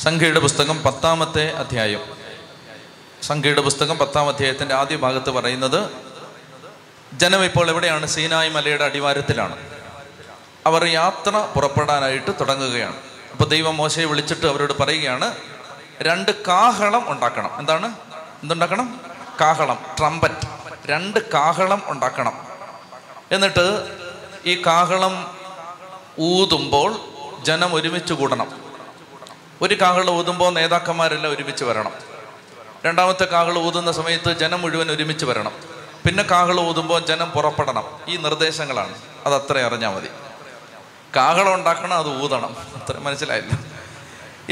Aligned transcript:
സംഖ്യയുടെ 0.00 0.40
പുസ്തകം 0.40 0.82
പത്താമത്തെ 0.82 1.52
അധ്യായം. 1.52 2.00
സംഖ്യയുടെ 3.22 3.60
പുസ്തകം 3.60 3.98
പത്താം 3.98 4.28
അധ്യായത്തിന്റെ 4.28 4.74
ആദ്യ 4.74 4.96
ഭാഗത്ത് 4.96 5.30
പറയുന്നത് 5.30 5.90
ജനം 7.12 7.44
ഇപ്പോൾ 7.44 7.70
എവിടെയാണ്? 7.70 8.06
സീനായി 8.06 8.48
മലയുടെ 8.48 8.84
അടിവാരത്തിലാണ്. 8.84 9.56
അവർ 10.66 10.84
യാത്ര 10.84 11.30
പുറപ്പെടാനായിട്ട് 11.54 12.30
തുടങ്ങുകയാണ്. 12.40 12.96
അപ്പൊ 13.32 13.44
ദൈവം 13.44 13.76
മോശയെ 13.76 14.04
വിളിച്ചിട്ട് 14.04 14.46
അവരോട് 14.46 14.72
പറയുകയാണ് 14.72 15.34
രണ്ട് 16.02 16.44
കാഹളം 16.44 17.12
ഉണ്ടാക്കണം. 17.12 17.50
എന്താണ്? 17.58 17.92
എന്തുണ്ടാക്കണം? 18.42 19.00
കാഹളം 19.40 19.78
ട്രംപറ്റ്. 19.98 20.48
രണ്ട് 20.86 21.32
കാഹളം 21.32 21.82
ഉണ്ടാക്കണം. 21.86 22.46
എന്നിട്ട് 23.32 23.96
ഈ 24.46 24.62
കാഹളം 24.66 25.38
ഊതുമ്പോൾ 26.20 27.00
ജനം 27.42 27.74
ഒരുമിച്ച് 27.74 28.14
കൂടണം. 28.14 28.69
ഒരു 29.62 29.80
കാകൾ 29.80 30.10
ഊതുമ്പോൾ 30.10 30.52
നേതാക്കന്മാരെല്ലാം 30.52 31.32
ഒരുമിച്ച് 31.32 31.64
വരണം. 31.64 31.92
രണ്ടാമത്തെ 32.86 33.24
കാകൾ 33.24 33.58
ഊതുന്ന 33.58 33.92
സമയത്ത് 33.92 34.38
ജനം 34.38 34.62
മുഴുവൻ 34.62 34.90
ഒരുമിച്ച് 34.90 35.24
വരണം. 35.24 35.52
പിന്നെ 36.06 36.22
കാകൾ 36.22 36.60
ഊതുമ്പോൾ 36.60 37.00
ജനം 37.00 37.30
പുറപ്പെടണം. 37.30 38.00
ഈ 38.08 38.16
നിർദ്ദേശങ്ങളാണ്. 38.16 38.94
അത് 39.26 39.34
അത്ര 39.34 39.58
അറിഞ്ഞാൽ 39.58 39.90
മതി. 39.90 40.08
കാഹളം 41.16 41.54
ഉണ്ടാക്കണം 41.54 41.94
അത് 41.94 42.22
ഊതണം. 42.22 42.56
അത്ര 42.74 42.98
മനസ്സിലായില്ല. 42.98 43.58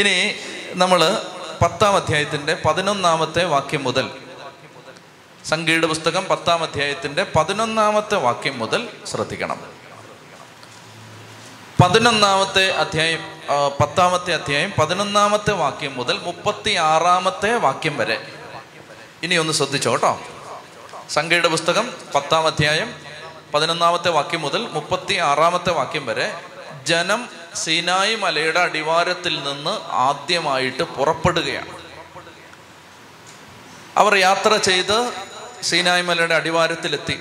ഇനി 0.00 0.34
നമ്മൾ 0.74 1.22
പത്താം 1.62 1.96
അധ്യായത്തിന്റെ 1.96 2.56
പതിനൊന്നാമത്തെ 2.64 3.44
വാക്യം 3.44 3.84
മുതൽ 3.84 4.10
സംഗീത 5.44 5.84
പുസ്തകം 5.84 6.24
പത്താം 6.24 6.62
അധ്യായത്തിന്റെ 6.62 7.26
പതിനൊന്നാമത്തെ 7.36 8.14
വാക്യം 8.14 8.58
മുതൽ 8.58 8.88
ശ്രദ്ധിക്കണം. 9.06 9.77
പതിനൊന്നാമത്തെ 11.80 12.70
അധ്യായം 12.70 13.20
പത്താമത്തെ 13.80 14.34
അധ്യായം 14.34 14.72
പതിനൊന്നാമത്തെ 14.78 15.52
വാക്യം 15.52 15.94
മുതൽ 15.94 16.18
മുപ്പത്തി 16.18 16.74
ആറാമത്തെ 16.74 17.54
വാക്യം 17.54 17.96
വരെ. 17.96 18.26
ഇനി 19.22 19.34
ഒന്ന് 19.34 19.52
ശ്രദ്ധിച്ചോ 19.52 19.92
കേട്ടോ. 19.92 20.20
സംഖ്യയുടെ 21.10 21.48
പുസ്തകം 21.48 21.92
പത്താം 22.14 22.46
അധ്യായം 22.46 22.94
പതിനൊന്നാമത്തെ 23.54 24.08
വാക്യം 24.08 24.40
മുതൽ 24.40 24.68
മുപ്പത്തി 24.72 25.14
ആറാമത്തെ 25.14 25.70
വാക്യം 25.70 26.06
വരെ. 26.06 26.34
ജനം 26.86 27.28
സീനായി 27.54 28.14
മലയുടെ 28.14 28.60
അടിവാരത്തിൽ 28.60 29.42
നിന്ന് 29.42 29.78
ആദ്യമായിട്ട് 29.92 30.82
പുറപ്പെടുകയാണ്. 30.82 31.72
അവർ 33.96 34.14
യാത്ര 34.14 34.56
ചെയ്ത് 34.56 35.12
സീനായി 35.62 36.02
മലയുടെ 36.02 36.34
അടിവാരത്തിലെത്തി. 36.34 37.12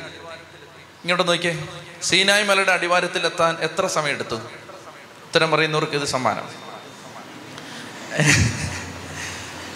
ഇങ്ങോട്ട് 1.03 1.27
നോക്കിയേ. 1.27 1.76
സീനായി 2.03 2.43
മലയുടെ 2.43 2.71
അടിവാരത്തിലെത്താൻ 2.71 3.57
എത്ര 3.61 3.87
സമയമെടുത്തു? 3.87 4.35
ഉത്തരം 4.35 5.51
പറയുന്നവർക്ക് 5.51 5.93
ഇത് 5.93 6.05
സമ്മാനം. 6.05 6.49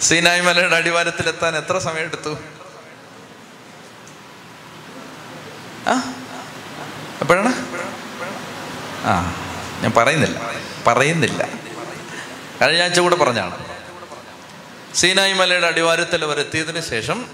സീനായ് 0.00 0.42
മലയുടെ 0.42 0.76
അടിവാരത്തിലെത്താൻ 0.76 1.56
എത്ര 1.56 1.78
സമയമെടുത്തു? 1.78 2.30
എപ്പോഴാണ്? 7.20 7.66
ആ 9.06 9.36
ഞാൻ 9.82 9.92
പറയുന്നില്ല. 9.96 10.40
പറയുന്നില്ല. 10.86 11.48
കഴിഞ്ഞ 12.62 12.82
ആഴ്ച 12.82 13.00
കൂടെ 13.00 13.16
പറഞ്ഞാണ്. 13.16 13.64
സീനായ് 14.94 15.34
മലയുടെ 15.34 15.66
അടിവാരത്തിൽ 15.66 16.24
അവർ 16.24 16.40
എത്തിയതിനു 16.40 16.80
ശേഷം 16.80 17.26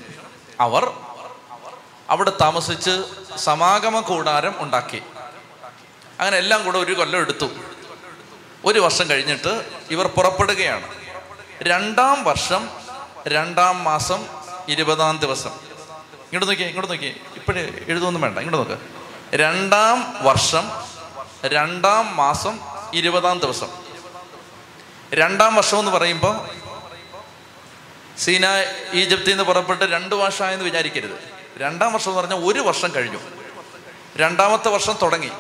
അവർ 0.61 0.92
അവിടെ 2.11 2.33
താമസിച്ച് 2.41 2.91
സമാഗമ 3.39 4.00
കൂടാരം 4.00 4.55
ഉണ്ടാക്കി. 4.58 5.03
അങ്ങനെ 6.20 6.36
എല്ലാം 6.36 6.64
കൂടെ 6.64 6.78
ഒരു 6.78 6.92
കൊല്ലം 6.92 7.20
എടുത്തു. 7.20 7.47
ഒരു 8.64 8.80
വർഷം 8.80 9.11
കഴിഞ്ഞിട്ട് 9.11 9.70
ഇവർ 9.91 10.06
പുറപ്പെടുകയാണ്. 10.06 10.95
രണ്ടാം 11.62 12.25
വർഷം 12.25 12.70
രണ്ടാം 13.28 13.84
മാസം 13.84 14.27
ഇരുപതാം 14.69 15.19
ദിവസം. 15.19 15.50
ഇങ്ങോട്ട് 15.50 16.48
നോക്കിയേ 16.48 16.69
ഇങ്ങോട്ട് 16.69 16.92
നോക്കിയേ. 16.92 17.14
ഇപ്പോഴേ 17.34 17.69
എഴുതൊന്നും 17.86 18.22
വേണ്ട 18.22 18.39
ഇങ്ങോട്ട് 18.39 18.70
നോക്ക്. 18.70 18.83
രണ്ടാം 19.36 20.24
വർഷം 20.24 20.70
രണ്ടാം 21.45 22.17
മാസം 22.17 22.61
ഇരുപതാം 22.95 23.39
ദിവസം. 23.39 23.68
രണ്ടാം 25.13 25.55
വർഷം 25.55 25.79
എന്ന് 25.79 25.90
പറയുമ്പോൾ 25.90 26.48
സീന 28.18 28.46
ഈജിപ്തിൽ 28.92 29.29
നിന്ന് 29.29 29.45
പുറപ്പെട്ട് 29.45 29.84
രണ്ട് 29.84 30.14
വർഷമായെന്ന് 30.14 30.64
വിചാരിക്കരുത്. 30.64 31.38
രണ്ടാം 31.57 31.92
വർഷം 31.92 32.11
എന്ന് 32.11 32.23
പറഞ്ഞാൽ 32.23 32.39
ഒരു 32.45 32.61
വർഷം 32.61 32.95
കഴിഞ്ഞു. 32.95 33.19
രണ്ടാമത്തെ 34.17 34.69
വർഷം 34.69 34.97
തുടങ്ങി. 35.03 35.31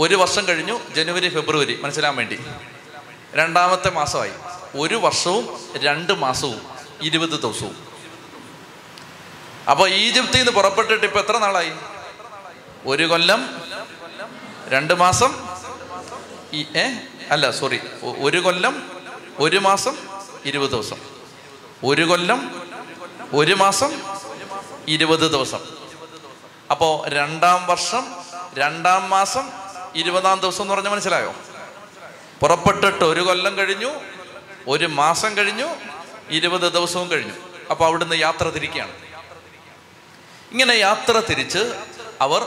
ഒരു 0.00 0.14
വർഷം 0.14 0.48
കഴിഞ്ഞു 0.48 0.80
ജനുവരി 0.94 1.28
ഫെബ്രുവരി. 1.28 1.80
മനസ്സിലാൻ 1.82 2.16
വേണ്ടി. 2.16 2.40
രണ്ടാമത്തെ 3.34 3.90
മാസമായി. 3.90 4.32
ഒരു 4.76 4.94
വർഷവും 4.94 5.58
രണ്ട് 5.76 6.12
മാസവും 6.12 6.60
ഇരുപത് 7.02 7.40
ദിവസവും. 7.40 7.86
അപ്പോൾ 9.70 9.90
ഈജിപ്തിൽ 9.90 10.36
നിന്ന് 10.36 10.52
പുറപ്പെട്ടിട്ട് 10.52 11.06
ഇപ്പൊ 11.06 11.20
എത്ര 11.20 11.38
നാളായി? 11.38 11.72
ഒരു 12.86 13.04
കൊല്ലം 13.08 13.62
രണ്ട് 14.68 14.94
മാസം 14.94 15.48
ഏ 16.54 16.92
അല്ല 17.30 17.50
സോറി 17.50 17.80
ഒരു 18.02 18.40
കൊല്ലം 18.40 18.90
ഒരു 19.38 19.56
മാസം 19.56 19.96
ഇരുപത് 20.44 20.70
ദിവസം. 20.70 20.96
ഒരു 21.84 22.02
കൊല്ലം 22.02 22.62
ഒരു 23.32 23.54
മാസം 23.54 24.13
ഇരുപത് 24.88 25.30
ദിവസം. 25.30 25.58
അപ്പോ 26.70 27.04
രണ്ടാം 27.08 27.66
വർഷം 27.66 28.16
രണ്ടാം 28.54 29.10
മാസം 29.10 29.50
ഇരുപതാം 29.94 30.40
ദിവസം 30.40 30.62
എന്ന് 30.62 30.74
പറഞ്ഞാൽ 30.74 30.92
മനസ്സിലായോ? 30.92 31.34
പുറപ്പെട്ടിട്ട് 32.40 33.04
ഒരു 33.04 33.20
കൊല്ലം 33.20 33.58
കഴിഞ്ഞു 33.58 33.90
ഒരു 34.66 34.86
മാസം 34.86 35.36
കഴിഞ്ഞു 35.36 35.68
ഇരുപത് 36.30 36.72
ദിവസവും 36.72 37.10
കഴിഞ്ഞു. 37.10 37.32
അപ്പോൾ 37.70 37.86
അവിടുന്ന് 37.86 38.16
യാത്ര 38.16 38.48
തിരിക്കുകയാണ്. 38.48 38.92
ഇങ്ങനെ 40.50 40.74
യാത്ര 40.74 41.22
തിരിച്ച് 41.30 41.80
അവർ 42.20 42.42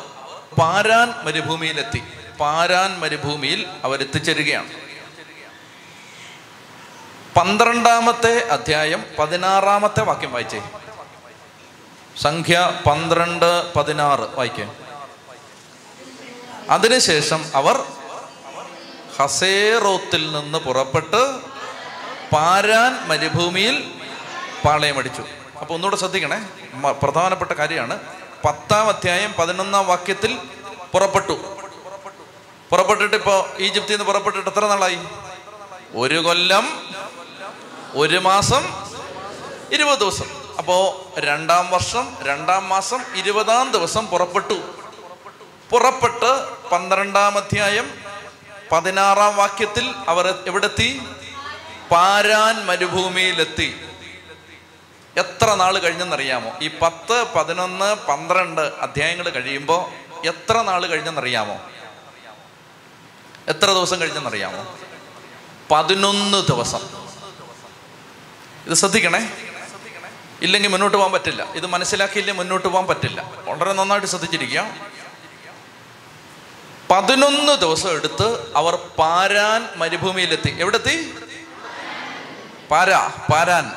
പാരാൻ 0.60 1.26
മരുഭൂമിയിലെത്തി. 1.26 2.04
പാരാൻ 2.40 3.00
മരുഭൂമിയിൽ 3.00 3.68
അവരെത്തിച്ചേരുകയാണ് 3.84 4.72
പന്ത്രണ്ടാമത്തെ 7.40 8.48
അധ്യായം 8.48 9.04
പതിനാറാമത്തെ 9.20 10.04
വാക്യം 10.04 10.34
വായിച്ചേ. 10.34 10.62
സംഖ്യ 12.22 12.82
പന്ത്രണ്ട് 12.86 13.74
പതിനാറ്. 13.74 14.20
വായിക്കേ. 14.20 14.70
അതിനുശേഷം 16.70 17.46
അവർ 17.56 17.86
ഹസേറോത്തിൽ 19.20 20.32
നിന്ന് 20.32 20.60
പുറപ്പെട്ട് 20.60 21.40
പാരാൻ 22.34 23.08
മരുഭൂമിയിൽ 23.08 23.94
പാളയമടിച്ചു 24.66 25.24
അപ്പൊ 25.60 25.76
ഒന്നുകൂടെ 25.76 25.96
ശ്രദ്ധിക്കണേ. 25.96 26.48
പ്രധാനപ്പെട്ട 26.92 27.52
കാര്യമാണ്. 27.52 28.00
പത്താം 28.46 28.88
അധ്യായം 28.88 29.34
പതിനൊന്നാം 29.34 29.88
വാക്യത്തിൽ 29.88 30.40
പുറപ്പെട്ടു. 30.92 31.58
പുറപ്പെട്ടിട്ട് 32.70 33.16
ഇപ്പോ 33.16 33.48
ഈജിപ്തിൽ 33.60 33.92
നിന്ന് 33.92 34.06
പുറപ്പെട്ടിട്ട് 34.06 34.50
എത്ര 34.50 34.68
നാളായി? 34.68 34.98
ഒരു 35.96 36.26
കൊല്ലം 36.26 36.82
ഒരു 37.94 38.18
മാസം 38.18 38.88
ഇരുപത് 39.72 40.00
ദിവസം. 40.00 40.47
അപ്പോ 40.58 41.06
രണ്ടാം 41.20 41.70
വർഷം 41.70 42.18
രണ്ടാം 42.22 42.70
മാസം 42.70 43.16
ഇരുപതാം 43.16 43.72
ദിവസം 43.72 44.08
പുറപ്പെട്ടു. 44.08 44.54
പുറപ്പെട്ട് 45.70 46.62
പന്ത്രണ്ടാം 46.70 47.38
അധ്യായം 47.38 47.92
പതിനാറാം 48.72 49.36
വാക്യത്തിൽ 49.36 49.96
അവർ 50.08 50.44
എവിടെത്തി? 50.48 51.02
പാരാൻ 51.92 52.66
മരുഭൂമിയിലെത്തി. 52.66 53.86
എത്ര 55.18 55.54
നാൾ 55.54 55.78
കഴിഞ്ഞെന്നറിയാമോ? 55.78 56.52
ഈ 56.62 56.72
പത്ത് 56.82 57.34
പതിനൊന്ന് 57.36 57.96
പന്ത്രണ്ട് 57.96 58.62
അധ്യായങ്ങൾ 58.62 59.30
കഴിയുമ്പോൾ 59.30 59.90
എത്ര 60.28 60.62
നാൾ 60.62 60.86
കഴിഞ്ഞെന്നറിയാമോ? 60.86 61.60
എത്ര 63.48 63.66
ദിവസം 63.66 64.02
കഴിഞ്ഞെന്നറിയാമോ? 64.02 64.78
പതിനൊന്ന് 65.72 66.48
ദിവസം. 66.48 66.80
ഇത് 68.68 68.74
ശ്രദ്ധിക്കണേ. 68.74 69.47
ഇല്ലെങ്കിൽ 70.42 70.70
മുന്നോട്ട് 70.70 70.98
പോകാൻ 70.98 71.12
പറ്റില്ല. 71.12 71.44
ഇത് 71.44 71.66
മനസ്സിലാക്കിയില്ലേ 71.66 72.34
മുന്നോട്ട് 72.34 72.68
പോകാൻ 72.68 72.88
പറ്റില്ല. 72.88 73.32
വളരെ 73.46 73.74
നന്നായിട്ട് 73.74 74.08
ശ്രദ്ധിച്ചിരിക്കുക. 74.08 74.76
പതിനൊന്ന് 76.90 77.54
ദിവസം 77.54 77.92
എടുത്ത് 77.92 78.58
അവർ 78.58 78.76
പാരാൻ 78.76 79.70
മരുഭൂമിയിലെത്തി. 79.76 80.56
എവിടെത്തി? 80.60 81.16
പാരാ 82.72 83.12
പാരാൻ. 83.34 83.72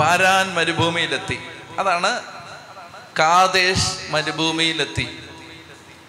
പാരാൻ 0.00 0.54
മരുഭൂമിയിലെത്തി. 0.54 1.38
അതാണ് 1.78 2.22
കാദേശ് 3.18 3.98
മരുഭൂമിയിലെത്തി. 4.10 5.18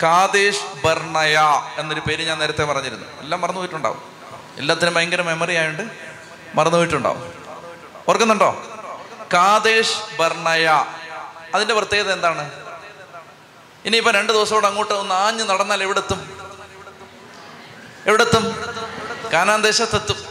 കാദേശ് 0.04 0.86
ബർണയ 0.86 1.40
എന്നൊരു 1.78 2.00
പേര് 2.00 2.28
ഞാൻ 2.28 2.40
നേരത്തെ 2.40 2.64
പറഞ്ഞിരുന്നു. 2.64 3.22
എല്ലാം 3.22 3.42
മറന്നുപോയിട്ടുണ്ടാവും 3.42 4.02
എല്ലാത്തിനും 4.58 4.94
ഭയങ്കര 4.94 5.22
മെമ്മറി 5.22 5.56
ആയതുകൊണ്ട് 5.56 5.84
മറന്നുപോയിട്ടുണ്ടാവും 6.56 7.34
ഓർക്കുന്നുണ്ടോ? 8.10 8.73
കാദേശ് 9.34 10.16
ബർണയ. 10.18 10.86
അതിന്റെ 11.56 11.74
പ്രത്യേകത 11.74 12.14
എന്താണ്? 12.14 12.52
ഇനിയിപ്പോ 13.86 14.12
രണ്ട് 14.12 14.34
ദിവസത്തോടെ 14.34 14.68
അങ്ങോട്ട് 14.68 14.94
ഒന്ന് 14.94 15.16
ആഞ്ഞ് 15.16 15.44
നടന്നാൽ 15.44 15.84
എവിടെത്തും? 15.84 16.40
എവിടെത്തും? 18.06 18.64
കാനാൻ 19.34 19.62
ദേശത്തെത്തും. 19.62 20.26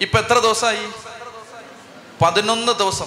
ഇപ്പൊ 0.00 0.18
എത്ര 0.18 0.38
ദിവസമായി? 0.38 0.88
പതിനൊന്ന് 2.24 2.72
ദിവസം. 2.72 3.06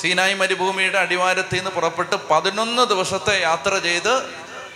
സീനായി 0.00 0.34
മരുഭൂമിയുടെ 0.34 0.98
അടിവാരത്തിൽ 0.98 1.56
നിന്ന് 1.56 1.70
പുറപ്പെട്ട് 1.70 2.16
പതിനൊന്ന് 2.16 2.82
ദിവസത്തെ 2.82 3.40
യാത്ര 3.40 3.78
ചെയ്ത് 3.78 4.26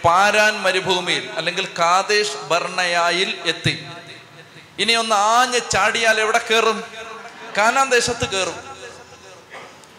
പാരാൻ 0.05 0.63
മരുഭൂമിയിൽ 0.63 1.31
അല്ലെങ്കിൽ 1.37 1.69
കാതേഷ് 1.79 2.37
ബർണയായിൽ 2.37 3.43
എത്തി. 3.47 3.87
ഇനി 4.79 4.93
ഒന്ന് 4.93 5.15
ആഞ്ഞ് 5.15 5.61
ചാടിയാൽ 5.71 6.21
എവിടെ 6.21 6.41
കയറും 6.51 6.85
കാനാൻ 7.59 7.91
ദേശത്ത് 7.91 8.29
കയറും 8.29 8.66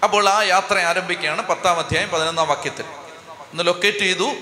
അപ്പോൾ 0.03 0.29
ആ 0.29 0.43
യാത്ര 0.43 0.77
ആരംഭിക്കുകയാണ് 0.77 1.47
പത്താം 1.47 1.79
അധ്യായം 1.79 2.09
പതിനൊന്നാം 2.09 2.47
വാക്യത്തിൽ. 2.47 2.85
ഒന്ന് 3.51 3.67
ലൊക്കേറ്റ് 3.67 3.97
ചെയ്തു. 3.97 4.33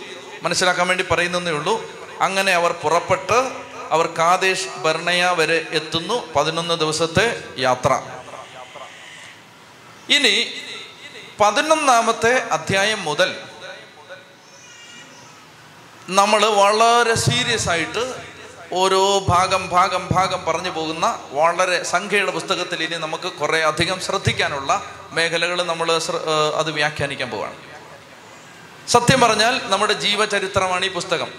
മനസ്സിലാക്കാൻ 0.41 0.87
വേണ്ടി 0.87 1.05
പറയുന്നതേ 1.11 1.51
ഉള്ളൂ. 1.51 1.91
അങ്ങനെ 2.21 2.51
അവർ 2.53 2.71
പുറപ്പെട്ട് 2.71 3.51
അവർ 3.91 4.07
കാതേഷ് 4.07 4.67
ബർണയ 4.67 5.25
വരെ 5.25 5.67
എത്തുന്നു. 5.71 6.33
പതിനൊന്ന് 6.35 6.79
ദിവസത്തെ 6.79 7.43
യാത്ര. 7.57 8.01
ഇനി 10.09 10.53
പതിനൊന്നാമത്തെ 11.39 12.43
അധ്യായം 12.51 13.03
മുതൽ 13.03 13.39
നമ്മൾ 16.09 16.45
വളരെ 16.45 17.15
സീരിയസ് 17.15 17.69
ആയിട്ട് 17.69 18.34
ഓരോ 18.71 19.19
ഭാഗം 19.27 19.69
ഭാഗം 19.69 20.07
ഭാഗം 20.11 20.45
പറഞ്ഞു 20.45 20.69
പോകുന്ന 20.69 21.19
വളരെ 21.31 21.83
സംഖ്യയുടെ 21.83 22.31
പുസ്തകത്തിൽ 22.31 22.83
ഇനി 22.83 22.95
നമുക്ക് 22.95 23.27
കുറേ 23.33 23.61
അധികം 23.61 23.99
ശ്രദ്ധിക്കാനുള്ള 23.99 24.71
മേഖലകൾ 25.13 25.63
നമ്മൾ 25.63 25.91
അത് 26.55 26.71
വ്യാഖ്യാനിക്കാൻ 26.71 27.29
പോവുകയാണ് 27.29 27.59
സത്യം 28.89 29.21
പറഞ്ഞാൽ 29.21 29.61
നമ്മുടെ 29.65 29.93
ജീവചരിത്രമാണ് 29.93 30.85
ഈ 30.85 30.89
പുസ്തകം. 30.89 31.29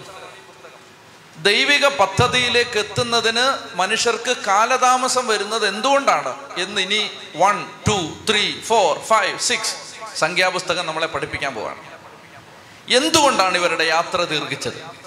ദൈവിക 1.37 1.87
പദ്ധതിയിലേക്ക് 1.99 2.79
എത്തുന്നതിന് 2.79 3.75
മനുഷ്യർക്ക് 3.75 4.37
കാലതാമസം 4.47 5.27
വരുന്നത് 5.27 5.67
എന്തുകൊണ്ടാണ് 5.67 6.33
എന്ന് 6.57 6.81
ഇനി 6.81 7.11
one 7.37 7.65
two 7.87 7.97
three 8.29 8.61
four 8.61 8.99
five 8.99 9.39
six 9.39 9.75
സംഖ്യാപുസ്തകം 10.15 10.85
നമ്മളെ 10.85 11.07
പഠിപ്പിക്കാൻ 11.07 11.55
പോവുകയാണ് 11.55 11.83
എന്തുകൊണ്ടാണ് 12.91 13.57
ഇവരുടെ 13.57 13.83
യാത്ര 13.83 14.23
ദീർഘിച്ചത്? 14.23 15.06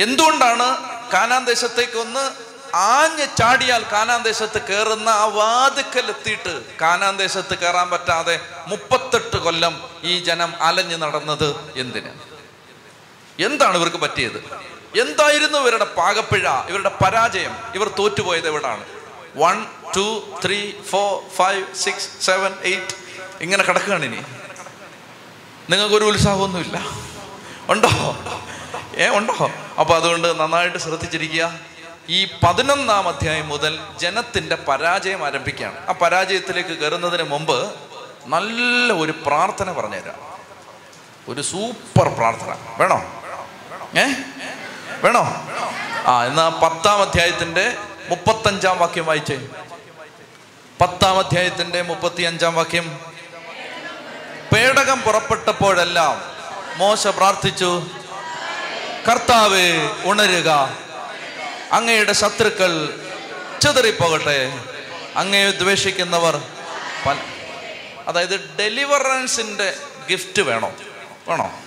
എന്തുകൊണ്ടാണ് 0.00 0.76
കാനാൻ 1.12 1.44
ദേശത്തേക്ക് 1.44 1.98
ഒന്ന് 1.98 2.46
ആഞ്ഞ് 2.76 3.36
ചാടിയാൽ 3.36 3.84
കാനാൻ 3.92 4.22
ദേശത്ത് 4.22 4.62
കയറുന്ന 4.62 5.08
ആ 5.08 5.24
വാതുക്കൽ 5.24 6.06
എത്തിയിട്ട് 6.08 6.78
കാനാൻ 6.80 7.16
ദേശത്ത് 7.16 7.58
കയറാൻ 7.58 7.90
പറ്റാതെ 7.90 8.40
മുപ്പത്തെട്ട് 8.66 9.36
കൊല്ലം 9.36 9.80
ഈ 10.02 10.18
ജനം 10.18 10.54
അലഞ്ഞു 10.60 10.96
നടന്നത് 10.96 11.78
എന്തിന്? 11.78 12.10
എന്താണ് 13.44 13.76
ഇവർക്ക് 13.76 13.96
പറ്റിയത്? 13.96 14.38
എന്തായിരുന്നു 15.00 15.58
ഇവരുടെ 15.58 15.84
പാകപ്പിഴ 15.84 16.48
ഇവരുടെ 16.68 16.88
പരാജയം? 16.88 17.56
ഇവർ 17.74 17.88
തോറ്റുപോയത് 17.88 18.46
എവിടാണ്? 18.46 18.84
One 19.36 19.66
two 19.96 20.38
three 20.44 20.72
four 20.90 21.28
five 21.36 21.74
six 21.74 22.08
seven 22.20 22.54
eight 22.62 22.94
ഇങ്ങനെ 23.40 23.64
കിടക്കുകയാണ് 23.64 24.04
ഇനി. 24.04 24.18
നിങ്ങൾക്കൊരു 25.70 26.04
ഉത്സാഹമൊന്നുമില്ല. 26.04 26.78
ഉണ്ടോ? 27.68 27.88
ഏ 28.94 29.08
ഉണ്ടോ? 29.08 29.50
അപ്പൊ 29.80 29.96
അതുകൊണ്ട് 29.96 30.40
നന്നായിട്ട് 30.40 30.78
ശ്രദ്ധിച്ചിരിക്കുക. 30.78 31.58
ഈ 32.08 32.24
പതിനൊന്നാം 32.24 33.08
അധ്യായം 33.08 33.48
മുതൽ 33.48 33.78
ജനത്തിന്റെ 33.98 34.56
പരാജയം 34.56 35.26
ആരംഭിക്കുകയാണ്. 35.26 35.88
ആ 35.88 35.92
പരാജയത്തിലേക്ക് 35.92 36.70
കയറുന്നതിന് 36.70 37.22
മുമ്പ് 37.22 37.74
നല്ല 38.26 38.92
ഒരു 38.92 39.14
പ്രാർത്ഥന 39.26 39.72
പറഞ്ഞുതരാം. 39.72 40.36
ഒരു 41.28 41.42
സൂപ്പർ 41.42 42.08
പ്രാർത്ഥന. 42.08 42.56
വേണോ? 42.78 43.22
ഏ? 43.98 44.04
വേണോ? 45.02 45.48
ആ 46.06 46.24
എന്നാ 46.24 46.48
പത്താം 46.48 47.02
അധ്യായത്തിന്റെ 47.02 47.76
മുപ്പത്തഞ്ചാം 48.08 48.78
വാക്യം 48.78 49.06
വായിച്ചേ. 49.06 49.48
പത്താം 50.80 51.18
അധ്യായത്തിന്റെ 51.18 51.82
മുപ്പത്തി 51.82 52.22
അഞ്ചാം 52.22 52.54
വാക്യം. 52.54 53.00
പേടകം 54.54 55.00
പുറപ്പെട്ടപ്പോഴെല്ലാം 55.00 56.22
മോശ 56.76 57.06
പ്രാർത്ഥിച്ചു. 57.06 57.86
കർത്താവെ 59.08 59.90
ഉണരുക. 60.04 60.76
അങ്ങയുടെ 61.72 62.12
ശത്രുക്കൾ 62.12 63.00
ചിതറിപ്പോകട്ടെ. 63.62 64.58
അങ്ങയെ 65.16 65.50
ദ്വേഷിക്കുന്നവർ 65.50 66.42
അതായത് 68.08 68.56
ഡെലിവറൻസിന്റെ 68.58 69.76
ഗിഫ്റ്റ് 70.10 70.42
വേണോ? 70.42 70.72
വേണോ? 71.28 71.60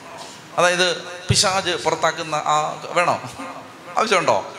അതായത് 0.57 0.97
പിശാജ് 1.03 1.69
പുറത്താക്കുന്ന 1.69 2.35
ആ 2.35 2.81
വേണോ? 2.83 3.21
ആവശ്യമുണ്ടോ? 3.97 4.53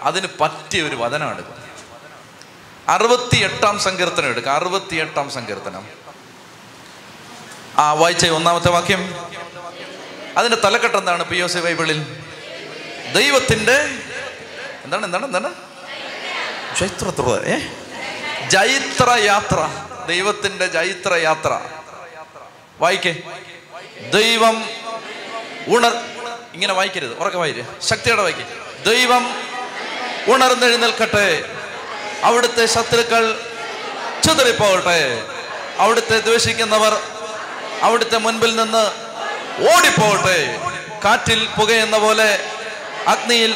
അതിന് 0.00 0.26
പറ്റിയ 0.40 0.82
ഒരു 0.82 0.96
വചനം 0.96 1.30
എടുക്കും 1.30 1.54
അറുപത്തി 2.88 3.36
എട്ടാം 3.36 3.78
സങ്കീർത്തനം 3.78 4.28
എടുക്കുക. 4.28 4.52
അറുപത്തി 4.52 4.96
എട്ടാം 4.96 5.30
സങ്കീർത്തനം. 5.30 5.86
ആ 7.78 7.92
വായിച്ച 7.92 8.26
ഒന്നാമത്തെ 8.26 8.68
വാക്യം. 8.68 9.14
അതിന്റെ 10.36 10.60
തലക്കെട്ട് 10.60 10.96
എന്താണ്? 10.96 11.24
പി 11.24 11.36
ഒ 11.36 11.46
സി 11.46 11.58
ബൈബിളിൽ 11.58 12.25
ദൈവത്തിന്റെ 13.16 13.88
എന്താണ് 14.84 15.04
എന്താണ് 15.04 15.26
എന്താണ്? 15.26 15.54
ചൈത്ര 16.76 17.44
ഏ? 17.46 17.58
ജൈത്ര 18.48 19.16
യാത്ര 19.18 19.68
ദൈവത്തിന്റെ 20.06 20.66
ജൈത്ര 20.66 21.14
യാത്ര 21.14 21.60
വായിക്കേ. 22.80 23.16
ദൈവം 24.14 24.70
ഉണർ 25.68 25.92
ഇങ്ങനെ 26.54 26.72
വായിക്കരുത് 26.72 27.18
ഉറക്കെ 27.18 27.38
വായിര്. 27.38 27.64
ശക്തിയോടെ 27.82 28.22
വായിക്കേ. 28.22 28.44
ദൈവം 28.86 29.42
ഉണർന്നെഴുന്നേൽക്കട്ടെ. 30.28 31.44
അവിടുത്തെ 32.22 32.66
ശത്രുക്കൾ 32.66 33.40
ചിതറിപ്പോകട്ടെ. 34.24 35.22
അവിടുത്തെ 35.78 36.18
ദ്വേഷിക്കുന്നവർ 36.18 37.00
അവിടുത്തെ 37.82 38.18
മുൻപിൽ 38.18 38.56
നിന്ന് 38.56 38.86
ഓടിപ്പോകട്ടെ. 39.74 40.58
കാറ്റിൽ 41.04 41.48
പുകയെന്ന 41.58 41.98
പോലെ 41.98 42.55
അഗ്നിയിൽ 43.06 43.54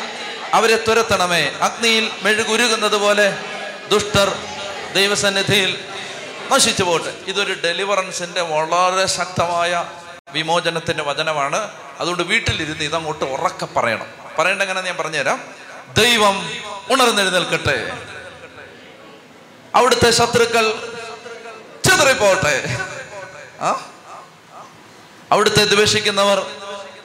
അവരെ 0.54 0.76
തുരത്തണമേ. 0.76 1.52
അഗ്നിയിൽ 1.60 2.10
മെഴുകുരുകുന്നത് 2.22 2.96
പോലെ 2.96 3.38
ദുഷ്ടർ 3.88 4.36
ദൈവസന്നിധിയിൽ 4.92 5.84
നശിച്ചു 6.52 6.82
പോട്ടെ. 6.82 7.14
ഇതൊരു 7.26 7.56
ഡെലിവറൻസിന്റെ 7.64 8.40
വളരെ 8.40 9.06
ശക്തമായ 9.06 9.90
വിമോചനത്തിന്റെ 10.32 11.02
വചനമാണ്. 11.02 11.70
അതുകൊണ്ട് 12.00 12.22
വീട്ടിലിരുന്ന് 12.22 12.84
ഇതങ്ങോട്ട് 12.84 13.24
ഉറക്കെ 13.24 13.66
പറയണം. 13.66 14.06
പറയേണ്ട 14.38 14.62
എങ്ങനെ 14.62 14.80
ഞാൻ 14.80 14.96
പറഞ്ഞുതരാം. 14.96 15.44
ദൈവം 15.92 16.52
ഉണർന്നെഴുന്നേൽക്കട്ടെ. 16.90 17.98
അവിടുത്തെ 19.74 20.10
ശത്രുക്കൾ 20.10 20.96
ചിതറിപ്പോട്ടെ. 21.84 22.78
അവിടുത്തെ 25.32 25.64
ദ്വേഷിക്കുന്നവർ 25.64 26.46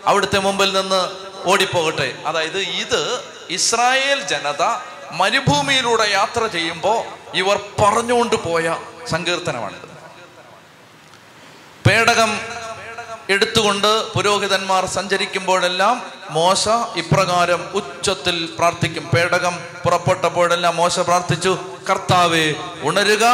അവിടുത്തെ 0.06 0.40
മുമ്പിൽ 0.40 0.74
നിന്ന് 0.74 1.25
ഓടിപ്പോകട്ടെ. 1.46 2.16
അതായത് 2.26 2.58
ഇത് 2.58 3.24
ഇസ്രായേൽ 3.50 4.22
ജനത 4.22 4.64
മരുഭൂമിയിലൂടെ 5.12 6.10
യാത്ര 6.10 6.48
ചെയ്യുമ്പോൾ 6.48 7.04
ഇവർ 7.38 7.60
പറഞ്ഞുകൊണ്ട് 7.80 8.36
പോയ 8.36 8.78
സങ്കീർത്തനമാണിത്. 9.10 9.96
പേടകം 11.88 12.40
എടുത്തുകൊണ്ട് 13.30 14.14
പുരോഹിതന്മാർ 14.14 14.86
സഞ്ചരിക്കുമ്പോഴെല്ലാം 14.86 16.12
മോശ 16.30 16.70
ഇപ്രകാരം 16.96 17.72
ഉച്ചത്തിൽ 17.74 18.50
പ്രാർത്ഥിക്കും. 18.58 19.04
പേടകം 19.04 19.60
പുറപ്പെട്ടപ്പോഴെല്ലാം 19.86 20.76
മോശ 20.76 21.00
പ്രാർത്ഥിച്ചു 21.00 21.58
കർത്താവെ 21.90 22.56
ഉണരുക. 22.82 23.26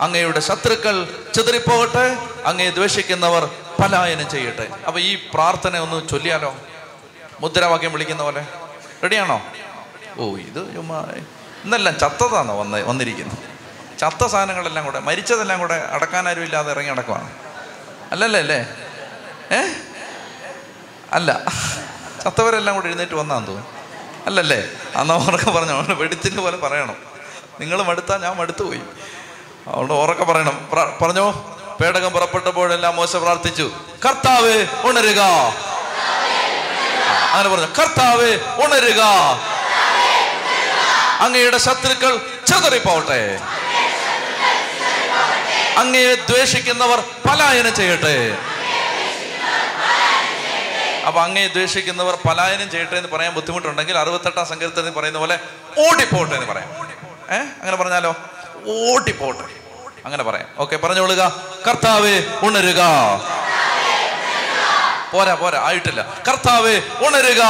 അങ്ങയുടെ 0.00 0.40
ശത്രുക്കൾ 0.40 1.08
ചിതറിപ്പോകട്ടെ. 1.34 2.16
അങ്ങയെ 2.46 2.70
ദ്വേഷിക്കുന്നവർ 2.70 3.50
പലായനം 3.82 4.30
ചെയ്യട്ടെ. 4.30 4.68
അപ്പൊ 4.86 5.00
ഈ 5.00 5.14
പ്രാർത്ഥന 5.34 5.78
ഒന്ന് 5.78 6.08
ചൊല്ലിയാലോ? 6.08 6.56
മുദ്രാവാക്യം 7.40 7.92
വിളിക്കുന്ന 7.92 8.22
പോലെ. 8.22 8.46
റെഡിയാണോ? 9.02 9.42
ഓ 10.18 10.36
ഇത് 10.36 10.60
ഇന്നെല്ലാം 11.64 11.98
ചത്തതാണോ 11.98 12.60
വന്ന് 12.60 12.84
വന്നിരിക്കുന്നത് 12.84 13.38
ചത്ത 13.98 14.26
സാധനങ്ങളെല്ലാം 14.26 14.84
കൂടെ 14.84 14.98
മരിച്ചതെല്ലാം 14.98 15.58
കൂടെ 15.58 15.88
അടക്കാനാരും 15.92 16.42
ഇല്ലാതെ 16.42 16.70
ഇറങ്ങി 16.70 16.90
അടക്കമാണ് 16.90 17.30
അല്ലല്ലേ 18.12 18.40
അല്ലേ? 18.40 18.66
ഏ? 19.52 19.72
അല്ല 21.12 21.44
ചത്തവരെല്ലാം 22.24 22.76
കൂടെ 22.76 22.86
എഴുന്നേറ്റ് 22.86 23.14
വന്നാന്ന് 23.14 23.48
തോന്നുന്നു. 23.48 23.70
അല്ലല്ലേ 24.26 24.68
അന്ന് 24.96 25.14
ഉറക്കെ 25.14 25.50
പറഞ്ഞു 25.50 25.72
അവിടെ 25.72 25.94
വെടിച്ചിട്ട് 25.94 26.36
പോലെ 26.36 26.56
പറയണം. 26.56 26.96
നിങ്ങൾ 27.60 27.82
മടുത്താൽ 27.82 28.22
ഞാൻ 28.22 28.36
മടുത്തു 28.36 28.62
പോയി. 28.64 28.80
അതുകൊണ്ട് 29.68 29.94
ഉറക്കെ 29.94 30.24
പറയണം. 30.24 30.68
പറഞ്ഞോ 31.02 31.56
പേടകം 31.80 32.12
പുറപ്പെട്ടപ്പോഴെല്ലാം 32.12 32.96
മോശം 32.96 33.20
പ്രാർത്ഥിച്ചു. 33.20 33.70
കർത്താവ് 34.04 34.66
ഉണരുക. 34.84 35.20
അങ്ങനെ 37.32 37.48
പറഞ്ഞു 37.48 37.66
കർത്താവ് 37.78 38.38
ഉണരുക. 38.64 39.02
അങ്ങയുടെ 41.20 41.58
ശത്രുക്കൾ 41.58 42.16
ചെതറിപ്പോട്ടെ 42.46 43.40
അങ്ങയെ 45.76 46.14
ദ്വേഷിക്കുന്നവർ 46.14 47.00
പലായനം 47.00 47.74
ചെയ്യട്ടെ. 47.74 48.36
അപ്പൊ 51.06 51.20
അങ്ങയെ 51.20 51.46
ദ്വേഷിക്കുന്നവർ 51.46 52.18
പലായനം 52.28 52.70
ചെയ്യട്ടെ 52.70 52.96
എന്ന് 52.96 53.08
പറയാൻ 53.08 53.32
ബുദ്ധിമുട്ടുണ്ടെങ്കിൽ 53.34 53.98
അറുപത്തെട്ടാം 53.98 54.46
സങ്കീർത്തനത്തിൽ 54.46 54.90
പറയുന്ന 54.90 55.18
പോലെ 55.18 55.38
ഓടിപ്പോട്ടെ 55.88 56.34
എന്ന് 56.34 56.46
പറയാം. 56.46 56.68
ഏ? 57.30 57.38
അങ്ങനെ 57.38 57.76
പറഞ്ഞാലോ? 57.76 58.16
ഓടിപ്പോട്ടെ 58.92 59.44
അങ്ങനെ 60.04 60.22
പറയാം. 60.22 60.46
ഓക്കെ 60.58 60.76
പറഞ്ഞോളുക 60.76 61.32
കർത്താവ് 61.68 62.22
ഉണരുക. 62.42 62.80
പോരാ 65.12 65.34
പോരാ 65.34 65.60
ആയിട്ടില്ല. 65.60 66.22
കർത്താവേ 66.28 66.82
ഉണരുക. 67.06 67.42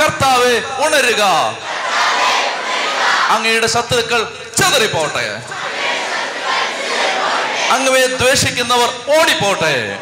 കർത്താവേ 0.00 0.62
ഉണരുക. 0.86 1.22
അങ്ങയുടെ 3.28 3.66
ശത്രുക്കൾ 3.66 4.50
ചെതറിപ്പോട്ടെ. 4.58 5.42
അങ്ങവയെ 7.70 8.06
ദ്വേഷിക്കുന്നവർ 8.06 8.88
ഓടിപ്പോട്ടെ. 9.20 9.98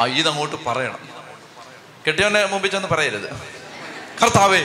ആ 0.00 0.06
ഇതങ്ങോട്ട് 0.06 0.56
പറയണം. 0.66 0.98
കെട്ടിയവനെ 2.06 2.46
മുമ്പിൽ 2.46 2.70
ചെന്ന് 2.70 2.88
പറയരുത്. 2.88 3.30
കർത്താവേ 4.22 4.60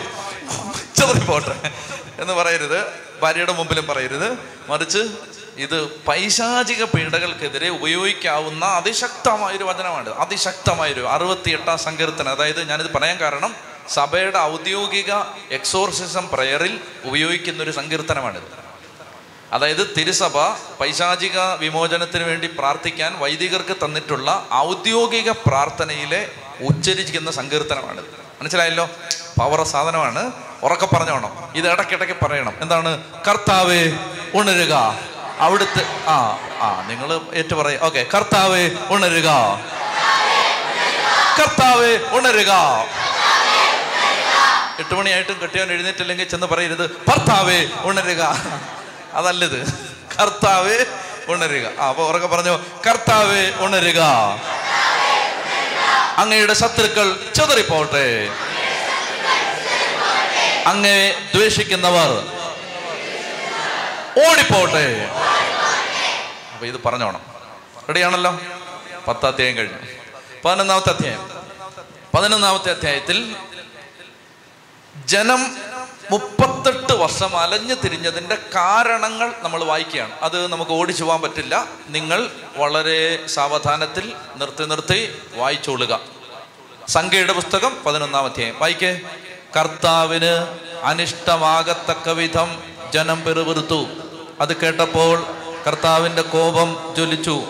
ചെതറിപ്പോട്ടെ 0.97 1.71
എന്ന് 2.19 2.33
പറയരുത്. 2.33 2.85
ഭാര്യയുടെ 3.21 3.53
മുമ്പിലും 3.53 3.87
പറയരുത്. 3.87 4.37
മറിച്ച് 4.67 5.07
ഇത് 5.57 5.87
പൈശാചിക 5.87 6.83
പീഡകൾക്കെതിരെ 6.83 7.69
ഉപയോഗിക്കാവുന്ന 7.69 8.65
അതിശക്തമായൊരു 8.65 9.63
വചനമാണ് 9.63 10.09
അതിശക്തമായൊരു 10.09 11.07
അറുപത്തി 11.07 11.51
എട്ടാം 11.51 11.77
സങ്കീർത്തനം. 11.77 12.29
അതായത് 12.29 12.69
ഞാനിത് 12.69 12.93
പറയാൻ 12.93 13.19
കാരണം 13.19 13.55
സഭയുടെ 13.89 14.39
ഔദ്യോഗിക 14.39 15.13
എക്സോർസിസം 15.51 16.29
പ്രയറിൽ 16.29 16.79
ഉപയോഗിക്കുന്ന 17.03 17.63
ഒരു 17.63 17.71
സങ്കീർത്തനമാണിത്. 17.71 18.43
അതായത് 19.51 19.93
തിരുസഭ 19.97 20.37
പൈശാചിക 20.79 21.39
വിമോചനത്തിന് 21.39 22.23
വേണ്ടി 22.23 22.47
പ്രാർത്ഥിക്കാൻ 22.47 23.19
വൈദികർക്ക് 23.19 23.85
തന്നിട്ടുള്ള 23.85 24.47
ഔദ്യോഗിക 24.53 25.31
പ്രാർത്ഥനയിലെ 25.31 26.31
ഉച്ചരിക്കുന്ന 26.61 27.31
സങ്കീർത്തനമാണിത്. 27.31 28.23
മനസ്സിലായല്ലോ? 28.41 28.89
പവർ 29.39 29.63
സാധനമാണ്. 29.63 30.31
ഉറക്കെ 30.63 30.85
പറഞ്ഞോണം. 30.85 31.53
ഇത് 31.55 31.71
ഇടയ്ക്കിടയ്ക്ക് 31.71 32.25
പറയണം. 32.25 32.53
എന്താണ്? 32.61 33.03
കർത്താവേ 33.27 33.91
ഉണരുക. 34.33 34.99
അവിടുത്തെ 35.39 35.85
ആ 36.07 36.37
ആ 36.61 36.85
നിങ്ങൾ 36.87 37.19
ഏറ്റു 37.33 37.55
പറയും 37.55 37.79
ഓക്കെ 37.83 38.05
കർത്താവേ 38.13 38.69
ഉണരുക. 38.89 39.29
കർത്താവേ 41.39 41.99
ഉണരുക. 42.11 42.51
എട്ട് 44.79 44.93
മണിയായിട്ടും 44.95 45.39
കെട്ടിയവൻ 45.41 45.71
എഴുന്നേറ്റില്ലെങ്കിൽ 45.71 46.29
ചെന്ന് 46.29 46.47
പറയരുത്. 46.47 47.05
ഭർത്താവേ 47.07 47.65
ഉണരുക. 47.77 48.35
അതല്ലത്. 49.13 49.89
കർത്താവേ 50.19 50.85
ഉണരുക. 51.27 51.79
ആ 51.79 51.87
അപ്പൊ 51.87 52.03
ഉറക്കെ 52.09 52.27
പറഞ്ഞു 52.27 52.59
കർത്താവേ 52.87 53.51
ഉണരുക. 53.57 54.01
അങ്ങയുടെ 56.17 56.53
ശത്രുക്കൾ 56.53 57.31
ചെതറിപ്പോട്ടെ. 57.35 58.29
അങ്ങയെ 60.67 61.11
ദ്വേഷിക്കുന്നവർ. 61.35 62.42
ഓടിപ്പോട്ടെ. 64.19 65.09
അപ്പൊ 66.53 66.65
ഇത് 66.65 66.83
പറഞ്ഞോണം. 66.85 67.21
റെഡിയാണല്ലോ? 67.89 68.39
പത്താധ്യായം 69.07 69.57
കഴിഞ്ഞു. 69.57 69.77
പതിനൊന്നാമത്തെ 70.45 70.89
അധ്യായം. 70.89 71.29
പതിനൊന്നാമത്തെ 72.13 72.71
അധ്യായത്തിൽ 72.71 73.35
ജനം 75.05 75.57
മുപ്പത്തെട്ട് 76.11 76.93
വർഷം 76.93 77.39
അലഞ്ഞു 77.39 77.75
തിരിഞ്ഞതിന്റെ 77.75 78.37
കാരണങ്ങൾ 78.55 79.33
നമ്മൾ 79.39 79.63
വായിക്കുകയാണ്. 79.63 80.19
അത് 80.21 80.47
നമുക്ക് 80.47 80.71
ഓടിച്ചു 80.71 81.03
പോകാൻ 81.03 81.21
പറ്റില്ല. 81.21 81.65
നിങ്ങൾ 81.87 82.29
വളരെ 82.57 83.27
സാവധാനത്തിൽ 83.27 84.15
നിർത്തി 84.35 84.63
നിർത്തി 84.63 85.21
വായിച്ചോളുക. 85.33 85.99
സംഖ്യയുടെ 86.87 87.33
പുസ്തകം 87.33 87.83
പതിനൊന്നാം 87.83 88.25
അധ്യായം. 88.25 88.59
വായിക്കേ. 88.59 89.01
കർത്താവിന് 89.59 90.59
അനിഷ്ടമാകത്തക്ക 90.83 92.09
വിധം 92.09 92.73
ജനം 92.93 93.23
പെറുപിറുത്തു. 93.23 94.02
അത് 94.43 94.57
കേട്ടപ്പോൾ 94.57 95.27
കർത്താവിന്റെ 95.67 96.21
കോപം 96.21 96.95
ജ്വലിച്ചു. 96.95 97.43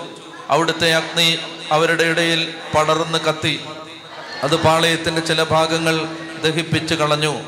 അവിടുത്തെ 0.50 0.94
അഗ്നി 0.94 1.40
അവരുടെ 1.72 2.04
ഇടയിൽ 2.04 2.54
പടർന്ന് 2.76 3.18
കത്തി. 3.18 3.66
അത് 4.44 4.56
പാളയത്തിന്റെ 4.56 5.22
ചില 5.22 5.44
ഭാഗങ്ങൾ 5.44 6.06
ദഹിപ്പിച്ച് 6.44 6.96
കളഞ്ഞു. 6.96 7.42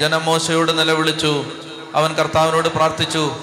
ജനമോശയോട് 0.00 0.78
നിലവിളിച്ചു. 0.78 1.44
അവൻ 1.94 2.14
കർത്താവിനോട് 2.14 2.68
പ്രാർത്ഥിച്ചു. 2.68 3.36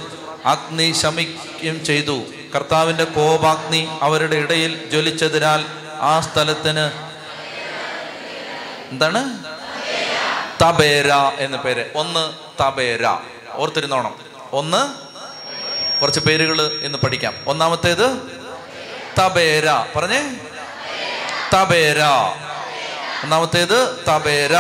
അഗ്നി 0.46 0.92
ശമിക്കുകയും 0.92 1.86
ചെയ്തു. 1.86 2.22
കർത്താവിന്റെ 2.56 3.04
കോപാഗ്നി 3.04 3.88
അവരുടെ 4.02 4.36
ഇടയിൽ 4.36 4.90
ജ്വലിച്ചതിനാൽ 4.90 5.66
ആ 6.00 6.20
സ്ഥലത്തിന് 6.20 6.92
എന്താണ്? 8.92 9.40
തബേര 10.64 11.12
എന്ന 11.40 11.58
പേര്. 11.58 11.86
ഒന്ന് 11.96 12.34
തബേര. 12.64 13.18
ഓർത്തിരുന്നോണം. 13.52 14.16
ഒന്ന് 14.52 15.11
കുറച്ച് 16.02 16.20
പേരുകൾ 16.20 16.62
ഇന്ന് 16.62 16.98
പഠിക്കാം. 16.98 17.34
ഒന്നാമത്തേത് 17.48 18.40
തബേര. 19.22 19.66
പറഞ്ഞേ? 19.96 20.40
തബേര. 21.54 22.02
ഒന്നാമത്തേത് 23.24 24.06
തബേര. 24.10 24.56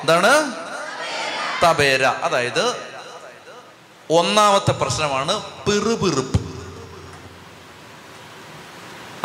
എന്താണ്? 0.00 0.52
തബേര. 1.66 2.04
അതായത് 2.04 2.76
ഒന്നാമത്തെ 4.10 4.70
പ്രശ്നമാണ് 4.70 5.42
പിറുപിറുപ്പ്. 5.42 6.40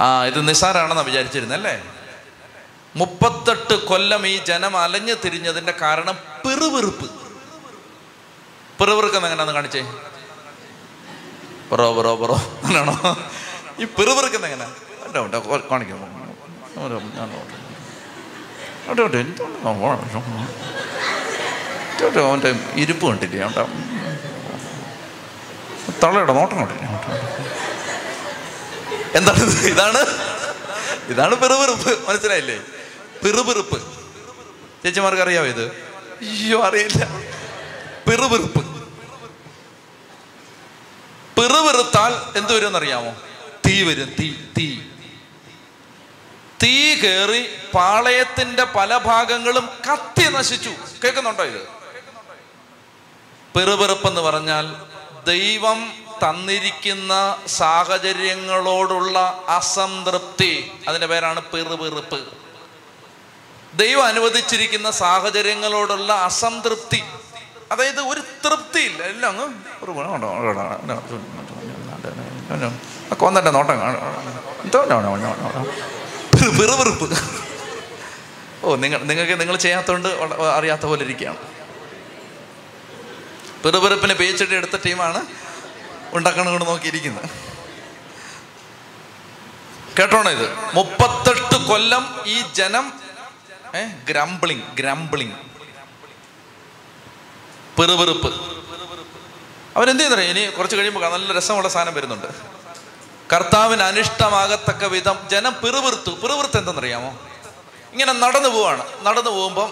ആ 0.01 0.25
ഇത് 0.25 0.48
നിസാരാണെന്നാണ് 0.48 1.08
വിചാരിച്ചിരുന്നത് 1.08 1.58
അല്ലേ? 1.58 1.84
മുപ്പത്തെട്ട് 2.96 3.74
കൊല്ലം 3.74 4.27
ഈ 4.27 4.38
ജനം 4.38 4.77
അലഞ്ഞു 4.77 5.13
തിരിഞ്ഞതിന്റെ 5.13 5.72
കാരണം 5.72 6.13
പിറുപിറുപ്പ്. 6.13 7.12
പിറുപിറുക്കുന്ന 8.79 9.27
എങ്ങനെയാണെന്ന് 9.27 9.53
കാണിച്ചേ? 9.53 10.11
പറോ 11.72 11.94
പറോ 11.94 12.16
പറോ. 12.16 12.36
അങ്ങനെയാണോ 12.63 13.18
ഈ 13.80 13.86
പെറുപെറുക്കുന്ന 13.86 14.46
എങ്ങനെ? 14.46 14.66
കാണിക്കാം. 15.72 16.22
അവന്റെ 22.28 22.54
ഇരിപ്പ് 22.75 23.08
കണ്ടില്ലേ? 23.08 23.44
അവന്റെ 23.44 23.63
തള്ളയുടെ 26.04 26.34
നോട്ടം 26.34 26.58
കണ്ടില്ലേ? 26.58 26.88
എന്താണ് 29.16 29.44
ഇതാണ്? 29.66 30.01
ഇതാണ് 31.10 31.36
പെറുപെറുപ്പ്. 31.36 32.08
മനസ്സിലായില്ലേ? 32.10 32.58
പെറുപെറുപ്പ്. 33.25 33.82
ചേച്ചിമാർക്ക് 34.84 35.22
അറിയാവോ 35.22 35.48
ഇത്? 35.48 35.66
അയ്യോ 35.66 36.63
അറിയില്ല. 36.63 37.08
പിറുപിറുപ്പ്. 38.10 38.71
പിറുപിറുത്താൽ 41.42 42.38
എന്ത് 42.38 42.56
വരും 42.56 42.68
എന്നറിയാമോ 42.68 43.16
തീ 43.68 43.84
വരും. 43.84 44.16
തീ 44.20 44.34
തീ. 44.58 44.80
തീ 46.64 46.96
കയറി 46.96 47.56
പാളയത്തിന്റെ 47.74 48.64
പല 48.64 48.98
ഭാഗങ്ങളും 48.98 49.70
കത്തി 49.92 50.22
നശിച്ചു. 50.22 50.70
കേൾക്കുന്നുണ്ടോ 51.04 51.44
ഇത്? 51.44 51.62
പിറുപിറുപ്പെന്ന് 53.58 54.22
പറഞ്ഞാൽ 54.22 54.76
ദൈവം 55.26 55.94
തന്നിരിക്കുന്ന 56.30 57.38
സാഹചര്യങ്ങളോടുള്ള 57.48 59.44
അസംതൃപ്തി. 59.48 60.72
അതിന്റെ 60.88 61.08
പേരാണ് 61.08 61.42
പിറുപിറുപ്പ് 61.42 62.28
ദൈവം 63.74 64.06
അനുവദിച്ചിരിക്കുന്ന 64.06 64.92
സാഹചര്യങ്ങളോടുള്ള 64.92 66.14
അസംതൃപ്തി. 66.14 67.04
അതായത് 67.72 68.00
ഒരു 68.00 68.22
തൃപ്തിയില്ല. 68.46 69.04
എല്ലാം 69.04 69.30
അങ്ങ് 69.32 69.48
ഒരു 69.84 69.92
കൊന്നന്റെ 73.16 73.51
നോട്ടം 73.51 73.80
വെറുവെറുപ്പ് 76.60 77.18
ഓ 78.63 78.75
നിങ്ങൾ 78.75 79.00
നിങ്ങൾക്ക് 79.04 79.40
നിങ്ങൾ 79.40 79.56
ചെയ്യാത്തതുകൊണ്ട് 79.56 80.10
അറിയാത്ത 80.58 80.86
പോലെ 80.86 81.04
ഇരിക്കുകയാണ്. 81.04 81.38
പിറുപിറുപ്പിനെ 83.63 84.13
പേച്ചിട്ട് 84.13 84.54
എടുത്ത 84.54 84.75
ടീമാണ് 84.86 85.25
ഉണ്ടാക്കണ 86.13 86.50
നോക്കിയിരിക്കുന്നത്. 86.50 87.30
കേട്ടോണോ 90.00 90.32
ഇത്? 90.32 90.48
മുപ്പത്തെട്ട് 90.74 91.56
കൊല്ലം 91.56 92.04
ഈ 92.25 92.44
ജനം 92.54 92.94
ഏ 93.75 93.84
ഗ്രംബ്ലിങ് 94.10 94.75
ഗ്രംബ്ലിങ്. 94.75 95.50
പിറുപിറുപ്പ്. 97.82 98.30
അവരെന്ത് 99.78 100.02
ചെയ്യുന്നറിയാം? 100.02 100.38
ഇനി 100.38 100.52
കുറച്ച് 100.58 100.76
കഴിയുമ്പോൾ 100.76 101.04
നല്ല 101.12 101.38
രസമുള്ള 101.38 101.70
സാധനം 101.70 101.94
വരുന്നുണ്ട്. 101.94 102.28
കർത്താവിന് 103.34 103.84
അനിഷ്ടമാകത്തക്ക 103.84 104.86
വിധം 104.86 105.18
ജനം 105.32 105.54
പിറുപിറുത്തു. 105.54 106.12
പിറുപിറുത്ത് 106.24 106.58
എന്തെന്നറിയാമോ? 106.58 107.12
ഇങ്ങനെ 107.94 108.14
നടന്നു 108.14 108.50
പോവാണ്. 108.50 108.84
നടന്നു 109.02 109.32
പോകുമ്പം 109.32 109.70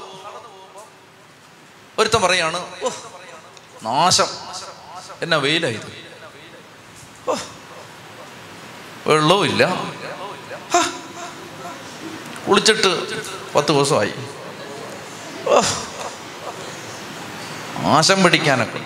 ഒരുത്തൻ 2.00 2.22
പറയാണ് 2.22 2.60
ഓ 2.84 2.90
നാശം. 3.84 4.30
എന്നാ 5.22 5.38
വെയിലായത് 5.38 5.92
ഓ 7.30 7.36
വെള്ളവും 9.08 9.46
ഇല്ല 9.46 9.64
കുളിച്ചിട്ട് 12.48 12.92
പത്ത് 13.54 13.68
ദിവസമായി. 13.68 14.14
ഓ 15.48 15.62
നാശം 17.84 18.24
പിടിക്കാനൊക്കെ. 18.24 18.80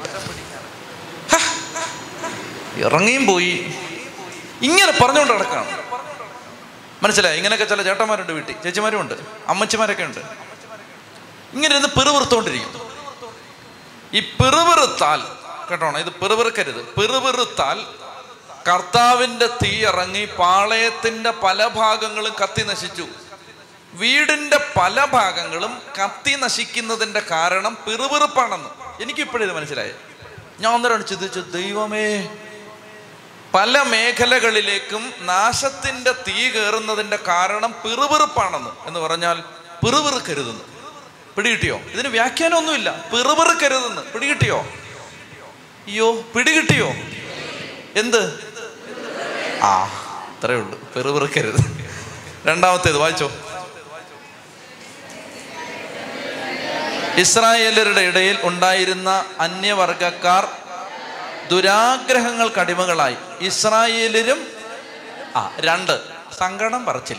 ഇറങ്ങിയും 2.76 3.26
പോയി. 3.26 3.74
ഇങ്ങനെ 4.62 4.92
പറഞ്ഞുകൊണ്ട് 4.92 5.34
നടക്കുകയാണ് 5.34 5.84
മനസ്സിലായി? 7.04 7.38
ഇങ്ങനെയൊക്കെ 7.38 7.66
ചില 7.66 7.82
ചേട്ടന്മാരുണ്ട് 7.82 8.32
വീട്ടിൽ. 8.32 8.56
ചേച്ചിമാരും 8.64 9.02
ഉണ്ട്. 9.02 9.14
അമ്മച്ചിമാരൊക്കെ 9.48 10.04
ഉണ്ട്. 10.04 10.20
ഇങ്ങനെ 11.54 11.76
ഇരുന്ന് 11.76 12.00
പിറുപിറുത്തോണ്ടിരിക്കും. 12.00 12.92
ഈ 14.14 14.20
പിറുപിറുത്താൽ 14.20 15.24
കേട്ടോണം? 15.70 15.98
ഇത് 15.98 16.10
പിറുപിറുക്കരുത്. 16.10 16.96
പിറുപിറുത്താൽ 16.96 17.86
കർത്താവിന്റെ 18.72 19.48
തീ 19.48 19.86
ഇറങ്ങി 19.86 20.26
പാളയത്തിന്റെ 20.26 21.32
പല 21.32 21.68
ഭാഗങ്ങളും 21.68 22.36
കത്തി 22.44 22.64
നശിച്ചു. 22.64 23.08
വീടിന്റെ 23.94 24.60
പല 24.78 25.06
ഭാഗങ്ങളും 25.06 25.82
കത്തി 26.04 26.36
നശിക്കുന്നതിന്റെ 26.36 27.20
കാരണം 27.20 27.78
പിറുപിറുപ്പാണെന്ന്. 27.88 28.83
എനിക്കിപ്പോഴും 29.02 29.46
ഇത് 29.46 29.56
മനസ്സിലായി. 29.56 29.92
ഞാൻ 30.60 30.74
ഒന്നരാണ് 30.74 31.08
ചിന്തിച്ചു 31.08 31.40
ദൈവമേ 31.40 32.30
പല 33.54 33.82
മേഖലകളിലേക്കും 33.82 35.14
നാശത്തിന്റെ 35.22 36.12
തീ 36.12 36.50
കയറുന്നതിന്റെ 36.50 37.20
കാരണം 37.28 37.72
പിറുപിറുപ്പാണെന്ന് 37.72 38.70
എന്ന് 38.86 39.00
പറഞ്ഞാൽ 39.00 39.42
പിറുപിറുക്കരുതെന്ന്. 39.86 40.62
പിടികിട്ടിയോ? 41.36 41.78
ഇതിന് 41.78 42.08
വ്യാഖ്യാനമൊന്നുമില്ല. 42.08 43.10
പിറുപിറുക്കരുതെന്ന്. 43.14 44.02
പിടികിട്ടിയോ? 44.02 44.60
അയ്യോ 45.88 46.22
പിടികിട്ടിയോ? 46.22 46.88
എന്ത്? 47.96 48.54
ആ 49.64 49.84
അത്രേ 50.38 50.56
ഉള്ളൂ. 50.56 50.94
പിറുപിറുക്കരുത്. 50.94 51.90
രണ്ടാമത്തേത് 52.46 52.98
വായിച്ചോ. 52.98 53.32
ഇസ്രായേലരുടെ 57.18 58.02
ഇടയിൽ 58.02 58.38
ഉണ്ടായിരുന്ന 58.44 59.26
അന്യവർഗക്കാർ 59.40 60.48
ദുരാഗ്രഹങ്ങൾക്ക് 61.52 62.60
അടിമകളായി. 62.60 63.16
ഇസ്രായേലിലും 63.42 64.48
ആ 65.36 65.56
രണ്ട്. 65.60 66.02
സങ്കടം 66.38 66.86
പറച്ചിൽ. 66.86 67.18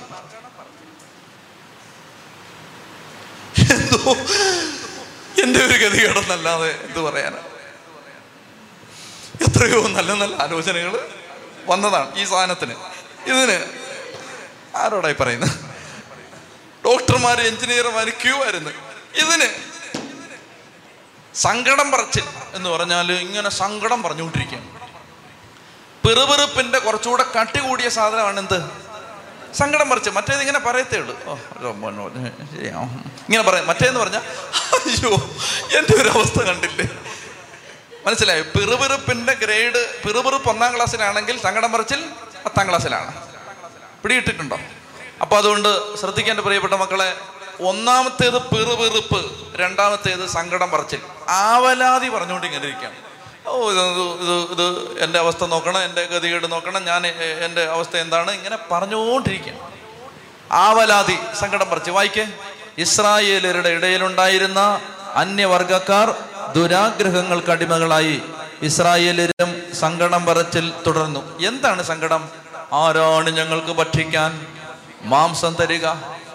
എന്തോ? 3.72 4.12
എന്റെ 5.42 5.66
ഒരു 5.66 5.84
ഗതികേടെന്നല്ലാതെ 5.84 6.70
എന്തു 6.70 6.98
പറയാനാ? 7.00 7.36
എത്രയോ 9.40 9.88
നല്ല 9.88 10.12
നല്ല 10.12 10.42
ആലോചനകൾ 10.42 11.08
വന്നതാണ് 11.66 12.18
ഈ 12.18 12.24
സാധനത്തിന്. 12.24 12.74
ഇതിന് 13.26 13.64
ആരോടായി 14.76 15.12
പറയുന്നത് 15.12 15.50
ഡോക്ടർമാര് 16.84 17.38
എഞ്ചിനീയർമാര് 17.38 18.12
ക്യൂ 18.22 18.44
ആയിരുന്നു. 18.44 18.70
ഇതിന് 19.14 19.73
സങ്കടം 21.34 21.90
പറച്ചിൽ 21.90 22.24
എന്ന് 22.54 22.70
പറഞ്ഞാൽ 22.70 23.12
ഇങ്ങനെ 23.12 23.50
സങ്കടം 23.50 24.02
പറഞ്ഞുകൊണ്ടിരിക്കുകയാണ്. 24.02 24.68
പെറുപെറുപ്പിന്റെ 26.06 26.78
കുറച്ചുകൂടെ 26.78 27.24
കട്ടി 27.40 27.58
കൂടിയ 27.58 27.88
സാധനമാണ് 27.88 28.40
എന്ത്? 28.40 28.58
സങ്കടം 29.54 29.88
പറിച്ച് 29.90 30.10
മറ്റേത് 30.10 30.40
ഇങ്ങനെ 30.40 30.58
പറയത്തേ 30.58 30.98
ഉള്ളൂ. 30.98 31.16
ഇങ്ങനെ 33.26 33.42
പറയാം. 33.42 33.66
മറ്റേന്ന് 33.66 34.00
പറഞ്ഞ 34.00 34.16
അയ്യോ 34.16 35.10
എന്റെ 35.78 36.02
ഒരു 36.02 36.08
അവസ്ഥ 36.08 36.42
കണ്ടില്ലേ? 36.42 36.88
മനസ്സിലായോ? 38.06 38.42
പെറുപെറുപ്പിന്റെ 38.42 39.34
ഗ്രേഡ് 39.34 40.02
പിറുപിറുപ്പ് 40.02 40.48
ഒന്നാം 40.50 40.74
ക്ലാസ്സിലാണെങ്കിൽ 40.74 41.42
സങ്കടം 41.42 41.72
പറച്ചിൽ 41.72 42.08
പത്താം 42.44 42.68
ക്ലാസ്സിലാണ്. 42.68 43.28
പിടിയിട്ടിട്ടുണ്ടോ 44.02 44.58
അപ്പൊ 45.20 45.36
അതുകൊണ്ട് 45.36 45.96
ശ്രദ്ധിക്കേണ്ട 45.96 46.40
പ്രിയപ്പെട്ട 46.40 46.74
മക്കളെ 46.74 47.16
ഒന്നാമത്തേത് 47.60 48.42
പിറുപിറുപ്പ് 48.42 49.30
രണ്ടാമത്തേത് 49.56 50.28
സങ്കടം 50.28 50.70
പറച്ചിൽ. 50.70 51.00
ആവലാതി 51.28 52.08
പറഞ്ഞുകൊണ്ട് 52.08 52.46
ഇങ്ങനെ 52.46 52.64
ഇരിക്കാം 52.64 52.92
ഓ 53.46 53.70
ഇത് 53.70 53.80
ഇത് 53.80 54.52
ഇത് 54.52 55.02
എന്റെ 55.04 55.18
അവസ്ഥ 55.18 55.44
നോക്കണം 55.44 55.78
എന്റെ 55.78 56.04
ഗതികേട് 56.04 56.52
നോക്കണം 56.52 56.84
ഞാൻ 56.84 57.06
എന്റെ 57.44 57.62
അവസ്ഥ 57.62 57.96
എന്താണ്? 57.96 58.30
ഇങ്ങനെ 58.30 58.58
പറഞ്ഞുകൊണ്ടിരിക്കാം 58.70 59.56
ആവലാതി 60.52 61.18
സങ്കടം 61.40 61.70
പറിച്ച് 61.70 61.90
വായിക്കേ. 61.90 62.26
ഇസ്രായേലരുടെ 62.78 63.68
ഇടയിലുണ്ടായിരുന്ന 63.68 64.80
അന്യവർഗക്കാർ 65.14 66.14
ദുരാഗ്രഹങ്ങൾക്ക് 66.52 67.50
അടിമകളായി. 67.50 68.22
ഇസ്രായേലരും 68.62 69.74
സങ്കടം 69.74 70.26
പറച്ചിൽ 70.26 70.72
തുടർന്നു. 70.86 71.46
എന്താണ് 71.46 71.82
സങ്കടം? 71.82 72.28
ആരാണ് 72.72 73.30
ഞങ്ങൾക്ക് 73.30 73.72
ഭക്ഷിക്കാൻ? 73.72 74.46
മാംസം 75.02 75.54
തരിക 75.60 75.86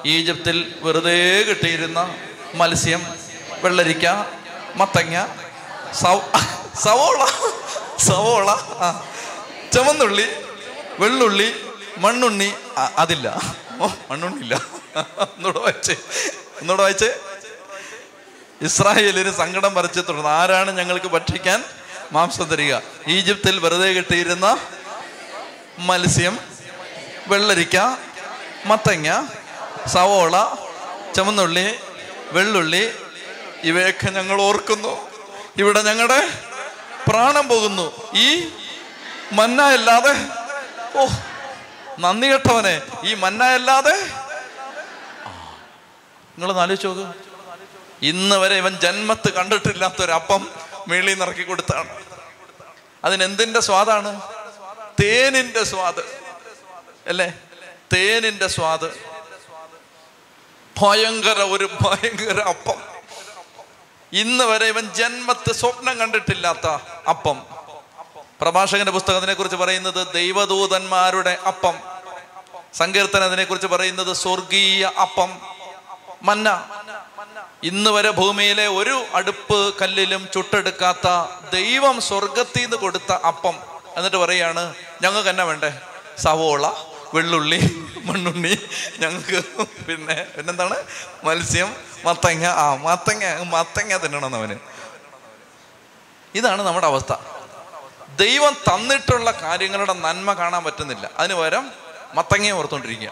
ഈജിപ്തിൽ 0.06 0.58
വെറുതെ 0.84 1.44
കിട്ടിയിരുന്ന 1.50 2.00
മത്സ്യം 2.60 3.02
വെള്ളരിക്ക 3.64 4.06
മത്തങ്ങ 4.82 5.16
സവോള 6.84 7.22
സവോള 8.08 8.50
ആ 8.86 8.90
ചുവന്നുള്ളി 9.74 10.28
വെള്ളുള്ളി 11.00 11.50
മണ്ണുണ്ണി 12.04 12.50
അതില്ല. 13.04 13.28
ഓ 13.82 13.88
മണ്ണുണ്ണില്ല 14.10 14.56
ഒന്നുകൂടെ 15.24 15.60
വായിച്ചേ. 15.60 15.96
ഒന്നുകൂടെ 16.60 16.84
വായിച്ചേ. 16.84 17.10
ഇസ്രായേലിന് 18.68 19.32
സങ്കടം 19.42 19.74
വരച്ച് 19.76 20.02
തുടർന്ന് 20.08 20.30
ആരാണ് 20.30 20.72
ഞങ്ങൾക്ക് 20.80 21.10
ഭക്ഷിക്കാൻ 21.16 21.60
മാംസം 22.16 22.48
തരിക? 22.52 22.74
ഈജിപ്തിൽ 23.16 23.60
വെറുതെ 23.66 23.90
കിട്ടിയിരുന്ന 23.98 24.48
മത്സ്യം 25.90 26.38
വെള്ളരിക്ക 27.32 27.78
മത്തങ്ങ 28.66 29.10
സവോള 29.94 30.44
ചുമന്നുള്ളി 31.16 31.80
വെള്ളുള്ളി 32.32 32.96
ഇവയൊക്കെ 33.64 34.10
ഞങ്ങൾ 34.10 34.42
ഓർക്കുന്നു. 34.42 35.10
ഇവിടെ 35.58 35.82
ഞങ്ങളുടെ 35.82 36.30
പ്രാണം 37.08 37.48
പോകുന്നു. 37.48 38.12
ഈ 38.14 38.50
മന്ന 39.32 39.62
അല്ലാതെ 39.62 40.16
ഓ 40.96 41.08
നന്ദി 42.00 42.28
കെട്ടവനെ 42.28 42.82
ഈ 43.04 43.14
മന്ന 43.14 43.44
അല്ലാതെ. 43.44 43.96
നിങ്ങൾ 46.38 46.60
ആലോചിച്ച് 46.60 46.88
നോക്ക്. 46.88 47.14
ഇന്ന് 48.02 48.36
വരെ 48.36 48.56
ഇവൻ 48.56 48.80
ജന്മത്ത് 48.80 49.34
കണ്ടിട്ടില്ലാത്തൊരപ്പം 49.34 50.50
മേളിൽ 50.88 51.14
നിറക്കി 51.14 51.44
കൊടുത്താണ്. 51.44 51.90
അതിനെന്തിന്റെ 53.04 53.60
സ്വാദാണ്? 53.60 54.22
തേനിന്റെ 55.04 55.64
സ്വാദ്. 55.64 56.04
അല്ലേ? 57.08 57.34
തേനിന്റെ 57.94 58.48
സ്വാദ്. 58.48 59.09
ഭയങ്കര 60.82 61.42
ഒരു 61.42 61.70
ഭയങ്കര 61.82 62.40
അപ്പം. 62.40 62.82
ഇന്ന് 64.14 64.44
വരെ 64.44 64.66
ഇവൻ 64.66 64.94
ജന്മത്തെ 64.94 65.54
സ്വപ്നം 65.54 66.00
കണ്ടിട്ടില്ലാത്ത 66.00 66.68
അപ്പം. 67.10 67.44
പ്രഭാഷകന്റെ 68.42 68.92
പുസ്തകത്തിനെ 68.92 69.34
കുറിച്ച് 69.34 69.56
പറയുന്നത് 69.56 70.14
ദൈവദൂതന്മാരുടെ 70.14 71.38
അപ്പം. 71.48 71.80
സങ്കീർത്തനത്തിനെ 72.74 73.44
കുറിച്ച് 73.44 73.68
പറയുന്നത് 73.68 74.14
സ്വർഗീയ 74.14 74.92
അപ്പം. 75.02 75.40
മന്ന. 76.22 76.70
ഇന്ന് 77.64 77.90
വരെ 77.90 78.10
ഭൂമിയിലെ 78.10 78.68
ഒരു 78.68 79.06
അടുപ്പ് 79.14 79.74
കല്ലിലും 79.82 80.30
ചുട്ടെടുക്കാത്ത 80.34 81.08
ദൈവം 81.54 82.02
സ്വർഗത്തിൽ 82.02 82.62
നിന്ന് 82.62 82.78
കൊടുത്ത 82.78 83.12
അപ്പം. 83.12 83.56
എന്നിട്ട് 83.98 84.18
പറയാണ് 84.18 84.74
ഞങ്ങൾക്ക് 85.02 85.30
എന്നാ 85.30 85.44
വേണ്ടേ? 85.44 85.74
സവോള 86.18 86.68
വെള്ളുള്ളി 87.14 87.60
മണ്ണുണ്ണി 88.06 88.54
ഞങ്ങൾക്ക് 89.00 89.40
പിന്നെ 89.88 90.28
പിന്നെന്താണ്? 90.36 90.78
മത്സ്യം 91.24 91.76
മത്തങ്ങ 92.06 92.46
ആ 92.46 92.76
മത്തങ്ങ 92.76 93.44
മത്തങ്ങ 93.44 93.98
തിന്നണം 93.98 94.36
അവന് 94.36 94.58
ഇതാണ് 96.36 96.62
നമ്മുടെ 96.62 96.88
അവസ്ഥ. 96.88 97.14
ദൈവം 98.16 98.54
തന്നിട്ടുള്ള 98.54 99.32
കാര്യങ്ങളുടെ 99.32 99.94
നന്മ 99.94 100.34
കാണാൻ 100.34 100.64
പറ്റുന്നില്ല. 100.64 101.10
അതിന് 101.18 101.34
പകരം 101.34 101.72
മത്തങ്ങയെ 102.16 102.52
ഓർത്തോണ്ടിരിക്കുക 102.52 103.12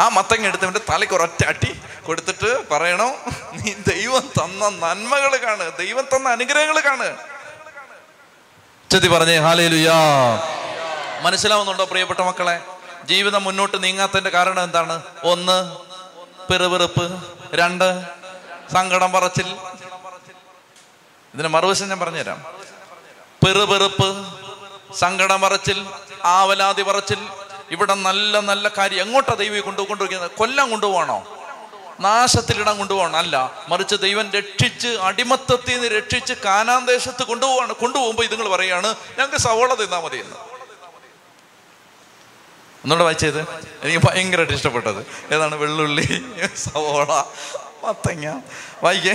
ആ 0.00 0.08
മത്തങ്ങ 0.08 0.46
എടുത്തവന്റെ 0.46 0.80
തലയ്ക്ക് 0.90 1.14
ഒരൊറ്റ 1.14 1.44
അട്ടി 1.44 1.80
കൊടുത്തിട്ട് 2.06 2.68
പറയണം? 2.68 3.12
നീ 3.52 3.74
ദൈവം 3.92 4.24
തന്ന 4.38 4.68
നന്മകൾ 4.68 5.36
കാണ്. 5.36 5.76
ദൈവം 5.76 6.04
തന്ന 6.14 6.28
അനുഗ്രഹങ്ങൾ 6.28 6.80
കാണ്. 6.80 7.16
ചെത്തി 8.90 9.08
പറഞ്ഞേ 9.08 9.36
ഹാലേലുയാ. 9.36 9.96
മനസ്സിലാവുന്നുണ്ടോ 11.26 11.84
പ്രിയപ്പെട്ട 11.84 12.20
മക്കളെ? 12.20 12.60
ജീവിതം 13.04 13.44
മുന്നോട്ട് 13.44 13.82
നീങ്ങാത്തതിന്റെ 13.82 14.30
കാരണം 14.30 14.64
എന്താണ്? 14.64 15.02
ഒന്ന് 15.24 15.76
പിറുപിറുപ്പ്. 16.52 17.24
രണ്ട് 17.54 18.02
സങ്കടം 18.72 19.12
പറച്ചിൽ. 19.12 19.56
ഇതിന് 21.34 21.48
മറുവശം 21.48 21.88
ഞാൻ 21.88 22.00
പറഞ്ഞുതരാം. 22.00 22.44
പെറുപെറുപ്പ് 23.46 24.26
സങ്കടം 24.94 25.40
പറച്ചിൽ 25.40 25.86
ആവലാതി 26.24 26.82
പറച്ചിൽ. 26.82 27.28
ഇവിടെ 27.70 27.94
നല്ല 27.94 28.40
നല്ല 28.40 28.68
കാര്യം. 28.68 29.00
എങ്ങോട്ടാ 29.00 29.34
ദൈവം 29.34 29.60
കൊണ്ടു 29.60 30.04
കൊല്ലം 30.38 30.70
കൊണ്ടുപോകണോ? 30.70 31.24
നാശത്തിലിടം 32.00 32.78
കൊണ്ടുപോകണം. 32.78 33.16
അല്ല 33.16 33.64
മറിച്ച് 33.68 33.94
ദൈവം 33.94 34.32
രക്ഷിച്ച് 34.32 34.88
അടിമത്തത്തിൽ 34.88 35.74
നിന്ന് 35.74 35.88
രക്ഷിച്ച് 35.88 36.34
കാനാന്തേശത്ത് 36.34 37.22
കൊണ്ടുപോവാണ്. 37.22 37.72
കൊണ്ടുപോകുമ്പോൾ 37.72 38.22
ഇതുങ്ങൾ 38.22 38.48
പറയാണ് 38.48 38.86
ഞങ്ങൾക്ക് 38.86 39.36
സവോള 39.36 39.74
തിന്നാ 39.74 40.00
മതി 40.00 40.16
എന്ന് 40.16 40.55
ഒന്നുകൂടെ 42.86 43.04
വായിച്ചത്? 43.04 43.40
എനിക്ക് 43.82 44.06
ഭയങ്കരമായിട്ട് 44.06 44.52
ഇഷ്ടപ്പെട്ടത്. 44.52 45.34
ഏതാണ്? 45.34 45.54
വെള്ളുള്ളി 45.54 46.24
സവോള 46.56 47.22
മത്തങ്ങ. 47.86 48.40
വായിക്കേ. 48.82 49.14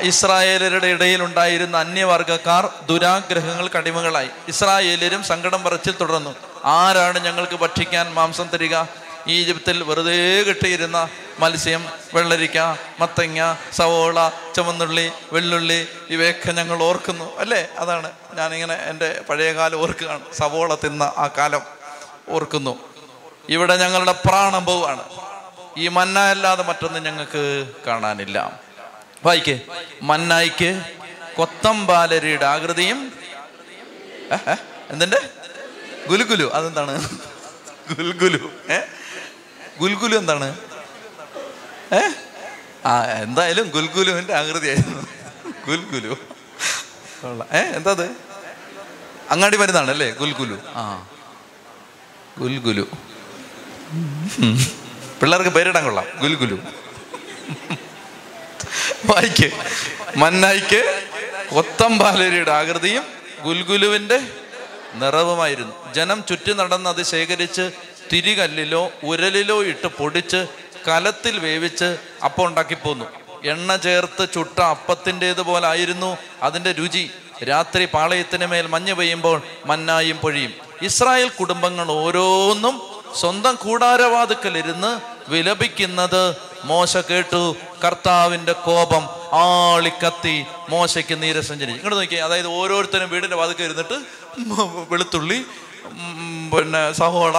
ഇസ്രായേലരുടെ 0.00 0.86
ഇടയിൽ 0.86 1.22
ഉണ്ടായിരുന്ന 1.22 1.76
അന്യവർഗക്കാർ 1.76 2.68
ദുരാഗ്രഹങ്ങൾ 2.88 3.68
കടിമകളായി 3.68 4.28
ഇസ്രായേലരും 4.48 5.22
സങ്കടം 5.22 5.62
പറച്ചിൽ 5.62 5.94
തുടർന്നു. 6.00 6.34
ആരാണ് 6.64 7.18
ഞങ്ങൾക്ക് 7.18 7.56
ഭക്ഷിക്കാൻ 7.56 8.14
മാംസം 8.14 8.48
തരിക? 8.48 8.76
ഈജിപ്തിൽ 9.28 9.82
വെറുതെ 9.82 10.42
കിട്ടിയിരുന്ന 10.42 11.08
മത്സ്യം 11.38 11.86
വെള്ളരിക്ക 12.14 12.58
മത്തങ്ങ 13.00 13.54
സവോള 13.72 14.30
ചുവന്നുള്ളി 14.56 15.10
വെള്ളുള്ളി 15.32 15.88
ഇവയൊക്കെ 16.10 16.52
ഞങ്ങൾ 16.52 16.82
ഓർക്കുന്നു. 16.82 17.38
അല്ലേ? 17.38 17.68
അതാണ്. 17.78 18.10
ഞാനിങ്ങനെ 18.34 18.74
എന്റെ 18.74 19.20
പഴയ 19.28 19.52
കാലം 19.52 19.82
ഓർക്കുകയാണ്. 19.82 20.20
സവോള 20.32 20.74
തിന്ന 20.74 21.02
ആ 21.02 21.30
കാലം. 21.38 21.75
ഓർക്കുന്നു. 22.28 22.78
ഇവിടെ 23.48 23.76
ഞങ്ങളുടെ 23.76 24.12
പ്രാണം 24.12 24.64
പോവാണ് 24.64 25.02
ഈ 25.76 25.88
മന്ന 25.88 26.18
അല്ലാതെ 26.18 26.62
മറ്റൊന്നും 26.62 27.02
ഞങ്ങൾക്ക് 27.02 27.72
കാണാനില്ല. 27.86 28.60
വായിക്കേ. 29.24 29.60
മന്നായിക്ക് 30.02 30.82
കൊത്തമ്പാലരിയുടെ 31.36 32.46
ആകൃതിയും 32.46 33.12
എന്തിന്റെ 34.90 35.18
ഗുൽഗുലു. 36.08 36.50
അതെന്താണ്? 36.54 37.08
ഗുൽഗുലു. 37.96 38.50
ഏ? 38.72 38.80
ഗുൽഗുലു 39.80 40.16
എന്താണ്? 40.18 40.56
ഏ? 41.92 42.08
ആ 42.86 43.04
എന്തായാലും 43.04 43.68
ഗുൽഗുലുവിന്റെ 43.68 44.34
ആകൃതിയായിരുന്നു. 44.34 45.02
ഗുൽഗുലു. 45.66 46.16
ഏ 47.54 47.58
എന്താ 47.58 47.90
അത്? 47.90 48.16
അങ്ങാടി 49.30 49.56
മരുന്നാണ് 49.56 49.90
അല്ലേ 49.90 50.10
ഗുൽഗുലു. 50.10 50.56
ആ. 50.66 51.06
ഗുൽഗുലു. 52.38 52.84
പിള്ളേർക്ക് 55.20 55.50
പേരിടാൻ 55.50 55.84
കൊള്ളാം. 55.84 56.06
ഗുൽഗുലു. 56.22 56.58
വായിക്ക്. 59.10 59.50
മന്നായിക്ക് 60.16 60.80
കൊത്തമ്പാലരിയുടെ 61.54 62.52
ആകൃതിയും 62.52 63.04
ഗുൽഗുലുവിന്റെ 63.44 64.18
നിറവുമായിരുന്നു. 64.94 65.92
ജനം 65.94 66.24
ചുറ്റി 66.28 66.52
നടന്ന് 66.52 66.90
അത് 66.90 67.02
ശേഖരിച്ച് 67.02 67.70
തിരികല്ലിലോ 68.12 68.92
ഉരലിലോ 69.02 69.62
ഇട്ട് 69.64 69.86
പൊടിച്ച് 69.86 70.46
കലത്തിൽ 70.88 71.38
വേവിച്ച് 71.38 71.88
അപ്പം 72.24 72.44
ഉണ്ടാക്കി 72.44 72.74
പോന്നു 72.74 73.04
എണ്ണ 73.44 73.76
ചേർത്ത് 73.76 74.28
ചുട്ട 74.34 74.58
അപ്പത്തിന്റേത് 74.60 75.42
ആയിരുന്നു 75.66 76.16
അതിന്റെ 76.42 76.72
രുചി. 76.72 77.10
രാത്രി 77.44 77.84
പാളയത്തിന് 77.94 78.46
മേൽ 78.46 78.66
മഞ്ഞ് 78.66 78.94
പെയ്യുമ്പോൾ 78.94 79.42
മന്നായും 79.66 80.16
പൊഴിയും. 80.16 80.65
ഇസ്രായേൽ 80.82 81.28
കുടുംബങ്ങൾ 81.28 81.90
ഓരോന്നും 81.90 82.82
സ്വന്തം 83.20 83.54
കൂടാരവാതുക്കലിരുന്ന് 83.54 85.00
വിലപിക്കുന്നത്. 85.30 86.36
മോശ 86.64 86.96
കേട്ടു. 86.96 87.56
കർത്താവിന്റെ 87.84 88.52
കോപം 88.52 89.08
ആളിക്കത്തി. 89.32 90.46
മോശയ്ക്ക് 90.68 91.22
നീരസം 91.22 91.58
ജനിച്ചു 91.58 91.76
ഇങ്ങോട്ട് 91.76 91.98
നോക്കി 91.98 92.14
അതായത് 92.14 92.46
ഓരോരുത്തരും 92.46 93.10
വീടിന്റെ 93.10 93.36
വാതുക്ക 93.36 93.62
ഇരുന്നിട്ട് 93.62 93.98
വെളുത്തുള്ളി 94.90 95.46
പിന്നെ 96.56 96.92
സഹോള 96.92 97.38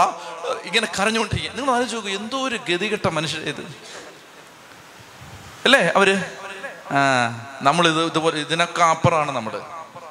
ഇങ്ങനെ 0.65 0.87
കരഞ്ഞുകൊണ്ടിരിക്കുക. 0.99 1.55
നിങ്ങൾ 1.55 1.71
ആലോചിച്ച് 1.73 1.95
നോക്കൂ 1.95 2.09
എന്തോ 2.09 2.37
ഒരു 2.37 2.59
ഗതികെട്ട 2.69 3.07
മനുഷ്യ 3.07 3.37
ഇത്. 3.37 3.61
അല്ലേ 5.65 5.91
അവർ? 5.95 6.09
ആ 6.91 6.99
നമ്മളിത് 7.61 8.05
ഇതുപോലെ 8.05 8.39
ഇതിനൊക്കെ 8.39 8.83
അപ്പുറമാണ് 8.83 9.31
നമ്മൾ 9.31 9.61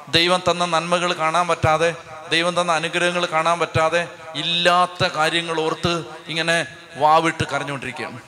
ദൈവം 0.09 0.41
തന്ന 0.51 0.65
നന്മകൾ 0.65 1.13
കാണാൻ 1.13 1.47
പറ്റാതെ 1.47 1.95
ദൈവം 2.31 2.61
തന്ന 2.61 2.71
അനുഗ്രഹങ്ങൾ 2.71 3.25
കാണാൻ 3.25 3.59
പറ്റാതെ 3.59 4.07
ഇല്ലാത്ത 4.35 5.03
കാര്യങ്ങൾ 5.03 5.61
ഓർത്ത് 5.61 6.03
ഇങ്ങനെ 6.27 6.65
വാവിട്ട് 6.95 7.43
കരഞ്ഞുകൊണ്ടിരിക്കുകയാണ്. 7.43 8.19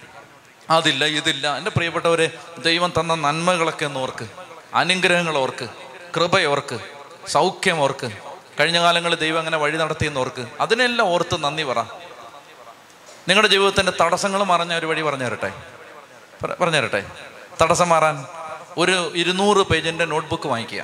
അതില്ല 0.70 1.06
ഇതില്ല. 1.06 1.58
എന്റെ 1.58 1.72
പ്രിയപ്പെട്ടവരെ 1.72 2.32
ദൈവം 2.66 2.94
തന്ന 3.00 3.16
നന്മകളൊക്കെ 3.16 3.86
ഒന്ന് 3.86 4.00
ഓർക്ക്. 4.00 4.28
അനുഗ്രഹങ്ങൾ 4.74 5.38
ഓർക്ക്. 5.38 5.70
കൃപയോർക്ക് 6.16 6.80
സൗഖ്യം 7.28 7.82
ഓർക്ക്. 7.82 8.12
കഴിഞ്ഞ 8.60 8.80
കാലങ്ങളിൽ 8.80 9.18
ദൈവം 9.18 9.40
അങ്ങനെ 9.40 9.58
വഴി 9.58 9.78
നടത്തിയെന്ന് 9.78 10.20
ഓർക്ക്. 10.20 10.48
അതിനെല്ലാം 10.60 11.08
ഓർത്ത് 11.08 11.44
നന്ദി 11.44 11.64
പറ. 11.64 11.82
നിങ്ങളുടെ 13.28 13.48
ജീവിതത്തിന്റെ 13.48 13.94
തടസ്സങ്ങൾ 14.02 14.44
മറഞ്ഞ 14.44 14.74
ഒരു 14.74 14.86
വഴി 14.86 15.02
പറഞ്ഞു 15.02 15.24
തരട്ടെ? 15.24 15.52
പറഞ്ഞു 16.46 16.78
തരട്ടെ? 16.78 17.06
തടസ്സം 17.62 17.90
മാറാൻ 17.90 18.26
ഒരു 18.78 19.12
ഇരുന്നൂറ് 19.16 19.58
പേജിന്റെ 19.58 20.06
നോട്ട്ബുക്ക് 20.06 20.48
വാങ്ങിക്കുക. 20.48 20.84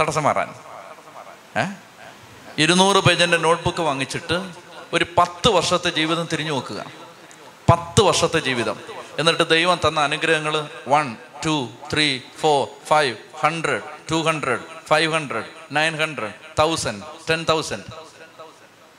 തടസ്സം 0.00 0.22
മാറാൻ. 0.22 0.54
ഏ? 1.58 1.64
ഇരുന്നൂറ് 2.58 2.96
പേജിന്റെ 2.96 3.36
നോട്ട്ബുക്ക് 3.36 3.80
വാങ്ങിച്ചിട്ട് 3.80 4.50
ഒരു 4.92 5.06
പത്ത് 5.18 5.48
വർഷത്തെ 5.48 5.90
ജീവിതം 5.90 6.28
തിരിഞ്ഞു 6.32 6.52
നോക്കുക. 6.52 6.84
പത്ത് 7.70 8.00
വർഷത്തെ 8.00 8.38
ജീവിതം. 8.38 8.80
എന്നിട്ട് 9.18 9.48
ദൈവം 9.48 9.80
തന്ന 9.86 10.00
അനുഗ്രഹങ്ങൾ 10.00 10.68
one 10.88 11.16
two 11.46 11.68
three 11.92 12.20
four 12.40 12.68
five 12.86 13.16
hundred 13.40 13.82
two 14.10 14.14
hundred 14.14 14.60
five 14.88 15.14
hundred 15.14 15.44
nine 15.72 15.96
hundred 15.96 16.32
thousand 16.58 17.02
ten 17.30 17.46
thousand 17.48 17.84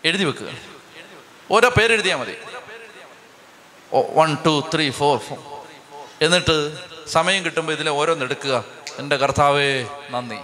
എഴുതി 0.05 0.23
വെക്കുക. 0.23 0.47
ഓരോ 1.51 1.69
പേരെഴുതിയാൽ 1.69 2.17
മതി. 2.17 2.35
One 4.13 4.37
two 4.45 4.63
three 4.73 4.89
four 4.89 5.17
four 5.17 5.39
എന്നിട്ട് 6.21 6.77
സമയം 7.07 7.45
കിട്ടുമ്പോൾ 7.45 7.73
ഇതിലെ 7.73 7.91
ഓരോന്നെടുക്കുക 7.91 8.65
എന്റെ 8.97 9.15
കർത്താവേ 9.15 9.85
നന്ദി. 10.09 10.37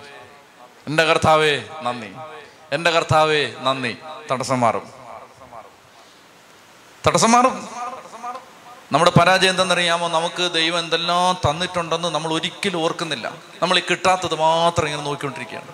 എന്റെ 0.87 1.03
കർത്താവേ 1.03 1.63
നന്ദി. 1.83 2.40
എന്റെ 2.71 2.91
കർത്താവേ 2.91 3.53
നന്ദി. 3.61 3.97
തടസ്സം 4.31 4.59
മാറും. 4.59 4.93
തടസ്സം 7.07 7.31
മാറും. 7.31 7.69
നമ്മുടെ 8.91 9.11
പരാജയം 9.11 9.49
എന്തെന്നറിയാമോ? 9.49 10.07
നമുക്ക് 10.07 10.51
ദൈവം 10.51 10.79
എന്തെല്ലാം 10.79 11.49
തന്നിട്ടുണ്ടെന്ന് 11.49 12.07
നമ്മൾ 12.07 12.33
ഒരിക്കലും 12.33 12.77
ഓർക്കുന്നില്ല. 12.77 13.31
നമ്മൾ 13.61 13.79
ഈ 13.79 13.81
കിട്ടാത്തത് 13.89 14.35
മാത്രം 14.35 14.85
ഇങ്ങനെ 14.85 15.03
നോക്കിക്കൊണ്ടിരിക്കുകയാണ്. 15.03 15.67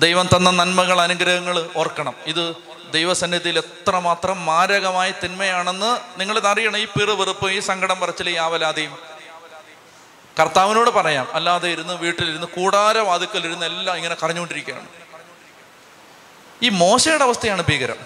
ദൈവം 0.00 0.28
തന്ന 0.36 0.50
നന്മകൾ 0.50 1.00
അനുഗ്രഹങ്ങൾ 1.00 1.70
ഓർക്കണം. 1.76 2.14
ഇത് 2.26 2.54
ദൈവസന്നിധിയിൽ 2.92 3.58
എത്രമാത്രം 3.58 4.46
മാരകമായ 4.46 5.12
തിന്മയാണെന്ന് 5.24 6.20
നിങ്ങൾ 6.20 6.38
അറിയണം. 6.38 6.78
ഈ 6.78 6.84
പിറുപിറുപ്പ് 6.84 7.50
ഈ 7.50 7.60
സങ്കടം 7.60 8.00
പറച്ചിൽ 8.00 8.30
ഈ 8.30 8.34
ആവലാതിയും. 8.34 8.98
കർത്താവിനോട് 10.40 10.90
പറയാം. 10.90 11.28
അല്ലാതെ 11.32 11.68
ഇരുന്ന് 11.68 11.94
വീട്ടിലിരുന്ന് 11.94 12.46
കൂടാരവാതുക്കലിരുന്ന് 12.46 13.66
എല്ലാം 13.66 13.96
ഇങ്ങനെ 13.96 14.14
കരഞ്ഞുകൊണ്ടിരിക്കുകയാണ്. 14.14 14.88
ഈ 16.62 16.68
മോശയുടെ 16.68 17.24
അവസ്ഥയാണ് 17.24 17.62
ഭീകരം 17.68 17.96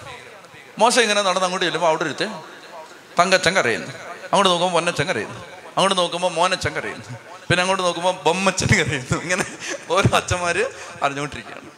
മോശം 0.77 1.01
ഇങ്ങനെ 1.01 1.21
നടന്ന് 1.21 1.45
അങ്ങോട്ട് 1.45 1.65
ചെല്ലുമ്പോൾ 1.65 1.87
അവിടെ 1.87 2.03
ഇരുത്ത് 2.03 2.29
തങ്കച്ചൻ 3.19 3.53
കരയുന്നു. 3.53 3.87
അങ്ങോട്ട് 3.87 4.49
നോക്കുമ്പോൾ 4.49 4.73
പൊന്നച്ചൻ 4.73 5.09
അങ്ങോട്ട് 5.77 5.97
നോക്കുമ്പോൾ 5.97 6.31
മോനച്ചൻ 6.31 6.73
കരയുന്നു. 6.73 7.17
പിന്നെ 7.49 7.61
അങ്ങോട്ട് 7.61 7.83
നോക്കുമ്പോൾ 7.83 8.11
ബൊമ്മച്ചൻ 8.11 8.67
കരയുന്നു. 8.67 9.21
ഇങ്ങനെ 9.21 9.45
ഓരോ 9.89 10.15
അച്ഛന്മാർ 10.15 10.71
അറിഞ്ഞുകൊണ്ടിരിക്കുകയാണ്. 11.03 11.69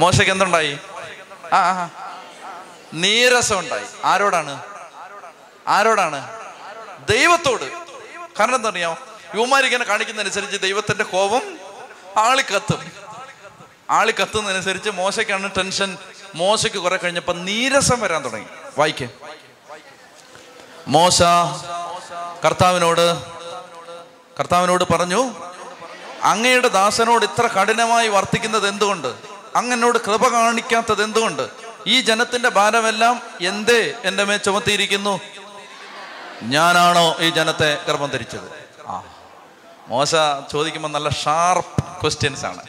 മോശയ്ക്ക് 0.00 0.30
എന്തുണ്ടായി? 0.30 0.78
ആ, 1.52 1.56
ആ. 1.56 1.88
നീരസം 2.94 3.58
ഉണ്ടായി. 3.58 3.84
ആരോടാണ്? 4.04 4.62
ആരോടാണ്? 5.68 6.40
ദൈവത്തോട്. 7.08 7.72
കാരണം 8.40 8.54
എന്താ 8.54 8.68
അറിയാമോ 8.68 8.96
യുവമാരിങ്ങനെ 9.34 9.84
കാണിക്കുന്നതനുസരിച്ച് 9.84 10.56
ദൈവത്തിന്റെ 10.56 11.04
കോപം 11.04 11.58
ആളിക്കത്തും. 12.16 13.11
ആളി 13.92 14.12
കത്തുന്നതനുസരിച്ച് 14.12 14.90
മോശയ്ക്കാണ് 14.90 15.50
ടെൻഷൻ. 15.58 15.98
മോശയ്ക്ക് 16.34 16.78
കുറെ 16.78 16.96
കഴിഞ്ഞപ്പോൾ 16.96 17.38
നീരസം 17.38 18.00
വരാൻ 18.00 18.24
തുടങ്ങി. 18.24 18.46
വായിക്കേ. 18.78 19.08
മോശ 20.88 21.22
കർത്താവിനോട് 22.44 23.22
കർത്താവിനോട് 24.40 24.84
പറഞ്ഞു 24.84 25.34
അങ്ങയുടെ 26.22 26.68
ദാസനോട് 26.68 27.24
ഇത്ര 27.24 27.46
കഠിനമായി 27.46 28.08
വർത്തിക്കുന്നത് 28.08 28.68
എന്തുകൊണ്ട്? 28.68 29.14
അങ്ങനോട് 29.56 29.98
കൃപ 29.98 30.28
കാണിക്കാത്തത് 30.28 31.04
എന്തുകൊണ്ട്? 31.04 31.48
ഈ 31.86 32.00
ജനത്തിന്റെ 32.00 32.48
ഭാരമെല്ലാം 32.48 33.22
എന്തേ 33.40 33.94
എന്റെ 34.04 34.24
മേൽ 34.24 34.36
ചുമത്തിയിരിക്കുന്നു? 34.36 35.20
ഞാനാണോ 36.42 37.16
ഈ 37.20 37.30
ജനത്തെ 37.30 37.78
ഗർഭം 37.88 38.10
ധരിച്ചത്? 38.10 38.68
ആ. 38.88 39.02
മോശ 39.88 40.14
ചോദിക്കുമ്പോൾ 40.52 40.88
നല്ല 40.88 41.08
ഷാർപ്പ് 41.08 42.00
ക്വസ്റ്റ്യൻസ് 42.00 42.46
ആണ് 42.46 42.62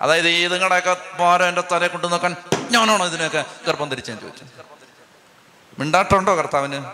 അതായത് 0.00 0.28
ഈ 0.28 0.46
നിങ്ങളുടെയൊക്കെ 0.46 0.96
ഭാരം 1.18 1.48
എന്റെ 1.48 1.62
തലയെ 1.72 1.88
കൊണ്ടു 1.88 2.06
നോക്കാൻ 2.06 2.36
ഞാനാണോ 2.70 3.06
ഇതിനെയൊക്കെ 3.06 3.44
ഗർഭം 3.66 3.88
ധരിച്ചെന്ന് 3.88 4.22
ചോദിച്ചു 4.22 4.44
മിണ്ടാട്ടുണ്ടോ 5.78 6.34
കർത്താവിന്? 6.34 6.84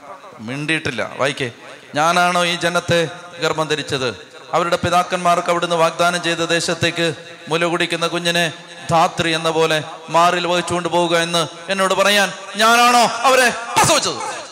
മിണ്ടിയിട്ടില്ല. 0.41 1.11
വായിക്കേ. 1.17 1.51
ഞാനാണോ 1.95 2.45
ഈ 2.45 2.57
ജനത്തെ 2.57 3.09
ഗർഭം 3.41 3.69
ധരിച്ചത്? 3.69 4.33
അവരുടെ 4.53 4.77
പിതാക്കന്മാർക്ക് 4.77 5.49
അവിടുന്ന് 5.51 5.77
വാഗ്ദാനം 5.77 6.23
ചെയ്ത 6.23 6.39
ദേശത്തേക്ക് 6.39 7.15
മുല 7.49 7.65
കുടിക്കുന്ന 7.65 8.07
കുഞ്ഞിനെ 8.07 8.53
ധാത്രി 8.91 9.31
എന്ന 9.31 9.51
പോലെ 9.51 9.85
മാറിൽ 10.09 10.47
വഹിച്ചുകൊണ്ട് 10.47 10.89
പോവുക 10.89 11.17
എന്ന് 11.17 11.47
എന്നോട് 11.69 11.95
പറയാൻ 11.95 12.33
ഞാനാണോ 12.57 13.03
അവരെ 13.03 13.51
പ്രസവിച്ചത്? 13.51 14.43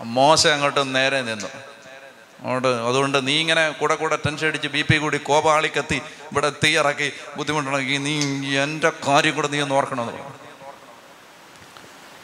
മോശം 0.00 0.52
അങ്ങോട്ട് 0.52 0.94
നേരെ 0.94 1.22
നിന്നു. 1.22 1.71
അങ്ങോട്ട് 2.42 2.68
അതുകൊണ്ട് 2.82 3.26
നീ 3.26 3.40
ഇങ്ങനെ 3.40 3.70
കൂടെ 3.70 3.94
കൂടെ 3.94 4.16
ടെൻഷൻ 4.26 4.46
അടിച്ച് 4.48 4.68
ബി 4.68 4.82
പി 4.82 4.96
കൂടി 4.96 5.16
കോപാളിക്കത്തി 5.22 5.98
ഇവിടെ 6.30 6.52
തീയിറക്കി 6.64 7.08
ബുദ്ധിമുട്ടുണ്ടാക്കി 7.36 7.98
നീ 7.98 8.14
എന്റെ 8.56 8.92
കാര്യം 9.08 9.34
കൂടെ 9.34 9.48
നീ 9.48 9.60
ഒന്ന് 9.60 9.74
ഓർക്കണമെന്ന് 9.74 10.12
പറഞ്ഞു. 10.12 10.38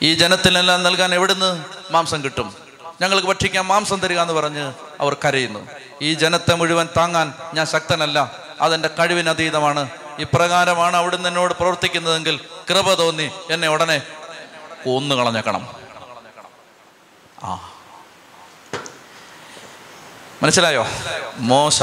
ഈ 0.03 0.15
ജനത്തിനെല്ലാം 0.15 0.83
നൽകാൻ 0.83 1.15
എവിടുന്ന് 1.15 1.51
മാംസം 1.91 2.25
കിട്ടും? 2.25 2.49
ഞങ്ങൾക്ക് 3.01 3.29
ഭക്ഷിക്കാൻ 3.29 3.67
മാംസം 3.67 4.01
തരിക 4.01 4.19
എന്ന് 4.19 4.35
പറഞ്ഞ് 4.35 4.65
അവർ 5.01 5.17
കരയുന്നു. 5.25 5.61
ഈ 6.03 6.15
ജനത്തെ 6.15 6.55
മുഴുവൻ 6.55 6.89
താങ്ങാൻ 6.97 7.27
ഞാൻ 7.55 7.67
ശക്തനല്ല 7.67 8.19
അതെന്റെ 8.61 8.89
കഴിവിനതീതമാണ് 8.99 9.83
ഇപ്രകാരമാണ് 10.19 10.97
അവിടുന്ന് 10.97 11.29
എന്നോട് 11.29 11.55
പ്രവർത്തിക്കുന്നതെങ്കിൽ 11.55 12.37
കൃപ 12.71 12.95
തോന്നി 12.95 13.31
എന്നെ 13.51 13.69
ഉടനെ 13.69 13.99
കൊന്നു 14.85 15.15
കളഞ്ഞേക്കണം 15.15 15.63
ആ. 17.43 17.51
മനസ്സിലായോ? 20.43 20.87
മോശ. 21.37 21.83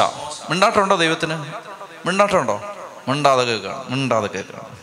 മിണ്ടാട്ടമുണ്ടോ 0.49 0.95
ദൈവത്തിന്? 0.95 1.53
മിണ്ടാട്ടമുണ്ടോ 2.07 2.75
മിണ്ടാതെ 3.07 3.43
കേൾക്കണം. 3.43 3.85
മിണ്ടാതെ 3.89 4.27
കേൾക്കണം. 4.27 4.77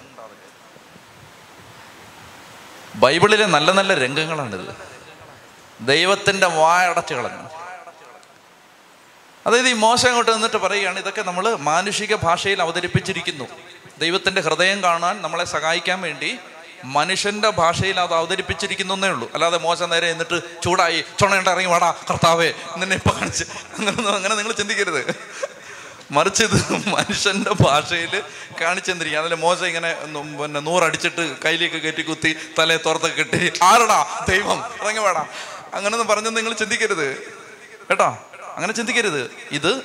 ബൈബിളിലെ 2.95 3.47
നല്ല 3.47 3.73
നല്ല 3.73 3.95
രംഗങ്ങളാണിത്. 3.95 4.77
ദൈവത്തിന്റെ 5.81 6.47
വായടച്ചു 6.47 7.15
കളഞ്ഞു. 7.15 7.49
അതായത് 9.47 9.69
ഈ 9.69 9.73
മോശം 9.73 10.09
അങ്ങോട്ട് 10.09 10.35
നിന്നിട്ട് 10.35 10.57
പറയുകയാണ് 10.57 10.99
ഇതൊക്കെ 10.99 11.23
നമ്മൾ 11.23 11.55
മാനുഷിക 11.55 12.15
ഭാഷയിൽ 12.15 12.63
അവതരിപ്പിച്ചിരിക്കുന്നു. 12.63 13.45
ദൈവത്തിന്റെ 13.99 14.41
ഹൃദയം 14.41 14.83
കാണാൻ 14.83 15.23
നമ്മളെ 15.23 15.45
സഹായിക്കാൻ 15.45 16.01
വേണ്ടി 16.01 16.39
മനുഷ്യന്റെ 16.85 17.51
ഭാഷയിൽ 17.51 18.01
അത് 18.01 18.15
അവതരിപ്പിച്ചിരിക്കുന്നു 18.15 19.07
ഉള്ളൂ. 19.07 19.31
അല്ലാതെ 19.35 19.59
മോശം 19.59 19.91
നേരെ 19.91 20.11
എന്നിട്ട് 20.11 20.41
ചൂടായി 20.65 21.05
ചുണയിട്ട് 21.21 21.51
ഇറങ്ങി 21.51 21.69
വാടാ 21.69 21.95
കർത്താവേ 22.11 22.53
നിന്നെ 22.77 22.97
ഇപ്പൊ 22.97 23.11
കാണിച്ച്. 23.11 23.45
അങ്ങനെ 23.79 24.09
അങ്ങനെ 24.09 24.35
നിങ്ങൾ 24.35 24.53
ചിന്തിക്കരുത്. 24.53 25.17
മറിച്ച് 26.11 26.45
ഇത് 26.45 26.89
മനുഷ്യന്റെ 26.89 27.51
ഭാഷയിൽ 27.51 28.23
കാണിച്ചെന്നിരിക്കുക. 28.61 29.21
അതിൽ 29.21 29.35
മോശം 29.35 29.67
ഇങ്ങനെ 29.67 29.95
പിന്നെ 30.43 30.61
നൂറടിച്ചിട്ട് 30.61 31.37
കയ്യിലേക്ക് 31.45 31.77
കയറ്റി 31.77 32.03
കുത്തി 32.03 32.37
തലയെ 32.59 32.77
തുറത്ത് 32.77 33.15
കെട്ടി 33.15 33.53
ആരടാ 33.63 34.27
ദൈവം 34.29 34.65
ഇറങ്ങി 34.83 35.01
വേടാ. 35.01 35.27
അങ്ങനൊന്നും 35.75 36.09
പറഞ്ഞു 36.09 36.31
നിങ്ങൾ 36.31 36.53
ചിന്തിക്കരുത്. 36.53 37.17
കേട്ടോ? 37.91 38.19
അങ്ങനെ 38.57 38.73
ചിന്തിക്കരുത്. 38.73 39.31
ഇത് 39.51 39.83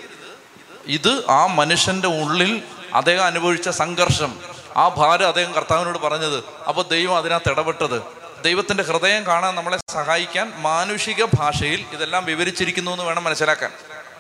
ഇത് 0.85 1.23
ആ 1.29 1.45
മനുഷ്യന്റെ 1.45 2.07
ഉള്ളിൽ 2.07 2.63
അദ്ദേഹം 2.93 3.23
അനുഭവിച്ച 3.23 3.69
സംഘർഷം. 3.69 4.56
ആ 4.77 4.87
ഭാരം 4.87 5.27
അദ്ദേഹം 5.27 5.53
കർത്താവിനോട് 5.53 5.97
പറഞ്ഞത് 5.97 6.43
അപ്പോൾ 6.67 6.81
ദൈവം 6.81 7.17
അതിനകത്ത് 7.17 7.51
ഇടപെട്ടത്. 7.51 8.01
ദൈവത്തിന്റെ 8.43 8.83
ഹൃദയം 8.83 9.25
കാണാൻ 9.25 9.55
നമ്മളെ 9.55 9.77
സഹായിക്കാൻ 9.91 10.53
മാനുഷിക 10.57 11.23
ഭാഷയിൽ 11.23 11.85
ഇതെല്ലാം 11.93 12.25
വിവരിച്ചിരിക്കുന്നു 12.25 12.91
എന്ന് 12.91 13.03
വേണം 13.03 13.23
മനസ്സിലാക്കാൻ. 13.23 13.71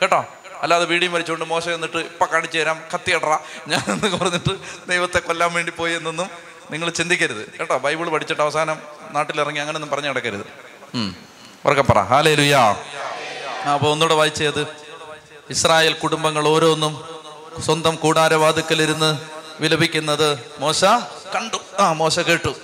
കേട്ടോ? 0.01 0.25
അല്ലാതെ 0.61 0.85
വീടിയും 0.85 1.13
വലിച്ചുകൊണ്ട് 1.13 1.45
മോശം 1.45 1.73
എന്നിട്ട് 1.73 1.97
ഇപ്പൊ 1.97 2.25
കാണിച്ചു 2.25 2.57
തരാം 2.57 2.81
കത്തിയടറ. 2.93 3.37
ഞാൻ 3.67 3.91
എന്ന് 3.91 4.17
പറഞ്ഞിട്ട് 4.17 4.57
ദൈവത്തെ 4.89 5.19
കൊല്ലാൻ 5.19 5.53
വേണ്ടി 5.53 5.71
പോയി 5.71 5.93
എന്നൊന്നും 5.93 6.29
നിങ്ങൾ 6.71 6.89
ചിന്തിക്കരുത്. 6.89 7.53
കേട്ടോ? 7.59 7.77
ബൈബിൾ 7.77 8.09
പഠിച്ചിട്ട് 8.09 8.41
അവസാനം 8.41 8.77
നാട്ടിലിറങ്ങി 9.11 9.59
അങ്ങനെയൊന്നും 9.59 9.91
പറഞ്ഞു 9.91 10.09
നടക്കരുത്. 10.09 10.45
ഉം. 10.95 11.15
ഉറക്കെ 11.65 11.81
പറ. 11.81 12.01
ഹാലേ 12.01 12.35
ലുയാ 12.35 12.69
അപ്പോൾ 12.69 13.69
അപ്പൊ 13.69 13.91
ഒന്നുകൂടെ 13.91 14.13
വായിച്ചത്. 14.13 14.67
ഇസ്രായേൽ 15.49 15.93
കുടുംബങ്ങൾ 15.93 16.47
ഓരോന്നും 16.47 17.05
സ്വന്തം 17.65 17.95
കൂടാരവാതുക്കലിരുന്ന് 17.95 19.36
വിലപിക്കുന്നത് 19.59 20.39
മോശ 20.59 20.85
കണ്ടു. 21.35 21.57
ആ 21.79 21.93
മോശ 21.93 22.19
കേട്ടു. 22.19 22.55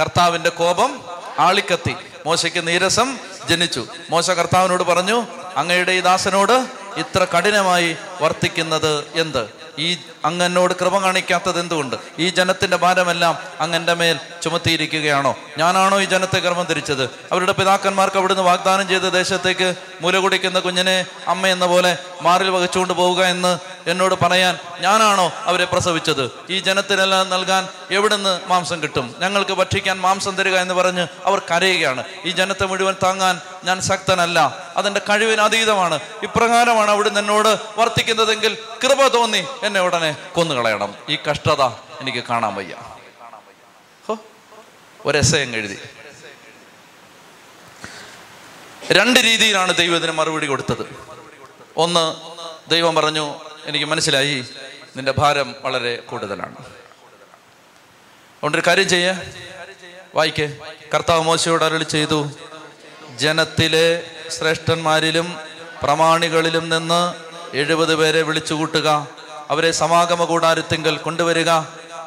കർത്താവിന്റെ 0.00 0.48
കോപം 0.48 1.00
ആളിക്കത്തി. 1.38 1.96
മോശയ്ക്ക് 2.26 2.66
നീരസം 2.66 3.18
ജനിച്ചു. 3.48 3.86
മോശ 4.10 4.30
കർത്താവിനോട് 4.30 4.82
പറഞ്ഞു 4.82 5.26
അങ്ങയുടെ 5.56 5.92
ഈ 5.92 6.00
ദാസനോട് 6.00 6.66
ഇത്ര 6.96 7.24
കഠിനമായി 7.24 7.96
വർത്തിക്കുന്നത് 8.22 9.04
എന്ത്? 9.14 9.65
ഈ 9.78 9.98
അങ്ങനോട് 10.24 10.74
കൃപ 10.80 10.98
കാണിക്കാത്തത് 10.98 11.60
എന്തുകൊണ്ട്? 11.60 11.96
ഈ 12.18 12.28
ജനത്തിന്റെ 12.28 12.76
ഭാരമെല്ലാം 12.76 13.38
അങ്ങന്റെ 13.60 13.94
മേൽ 13.94 14.20
ചുമത്തിയിരിക്കുകയാണോ? 14.42 15.36
ഞാനാണോ 15.58 16.00
ഈ 16.00 16.04
ജനത്തെ 16.04 16.38
കർമ്മം 16.38 16.64
തിരിച്ചത് 16.64 17.10
അവരുടെ 17.32 17.52
പിതാക്കന്മാർക്ക് 17.52 18.16
അവിടുന്ന് 18.16 18.42
വാഗ്ദാനം 18.42 18.88
ചെയ്ത 18.88 19.02
ദേശത്തേക്ക് 19.02 19.74
മുല 20.00 20.18
കുടിക്കുന്ന 20.18 20.58
കുഞ്ഞിനെ 20.58 21.06
അമ്മ 21.28 21.46
എന്ന 21.46 21.66
പോലെ 21.66 21.98
മാറിൽ 22.22 22.50
വഹിച്ചുകൊണ്ട് 22.50 22.94
പോവുക 22.94 23.24
എന്ന് 23.24 23.58
എന്നോട് 23.86 24.14
പറയാൻ 24.22 24.58
ഞാനാണോ 24.80 25.32
അവരെ 25.44 25.64
പ്രസവിച്ചത്? 25.64 26.30
ഈ 26.50 26.58
ജനത്തിനെല്ലാം 26.58 27.30
നൽകാൻ 27.30 27.68
എവിടുന്ന് 27.90 28.40
മാംസം 28.46 28.82
കിട്ടും? 28.82 29.14
ഞങ്ങൾക്ക് 29.18 29.50
ഭക്ഷിക്കാൻ 29.50 30.00
മാംസം 30.00 30.36
തരിക 30.36 30.56
എന്ന് 30.56 30.74
പറഞ്ഞ് 30.74 31.06
അവർ 31.24 31.42
കരയുകയാണ്. 31.50 32.04
ഈ 32.24 32.30
ജനത്തെ 32.30 32.66
മുഴുവൻ 32.66 32.96
താങ്ങാൻ 33.02 33.40
ഞാൻ 33.64 33.80
ശക്തനല്ല. 33.80 34.58
അതെന്റെ 34.76 35.00
കഴിവിന് 35.10 35.40
അതീതമാണ്. 35.40 35.98
ഇപ്രകാരമാണ് 36.22 36.90
അവിടുന്ന് 36.90 37.20
എന്നോട് 37.20 37.58
വർത്തിക്കുന്നതെങ്കിൽ 37.78 38.58
കൃപ 38.84 39.06
തോന്നി 39.06 39.46
എന്നെ 39.66 39.80
ഉടനെ 39.80 40.16
കൊന്നുകളയണം. 40.34 40.94
ഈ 41.08 41.18
കഷ്ടത 41.30 41.68
എനിക്ക് 42.00 42.18
കാണാൻ 42.18 42.54
വയ്യ. 42.54 42.76
ഒരു 45.04 45.18
എസ്സയം 45.18 45.54
എഴുതി. 45.54 45.78
രണ്ട് 48.92 49.20
രീതിയിലാണ് 49.20 49.74
ദൈവത്തിന് 49.74 50.12
മറുപടി 50.12 50.46
കൊടുത്തത്. 50.46 50.96
ഒന്ന് 51.76 52.14
ദൈവം 52.70 52.94
പറഞ്ഞു 52.94 53.34
എനിക്ക് 53.64 53.86
മനസ്സിലായി 53.86 54.46
നിന്റെ 54.96 55.12
ഭാരം 55.12 55.54
വളരെ 55.60 55.96
കൂടുതലാണ്. 55.96 56.58
അതുകൊണ്ടൊരു 56.58 58.62
കാര്യം 58.66 58.88
ചെയ്യ. 58.88 59.20
വായിക്കേ. 60.14 60.56
കർത്താവ് 60.94 61.22
മോശയോട് 61.22 61.64
അരളി 61.64 61.84
ചെയ്തു. 61.84 62.30
ജനത്തിലെ 63.16 64.10
ശ്രേഷ്ഠന്മാരിലും 64.28 65.40
പ്രമാണികളിലും 65.82 66.68
നിന്ന് 66.68 67.14
എഴുപത് 67.56 67.96
പേരെ 67.96 68.22
വിളിച്ചു 68.22 68.54
കൂട്ടുക 68.54 69.15
അവരെ 69.50 69.72
സമാഗമ 69.72 70.24
കൂടാരത്തിങ്കൽ 70.24 70.96
കൊണ്ടുവരിക. 70.96 71.48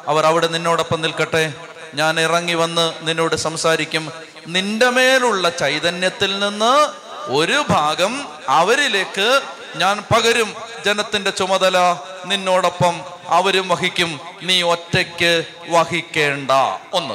അവർ 0.08 0.26
അവിടെ 0.26 0.46
നിന്നോടൊപ്പം 0.46 1.00
നിൽക്കട്ടെ. 1.00 1.52
ഞാൻ 1.94 2.20
ഇറങ്ങി 2.20 2.54
വന്ന് 2.54 2.92
നിന്നോട് 3.00 3.36
സംസാരിക്കും. 3.36 4.12
നിന്റെ 4.46 4.90
മേലുള്ള 4.90 5.50
ചൈതന്യത്തിൽ 5.50 6.38
നിന്ന് 6.38 6.88
ഒരു 7.30 7.64
ഭാഗം 7.70 8.28
അവരിലേക്ക് 8.48 9.40
ഞാൻ 9.76 10.04
പകരും. 10.14 10.54
ജനത്തിന്റെ 10.84 11.30
ചുമതല 11.30 11.96
നിന്നോടൊപ്പം 12.26 13.00
അവരും 13.26 13.68
വഹിക്കും. 13.68 14.20
നീ 14.42 14.62
ഒറ്റയ്ക്ക് 14.62 15.44
വഹിക്കേണ്ട. 15.68 16.50
ഒന്ന്. 16.92 17.14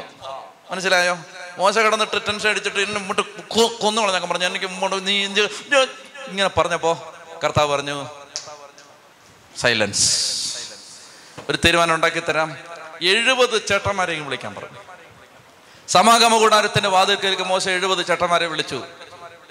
മനസ്സിലായോ? 0.72 1.18
മോശ 1.58 1.78
കിടന്നിട്ട് 1.78 2.22
ടെൻഷൻ 2.28 2.50
അടിച്ചിട്ട് 2.50 2.80
എന്നെ 2.80 3.02
മുട്ട് 3.02 3.22
കൊന്നു 3.82 4.02
കളഞ്ഞൊക്കെ 4.02 4.28
പറഞ്ഞു 4.28 4.46
എനിക്ക് 4.46 4.66
മുമ്പോട്ട് 4.66 5.08
നീ 5.08 5.26
ഇങ്ങനെ 5.26 6.48
പറഞ്ഞപ്പോ 6.48 7.14
കർത്താവ് 7.44 7.72
പറഞ്ഞു 7.72 8.25
സൈലൻസ് 9.58 10.36
ഒരു 11.50 11.58
തീരുമാനം 11.66 11.96
ഉണ്ടാക്കി 11.96 12.20
തരാം. 12.20 12.58
എഴുപത് 13.02 13.68
ചേട്ടന്മാരെയും 13.68 14.26
വിളിക്കാൻ 14.26 14.56
പറഞ്ഞു. 14.56 14.78
സമാഗമ 15.88 16.38
കൂടാരത്തിന്റെ 16.38 16.90
വാതിൽക്കലേക്ക് 16.90 17.44
മോശ 17.44 17.70
എഴുപത് 17.70 18.06
ചേട്ടന്മാരെ 18.06 18.46
വിളിച്ചു. 18.46 18.84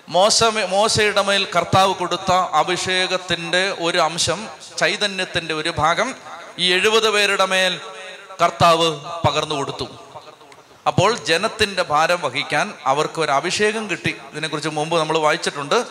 മോശ 0.09 0.45
മോശയുടെ 0.45 1.23
മേൽ 1.23 1.49
കർത്താവ് 1.57 1.95
കൊടുത്ത 1.95 2.33
അഭിഷേകത്തിന്റെ 2.33 3.77
ഒരു 3.81 3.99
അംശം 3.99 4.49
ചൈതന്യത്തിന്റെ 4.79 5.55
ഒരു 5.55 5.75
ഭാഗം 5.79 6.15
ഈ 6.59 6.73
എഴുപത് 6.73 7.11
പേരുടെ 7.11 7.45
മേൽ 7.45 7.81
കർത്താവ് 8.43 9.01
പകർന്നു 9.27 9.55
കൊടുത്തു. 9.55 9.89
അപ്പോൾ 10.87 11.17
ജനത്തിന്റെ 11.17 11.83
ഭാരം 11.83 12.21
വഹിക്കാൻ 12.21 12.75
അവർക്ക് 12.85 13.21
ഒരു 13.21 13.33
അഭിഷേകം 13.33 13.91
കിട്ടി. 13.91 14.17
ഇതിനെക്കുറിച്ച് 14.33 14.69
മുമ്പ് 14.69 14.99
നമ്മൾ 14.99 15.19
വായിച്ചിട്ടുണ്ട്. 15.19 15.85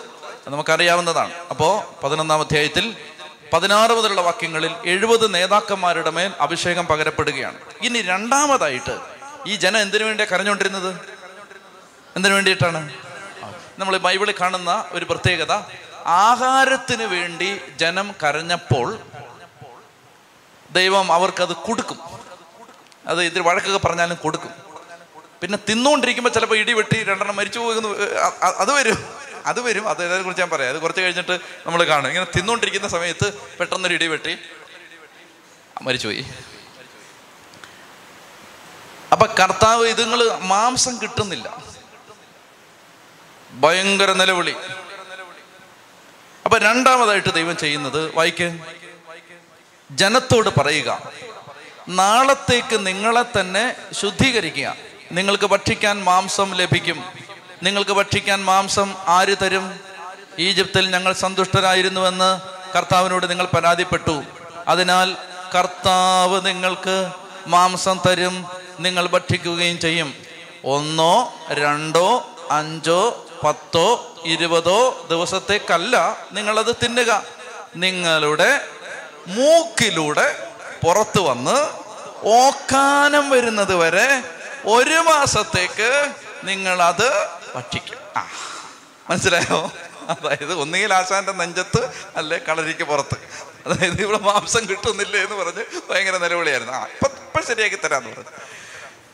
നമുക്കറിയാവുന്നതാണ്. 0.48 1.34
അപ്പോൾ 1.50 2.02
പതിനൊന്നാം 2.04 2.40
അധ്യായത്തിൽ 2.40 2.96
പതിനാറ് 3.54 3.92
മുതലുള്ള 3.92 4.22
വാക്യങ്ങളിൽ 4.22 4.76
എഴുപത് 4.86 5.34
നേതാക്കന്മാരുടെ 5.34 6.10
മേൽ 6.10 6.32
അഭിഷേകം 6.40 6.88
പകരപ്പെടുകയാണ്. 6.88 7.58
ഇനി 7.82 8.02
രണ്ടാമതായിട്ട് 8.02 9.00
ഈ 9.48 9.56
ജനം 9.56 9.82
എന്തിനു 9.82 10.04
വേണ്ടിയാണ് 10.04 10.32
കരഞ്ഞുകൊണ്ടിരുന്നത്? 10.32 11.00
എന്തിനു 12.16 12.34
വേണ്ടിയിട്ടാണ്? 12.34 12.94
നമ്മൾ 13.80 13.98
ബൈബിളിൽ 13.98 14.36
കാണുന്ന 14.42 14.86
ഒരു 14.92 15.06
പ്രത്യേകത. 15.06 15.52
ആഹാരത്തിന് 16.06 17.04
വേണ്ടി 17.04 17.62
ജനം 17.76 18.16
കരഞ്ഞപ്പോൾ 18.24 19.00
ദൈവം 20.72 21.14
അവർക്കത് 21.14 21.56
കൊടുക്കും. 21.56 22.00
അത് 23.08 23.24
ഇതിൽ 23.24 23.42
വഴക്കൊക്കെ 23.42 23.88
പറഞ്ഞാലും 23.88 24.18
കൊടുക്കും. 24.24 24.52
പിന്നെ 25.42 25.60
തിന്നുകൊണ്ടിരിക്കുമ്പോൾ 25.70 26.30
ചിലപ്പോൾ 26.30 26.56
ഇടി 26.56 26.74
വെട്ടി 26.74 27.04
രണ്ടെണ്ണം 27.04 27.36
മരിച്ചു 27.36 27.60
പോകുന്നു. 27.60 27.90
അത് 28.44 28.74
വരും. 28.74 29.13
അത് 29.46 29.62
വരും. 29.62 29.90
അത് 29.90 30.06
അതിനെ 30.06 30.24
കുറിച്ച് 30.24 30.42
ഞാൻ 30.42 30.50
പറയാം. 30.50 30.70
അത് 30.70 30.82
കുറച്ച് 30.82 31.02
കഴിഞ്ഞിട്ട് 31.02 31.40
നമ്മൾ 31.66 31.84
കാണും. 31.84 32.08
ഇങ്ങനെ 32.08 32.26
തിന്നുകൊണ്ടിരിക്കുന്ന 32.26 32.88
സമയത്ത് 32.88 33.34
പെട്ടെന്നൊരു 33.34 33.94
ഇടി 33.94 34.08
വെട്ടി. 34.08 34.38
മരിച്ചുപോയി. 35.82 36.26
അപ്പൊ 39.12 39.28
കർത്താവ് 39.28 39.88
ഇതുങ്ങൾ 39.88 40.38
മാംസം 40.38 41.00
കിട്ടുന്നില്ല. 41.02 41.64
ഭയങ്കര 43.52 44.14
നിലവിളി. 44.14 44.56
അപ്പൊ 46.46 46.58
രണ്ടാമതായിട്ട് 46.58 47.34
ദൈവം 47.34 47.58
ചെയ്യുന്നത് 47.58 48.16
വായിക്ക്. 48.16 48.60
ജനത്തോട് 49.92 50.50
പറയുക. 50.60 51.12
നാളത്തേക്ക് 51.90 52.88
നിങ്ങളെ 52.88 53.40
തന്നെ 53.40 53.76
ശുദ്ധീകരിക്കുക. 53.92 54.76
നിങ്ങൾക്ക് 55.12 55.46
ഭക്ഷിക്കാൻ 55.46 56.04
മാംസം 56.04 56.54
ലഭിക്കും. 56.54 57.23
നിങ്ങൾക്ക് 57.64 57.92
ഭക്ഷിക്കാൻ 57.92 58.46
മാംസം 58.46 58.96
ആര് 59.08 59.36
തരും? 59.42 59.80
ഈജിപ്തിൽ 60.40 60.90
ഞങ്ങൾ 60.90 61.14
സന്തുഷ്ടരായിരുന്നുവെന്ന് 61.14 62.42
കർത്താവിനോട് 62.78 63.30
നിങ്ങൾ 63.30 63.46
പരാതിപ്പെട്ടു. 63.46 64.24
അതിനാൽ 64.68 65.18
കർത്താവ് 65.56 66.46
നിങ്ങൾക്ക് 66.46 67.12
മാംസം 67.48 68.00
തരും 68.08 68.46
നിങ്ങൾ 68.80 69.08
ഭക്ഷിക്കുകയും 69.08 69.80
ചെയ്യും. 69.80 70.14
ഒന്നോ 70.66 71.34
രണ്ടോ 71.52 72.30
അഞ്ചോ 72.52 73.26
പത്തോ 73.44 74.16
ഇരുപതോ 74.26 75.08
ദിവസത്തേക്കല്ല 75.10 76.18
നിങ്ങളത് 76.32 76.76
തിന്നുക. 76.84 77.24
നിങ്ങളുടെ 77.76 78.62
മൂക്കിലൂടെ 79.28 80.48
പുറത്തു 80.86 81.20
വന്ന് 81.20 81.58
ഓക്കാനം 82.28 83.30
വരുന്നത് 83.30 83.76
വരെ 83.76 84.24
ഒരു 84.66 85.00
മാസത്തേക്ക് 85.00 86.14
നിങ്ങളത് 86.44 87.28
ഭക്ഷിക്കും. 87.56 87.98
ആ 88.18 88.28
മനസ്സിലായോ? 89.10 89.72
അതായത് 90.10 90.54
ഒന്നുകിൽ 90.54 90.94
ആശാന്റെ 90.94 91.32
നെഞ്ചത്ത് 91.32 91.90
അല്ലെ 92.16 92.38
കളരിക്ക് 92.38 92.84
പുറത്ത്. 92.84 93.18
അതായത് 93.68 94.02
ഇവിടെ 94.02 94.18
മാംസം 94.18 94.70
കിട്ടുന്നില്ല 94.70 95.18
എന്ന് 95.18 95.36
പറഞ്ഞ് 95.36 95.64
ഭയങ്കര 95.90 96.18
നിലവിളിയായിരുന്നു. 96.18 96.74
ആ 96.74 96.84
ഇപ്പൊ 96.84 97.08
ഇപ്പൊ 97.08 97.42
ശരിയാക്കി 97.42 97.76
തരാന്ന് 97.76 98.10
പറഞ്ഞു. 98.10 98.30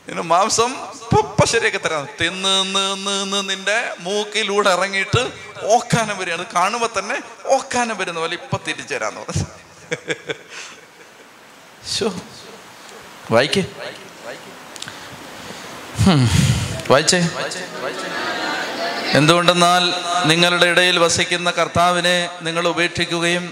പിന്നെ 0.06 0.22
മാംസം 0.22 0.92
ഇപ്പൊ 0.92 1.44
ശരിയാക്കി 1.44 1.78
തരാം. 1.78 2.08
തിന്ന് 2.20 2.60
നിന്ന് 2.60 3.06
നിന്ന് 3.06 3.50
നിന്റെ 3.50 3.94
മൂക്കിലൂടെ 4.00 4.70
ഇറങ്ങിയിട്ട് 4.70 5.32
ഓക്കാനം 5.62 6.18
വരികയാണ് 6.18 6.44
കാണുമ്പോ 6.54 6.88
തന്നെ 6.98 7.22
ഓക്കാനം 7.44 7.96
വരുന്ന 7.96 8.20
പോലെ 8.20 8.34
ഇപ്പൊ 8.34 8.58
തിരിച്ചു 8.68 8.94
തരാന്ന് 8.94 9.20
പറഞ്ഞു. 9.20 9.44
വായിക്കേ. 13.30 13.60
വായിക്കേ. 13.60 14.00
വായിച്ചേ? 16.90 17.18
എന്തുകൊണ്ടെന്നാൽ 19.18 19.82
നിങ്ങളുടെ 20.28 20.66
ഇടയിൽ 20.66 20.98
വസിക്കുന്ന 20.98 21.50
കർത്താവിനെ 21.50 22.30
നിങ്ങൾ 22.42 22.68
ഉപേക്ഷിക്കുകയും 22.68 23.44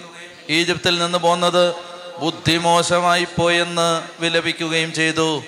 ഈജിപ്തിൽ 0.49 0.99
നിന്ന് 0.99 1.19
പോന്നത് 1.19 1.75
ബുദ്ധിമോശമായി 2.19 3.27
പോയെന്ന് 3.37 4.03
വിലപിക്കുകയും 4.21 4.93
ചെയ്തു. 4.93 5.43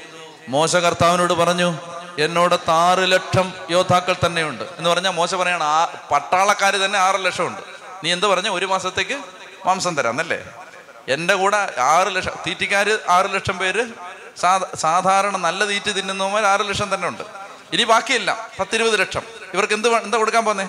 മോശ 0.49 0.77
കർത്താവിനോട് 0.77 1.33
പറഞ്ഞു 1.33 1.79
എന്നോട് 2.19 2.71
ആറ് 2.71 3.13
ലക്ഷം 3.13 3.53
യോദ്ധാക്കൾ 3.71 4.15
തന്നെയുണ്ട്. 4.27 4.65
എന്ന് 4.79 4.91
പറഞ്ഞാൽ 4.91 5.11
മോശ 5.11 5.35
പറയാണ് 5.35 5.65
ആ 5.65 5.85
പട്ടാളക്കാർ 6.11 6.77
തന്നെ 6.77 6.99
ആറ് 6.99 7.25
ലക്ഷം 7.25 7.47
ഉണ്ട്. 7.47 7.61
നീ 8.05 8.13
എന്ത് 8.13 8.27
പറഞ്ഞു? 8.27 8.51
ഒരു 8.51 8.67
മാസത്തേക്ക് 8.67 9.19
മാംസം 9.67 9.97
തരാന്നല്ലേ 9.97 10.41
എന്റെ 11.09 11.35
കൂടെ 11.35 11.75
ആറ് 11.79 12.17
ലക്ഷം 12.17 12.31
തീറ്റിക്കാർ 12.47 12.99
ആറ് 13.09 13.35
ലക്ഷം 13.35 13.59
പേര് 13.59 13.85
സാധാരണ 14.77 15.37
നല്ല 15.37 15.65
തീറ്റ് 15.69 15.97
തിന്നുന്നവന്മാർ 15.97 16.45
ആറ് 16.47 16.69
ലക്ഷം 16.69 16.95
തന്നെ 16.95 17.09
ഉണ്ട്. 17.09 17.23
ഇനി 17.73 17.85
ബാക്കിയില്ല 17.85 18.51
പത്തിരുപത് 18.61 19.01
ലക്ഷം. 19.01 19.23
ഇവർക്ക് 19.55 19.73
എന്ത് 19.73 19.89
എന്താ 19.89 20.19
കൊടുക്കാൻ 20.19 20.45
പോന്നെ? 20.45 20.69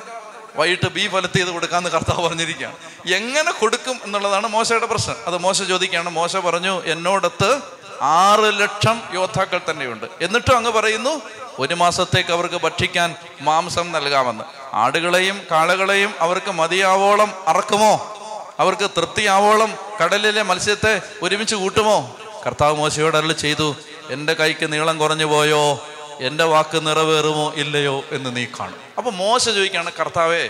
വൈകിട്ട് 0.56 0.88
ബി 0.88 1.10
അലത്ത് 1.16 1.34
ചെയ്ത് 1.34 1.50
കൊടുക്കാന്ന് 1.50 1.90
കർത്താവ് 1.90 2.28
പറഞ്ഞിരിക്കുകയാണ്. 2.28 2.76
എങ്ങനെ 3.14 3.52
കൊടുക്കും 3.52 4.00
എന്നുള്ളതാണ് 4.04 4.48
മോശയുടെ 4.48 4.86
പ്രശ്നം. 4.86 5.16
അത് 5.28 5.38
മോശ 5.38 5.62
ചോദിക്കുകയാണ്. 5.62 6.10
മോശ 6.10 6.38
പറഞ്ഞു 6.38 6.82
എന്നോടത്ത് 6.86 7.62
ആറ് 8.02 8.60
ലക്ഷം 8.60 9.02
യോദ്ധാക്കൾ 9.14 9.62
തന്നെയുണ്ട്. 9.70 10.06
എന്നിട്ടും 10.22 10.58
അങ്ങ് 10.58 10.72
പറയുന്നു 10.72 11.22
ഒരു 11.60 11.74
മാസത്തേക്ക് 11.74 12.30
അവർക്ക് 12.30 12.62
ഭക്ഷിക്കാൻ 12.62 13.16
മാംസം 13.42 13.92
നൽകാമെന്ന്. 13.92 14.44
ആടുകളെയും 14.74 15.42
കാളകളെയും 15.52 16.14
അവർക്ക് 16.20 16.52
മതിയാവോളം 16.52 17.34
അറക്കുമോ? 17.48 18.18
അവർക്ക് 18.60 18.90
തൃപ്തിയാവോളം 18.98 19.74
കടലിലെ 20.04 20.42
മത്സ്യത്തെ 20.42 21.02
ഒരുമിച്ച് 21.22 21.56
കൂട്ടുമോ? 21.56 22.18
കർത്താവ് 22.46 22.76
മോശയോട് 22.76 23.18
അരുൾ 23.18 23.32
ചെയ്തു 23.32 23.76
എന്റെ 24.10 24.34
കൈക്ക് 24.34 24.74
നീളം 24.74 24.98
കുറഞ്ഞു 24.98 25.26
പോയോ? 25.26 25.88
എന്റെ 26.22 26.44
വാക്ക് 26.44 26.88
നിറവേറുമോ 26.88 27.54
ഇല്ലയോ 27.56 28.04
എന്ന് 28.12 28.36
നീ 28.36 28.46
കാണും. 28.46 28.80
അപ്പൊ 28.98 29.12
മോശ 29.12 29.46
ചോദിക്കുകയാണ് 29.46 29.92
കർത്താവേ 30.00 30.50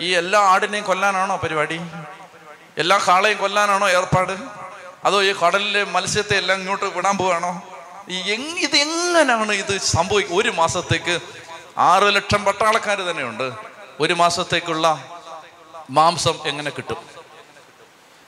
ഈ 0.00 0.14
എല്ലാ 0.14 0.40
ആടിനെയും 0.40 0.84
കൊല്ലാനാണോ 0.84 1.36
പരിപാടി? 1.36 1.80
എല്ലാ 2.78 3.00
കാളയും 3.08 3.38
കൊല്ലാനാണോ 3.38 3.88
ഏർപ്പാട്? 3.88 4.36
അതോ 5.04 5.22
ഈ 5.22 5.32
കടലിലെ 5.32 5.84
മത്സ്യത്തെ 5.84 6.36
എല്ലാം 6.36 6.58
ഇങ്ങോട്ട് 6.58 6.84
വിടാൻ 6.84 7.16
പോവാണോ? 7.16 7.62
ഇത് 8.08 8.76
എങ്ങനെയാണ് 8.76 9.52
ഇത് 9.52 9.78
സംഭവിക്കുക 9.78 10.36
ഒരു 10.36 10.50
മാസത്തേക്ക് 10.50 11.18
ആറ് 11.78 12.14
ലക്ഷം 12.14 12.44
പട്ടാളക്കാർ 12.44 12.98
തന്നെയുണ്ട്. 13.00 13.52
ഒരു 14.00 14.14
മാസത്തേക്കുള്ള 14.14 15.04
മാംസം 15.90 16.34
എങ്ങനെ 16.46 16.70
കിട്ടും? 16.70 16.96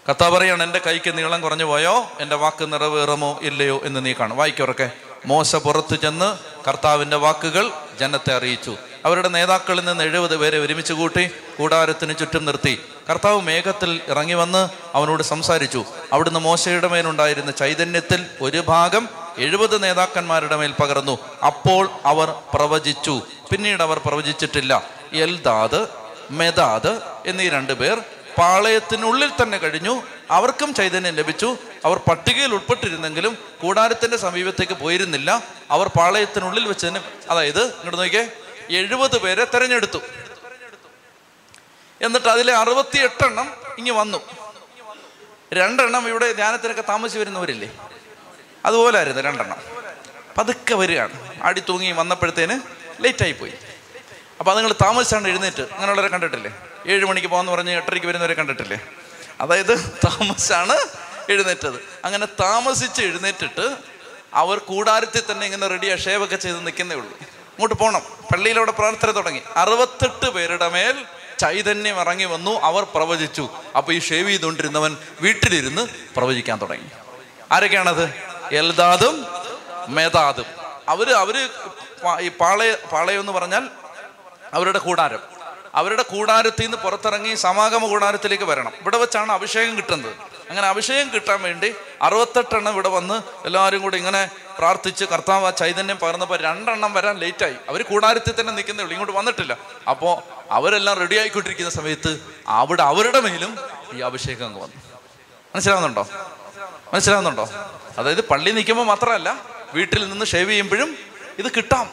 കഥ 0.09 0.29
പറയാണ് 0.29 0.63
എന്റെ 0.63 0.81
കൈക്ക് 0.87 1.19
നീളം 1.19 1.41
കുറഞ്ഞു 1.41 1.65
പോയോ? 1.65 2.11
എന്റെ 2.21 2.37
വാക്ക് 2.37 2.73
നിറവേറുമോ 2.73 3.39
ഇല്ലയോ 3.43 3.81
എന്ന് 3.85 4.07
നീ 4.07 4.13
കാണും. 4.13 4.37
വായിക്കുറക്കെ 4.37 4.91
മോശ 5.25 5.57
പുറത്തു 5.57 5.95
ചെന്ന് 5.95 6.37
കർത്താവിന്റെ 6.69 7.17
വാക്കുകൾ 7.17 7.71
ജനത്തെ 8.01 8.37
അറിയിച്ചു. 8.37 8.77
അവരുടെ 9.05 9.29
നേതാക്കളിൽ 9.29 9.85
നിന്ന് 9.85 10.05
എഴുപത് 10.05 10.37
പേരെ 10.37 10.59
ഒരുമിച്ച് 10.59 10.93
കൂട്ടി 10.93 11.31
കൂടാരത്തിന് 11.59 12.15
ചുറ്റും 12.19 12.45
നിർത്തി. 12.45 12.83
കർത്താവ് 13.11 13.43
മേഘത്തിൽ 13.43 14.01
ഇറങ്ങി 14.09 14.35
വന്ന് 14.35 14.69
അവനോട് 14.95 15.23
സംസാരിച്ചു. 15.23 15.85
അവിടുന്ന് 16.13 16.41
മോശയുടെ 16.41 16.89
മേലുണ്ടായിരുന്ന 16.89 17.51
ചൈതന്യത്തിൽ 17.51 18.27
ഒരു 18.41 18.65
ഭാഗം 18.69 19.09
എഴുപത് 19.39 19.83
നേതാക്കന്മാരുടെ 19.83 20.57
മേൽ 20.57 20.75
പകർന്നു. 20.81 21.19
അപ്പോൾ 21.47 21.91
അവർ 22.05 22.35
പ്രവചിച്ചു. 22.55 23.23
പിന്നീട് 23.51 23.83
അവർ 23.83 23.99
പ്രവചിച്ചിട്ടില്ല. 23.99 24.83
എൽദാദ് 25.13 25.87
മെദാദ് 26.31 27.01
എന്നീ 27.27 27.49
രണ്ടുപേർ 27.49 28.03
പാളയത്തിനുള്ളിൽ 28.39 29.31
തന്നെ 29.43 29.59
കഴിഞ്ഞു. 29.59 30.03
അവർക്കും 30.33 30.75
ചൈതന്യം 30.75 31.15
ലഭിച്ചു. 31.15 31.57
അവർ 31.85 31.99
പട്ടികയിൽ 31.99 32.55
ഉൾപ്പെട്ടിരുന്നെങ്കിലും 32.55 33.39
കൂടാരത്തിന്റെ 33.63 34.17
സമീപത്തേക്ക് 34.17 34.73
പോയിരുന്നില്ല. 34.73 35.43
അവർ 35.71 35.89
പാളയത്തിനുള്ളിൽ 35.89 36.69
വെച്ച് 36.69 36.87
തന്നെ 36.87 37.01
അതായത് 37.31 37.63
ഇങ്ങോട്ട് 37.65 37.99
നോക്കിയേ 37.99 38.29
എഴുപത് 38.71 39.19
പേരെ 39.19 39.45
തെരഞ്ഞെടുത്തു. 39.45 39.99
എന്നിട്ട് 42.01 42.29
അതിലെ 42.29 42.57
അറുപത്തി 42.57 42.99
എട്ടെണ്ണം 42.99 43.55
ഇങ്ങ് 43.79 43.93
വന്നു. 43.93 44.19
രണ്ടെണ്ണം 45.53 46.09
ഇവിടെ 46.09 46.33
ധ്യാനത്തിനൊക്കെ 46.33 46.83
താമസിച്ച് 46.83 47.19
വരുന്നവരില്ലേ? 47.19 47.79
അതുപോലെ 48.65 48.99
ആയിരുന്നു 48.99 49.23
രണ്ടെണ്ണം. 49.23 49.57
പതുക്കെ 50.39 50.75
വരികയാണ്. 50.75 51.43
ആടി 51.43 51.63
തൂങ്ങി 51.69 51.93
വന്നപ്പോഴത്തേന് 51.93 52.61
ലേറ്റായി 53.03 53.33
പോയി. 53.33 53.53
അപ്പോൾ 54.41 54.57
നിങ്ങൾ 54.57 54.73
താമസിച്ചാണ് 54.73 55.29
എഴുന്നേറ്റ്. 55.29 55.63
അങ്ങനെയുള്ളവരെ 55.63 56.09
കണ്ടിട്ടില്ലേ? 56.09 56.55
ഏഴ് 56.87 57.05
മണിക്ക് 57.05 57.29
പോകാന്ന് 57.29 57.53
പറഞ്ഞ് 57.53 57.71
എട്ടരയ്ക്ക് 57.71 58.07
വരുന്നവരെ 58.07 58.35
കണ്ടിട്ടില്ലേ? 58.35 58.81
അതായത് 59.41 60.01
താമസിച്ചാണ് 60.07 60.77
എഴുന്നേറ്റത്. 61.31 61.85
അങ്ങനെ 62.05 62.27
താമസിച്ച് 62.27 63.03
എഴുന്നേറ്റിട്ട് 63.03 63.77
അവർ 64.35 64.59
കൂടാരത്തിൽ 64.59 65.23
തന്നെ 65.33 65.45
ഇങ്ങനെ 65.47 65.67
റെഡി 65.67 65.97
ഷേവൊക്കെ 65.97 66.37
ചെയ്ത് 66.37 66.67
നിൽക്കുന്നേ 66.67 66.97
ഉള്ളൂ. 66.97 67.13
അങ്ങോട്ട് 67.21 67.75
പോകണം 67.75 68.03
പള്ളിയിലവിടെ 68.33 68.71
പ്രാർത്ഥന 68.71 69.11
തുടങ്ങി. 69.11 69.43
അറുപത്തെട്ട് 69.57 70.31
പേരുടെ 70.31 70.69
മേൽ 70.69 71.05
ചൈതന്യം 71.39 72.01
ഇറങ്ങി 72.01 72.25
വന്നു. 72.25 72.51
അവർ 72.51 72.83
പ്രവചിച്ചു. 72.83 73.49
അപ്പൊ 73.77 73.93
ഈ 73.93 73.99
ഷേവ് 73.99 74.29
ചെയ്തുകൊണ്ടിരുന്നവൻ 74.29 74.97
വീട്ടിലിരുന്ന് 75.21 75.87
പ്രവചിക്കാൻ 76.17 76.61
തുടങ്ങി. 76.61 76.91
ആരൊക്കെയാണത്? 77.53 78.15
എൽദാദും 78.53 79.27
മേധാദും 79.89 80.45
അവർ 80.89 81.13
അവർ 81.13 81.51
ഈ 82.21 82.29
പാളയ 82.29 82.77
പാളയം 82.93 83.21
എന്ന് 83.21 83.33
പറഞ്ഞാൽ 83.33 83.69
അവരുടെ 84.55 84.79
കൂടാരം. 84.79 85.42
അവരുടെ 85.75 86.03
കൂടാരത്തിൽ 86.03 86.63
നിന്ന് 86.63 86.77
പുറത്തിറങ്ങി 86.77 87.35
സമാഗമ 87.35 87.87
കൂടാരത്തിലേക്ക് 87.87 88.45
വരണം. 88.45 88.73
ഇവിടെ 88.81 88.97
വെച്ചാണ് 88.97 89.33
അഭിഷേകം 89.33 89.77
കിട്ടുന്നത്. 89.77 90.17
അങ്ങനെ 90.51 90.69
അഭിഷേകം 90.69 91.11
കിട്ടാൻ 91.15 91.43
വേണ്ടി 91.43 91.75
അറുപത്തെട്ടെണ്ണം 92.03 92.73
ഇവിടെ 92.73 92.89
വന്ന് 92.89 93.47
എല്ലാവരും 93.47 93.83
കൂടി 93.83 93.97
ഇങ്ങനെ 93.97 94.31
പ്രാർത്ഥിച്ച് 94.59 95.05
കർത്താവ് 95.05 95.47
ആ 95.47 95.51
ചൈതന്യം 95.51 95.97
പകർന്നപ്പോൾ 95.97 96.39
രണ്ടെണ്ണം 96.41 96.93
വരാൻ 96.93 97.19
ലേറ്റായി. 97.19 97.55
അവർ 97.69 97.83
കൂടാരത്തിൽ 97.83 98.41
തന്നെ 98.41 98.53
നിൽക്കുന്നേ 98.53 98.85
ഇങ്ങോട്ട് 98.85 99.13
വന്നിട്ടില്ല. 99.13 99.57
അപ്പോൾ 99.91 100.23
അവരെല്ലാം 100.51 100.99
റെഡി 100.99 101.17
ആയിക്കൊണ്ടിരിക്കുന്ന 101.17 101.71
സമയത്ത് 101.71 102.21
അവിടെ 102.49 102.83
അവരുടെ 102.83 103.21
മേലും 103.21 103.59
ഈ 103.93 104.01
അഭിഷേകം 104.01 104.47
അങ്ങ് 104.47 104.63
വന്നു. 104.63 104.77
മനസ്സിലാവുന്നുണ്ടോ? 105.55 106.07
മനസ്സിലാവുന്നുണ്ടോ? 106.95 107.51
അതായത് 107.99 108.29
പള്ളി 108.29 108.51
നിൽക്കുമ്പോൾ 108.51 108.85
മാത്രമല്ല 108.85 109.43
വീട്ടിൽ 109.75 110.09
നിന്ന് 110.09 110.27
ഷേവ് 110.27 110.51
ചെയ്യുമ്പോഴും 110.51 110.99
ഇത് 111.39 111.53
കിട്ടാം. 111.57 111.91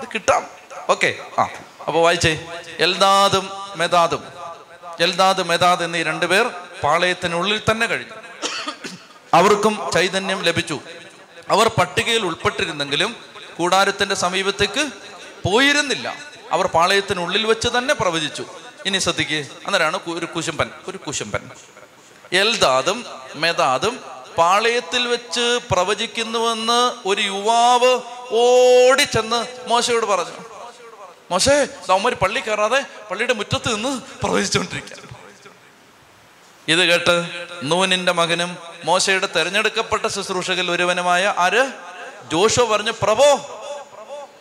ഇത് 0.00 0.08
കിട്ടാം. 0.14 0.46
ഓക്കെ 0.90 1.14
ആ. 1.38 1.48
അപ്പോൾ 1.90 2.02
വായിച്ചേ. 2.02 2.46
എൽദാദും 2.78 3.50
മെദാദും. 3.76 4.24
എൽദാദ് 5.00 5.42
മെദാദ് 5.42 5.82
എന്നീ 5.82 6.02
രണ്ടുപേർ 6.02 6.50
പാളയത്തിനുള്ളിൽ 6.82 7.62
തന്നെ 7.70 7.86
കഴിഞ്ഞു. 7.86 8.12
അവർക്കും 9.34 9.90
ചൈതന്യം 9.94 10.42
ലഭിച്ചു. 10.42 10.80
അവർ 11.50 11.68
പട്ടികയിൽ 11.68 12.26
ഉൾപ്പെട്ടിരുന്നെങ്കിലും 12.26 13.16
കൂടാരത്തിന്റെ 13.58 14.14
സമീപത്തേക്ക് 14.14 14.90
പോയിരുന്നില്ല. 15.44 16.14
അവർ 16.52 16.66
പാളയത്തിനുള്ളിൽ 16.66 17.46
വെച്ച് 17.46 17.68
തന്നെ 17.78 17.94
പ്രവചിച്ചു. 17.94 18.44
ഇനി 18.86 18.98
ശ്രദ്ധിക്കുക 18.98 19.44
അന്നേരമാണ് 19.66 20.00
കു- 20.00 20.18
ഒരു 20.18 20.26
കുശുമ്പൻ 20.26 20.70
ഒരു 20.88 20.96
കുശുമ്പൻ 20.96 21.50
എൽദാദും 22.32 23.04
മെദാദും 23.34 24.00
പാളയത്തിൽ 24.38 25.08
വെച്ച് 25.08 25.60
പ്രവചിക്കുന്നുവെന്ന് 25.70 27.08
ഒരു 27.08 27.22
യുവാവ് 27.22 28.00
ഓടിച്ചെന്ന് 28.30 29.68
മോശയോട് 29.68 30.06
പറഞ്ഞു. 30.06 30.49
മോശേ 31.30 31.68
അവന്മാർ 31.90 32.14
പള്ളി 32.14 32.40
കയറാതെ 32.40 32.84
പള്ളിയുടെ 33.10 33.32
മുറ്റത്ത് 33.32 33.74
നിന്ന് 33.74 34.00
പ്രവചിച്ചുകൊണ്ടിരിക്കുക 34.22 34.96
ഇത് 36.68 36.78
കേട്ട് 36.78 37.46
നൂനിന്റെ 37.62 38.12
മകനും 38.12 38.56
മോശയുടെ 38.84 39.28
തെരഞ്ഞെടുക്കപ്പെട്ട 39.36 40.06
ശുശ്രൂഷകൽ 40.06 40.70
ഒരുവനുമായ 40.70 41.34
ആര്? 41.38 41.72
ജോഷോ 42.32 42.64
പറഞ്ഞു 42.66 42.92
പ്രഭോ 43.02 43.24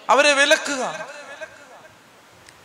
അവരെ 0.10 0.34
വിലക്കുക. 0.34 1.08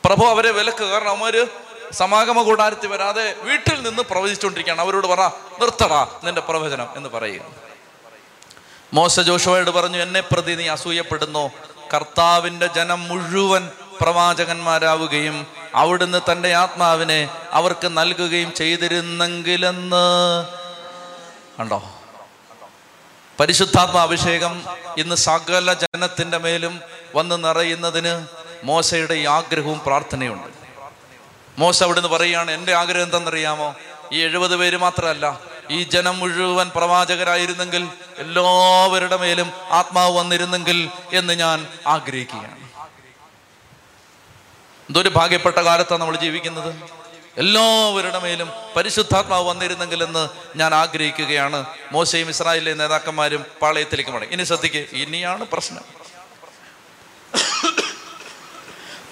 പ്രഭോ 0.04 0.30
അവരെ 0.30 0.50
വിലക്കുക. 0.50 0.86
കാരണം 0.86 1.24
അവർ 1.24 1.48
സമാഗമ 1.92 2.42
കൂടാരത്തിൽ 2.42 2.86
വരാതെ 2.86 3.34
വീട്ടിൽ 3.42 3.82
നിന്ന് 3.82 4.02
പ്രവചിച്ചുകൊണ്ടിരിക്കുകയാണ് 4.02 4.80
അവരോട് 4.80 5.06
പറ 5.06 5.26
നിർത്തടാ 5.60 6.20
നിന്റെ 6.24 6.40
പ്രവചനം 6.40 6.88
എന്ന് 6.96 7.08
പറയുക 7.08 7.42
മോശ 8.92 9.20
ജോഷോയോട് 9.20 9.70
പറഞ്ഞു 9.70 9.98
എന്നെ 9.98 10.20
പ്രതി 10.20 10.52
നീ 10.52 10.68
അസൂയപ്പെടുന്നു. 10.68 11.50
കർത്താവിന്റെ 11.94 12.66
ജനം 12.66 13.08
മുഴുവൻ 13.08 13.70
പ്രവാചകന്മാരാവുകയും 14.00 15.46
അവിടുന്ന് 15.74 16.32
തന്റെ 16.32 16.54
ആത്മാവിനെ 16.54 17.28
അവർക്ക് 17.52 17.88
നൽകുകയും 17.88 18.52
ചെയ്തിരുന്നെങ്കിലെന്ന്. 18.54 19.96
കണ്ടോ? 21.58 21.82
പരിശുദ്ധാത്മ 23.40 23.98
അഭിഷേകം 23.98 24.64
ഇന്ന് 24.98 25.16
സകല 25.16 25.72
ജനത്തിന്റെ 25.72 26.38
മേലും 26.38 26.80
വന്ന് 27.14 27.44
നിറയുന്നതിന് 27.44 28.26
മോശയുടെ 28.64 29.14
ഈ 29.14 29.26
ആഗ്രഹവും 29.26 29.80
പ്രാർത്ഥനയുണ്ട്. 29.86 30.48
മോശ 31.58 31.82
അവിടുന്ന് 31.82 32.08
പറയുകയാണ് 32.08 32.50
എന്റെ 32.50 32.74
ആഗ്രഹം 32.74 33.02
എന്തെന്നറിയാമോ? 33.02 33.74
ഈ 34.12 34.22
എഴുപത് 34.22 34.56
പേര് 34.56 34.76
മാത്രമല്ല 34.76 35.40
ഈ 35.70 35.82
ജനം 35.82 36.18
മുഴുവൻ 36.18 36.70
പ്രവാചകരായിരുന്നെങ്കിൽ 36.76 37.88
എല്ലാവരുടെ 38.18 39.16
മേലും 39.16 39.52
ആത്മാവ് 39.70 40.16
വന്നിരുന്നെങ്കിൽ 40.16 40.90
എന്ന് 41.12 41.32
ഞാൻ 41.32 41.66
ആഗ്രഹിക്കുകയാണ്. 41.86 42.63
എന്തൊരു 44.84 45.08
ഭാഗ്യപ്പെട്ട 45.08 45.56
കാലത്താണ് 45.56 46.00
നമ്മൾ 46.00 46.16
ജീവിക്കുന്നത്. 46.16 46.74
എല്ലാവരുടെ 47.38 48.18
മേലും 48.18 48.50
പരിശുദ്ധാത്മാവ് 48.76 49.48
വന്നിരുന്നെങ്കിൽ 49.48 50.02
എന്ന് 50.02 50.28
ഞാൻ 50.56 50.74
ആഗ്രഹിക്കുകയാണ്. 50.74 51.66
മോശയും 51.92 52.28
ഇസ്രായേലിലെ 52.28 52.74
നേതാക്കന്മാരും 52.74 53.46
പാളയത്തിലേക്ക് 53.62 54.10
മടങ്ങി. 54.10 54.32
ഇനി 54.34 54.44
ശ്രദ്ധിക്ക് 54.44 54.86
ഇനിയാണ് 54.92 55.44
പ്രശ്നം. 55.44 56.04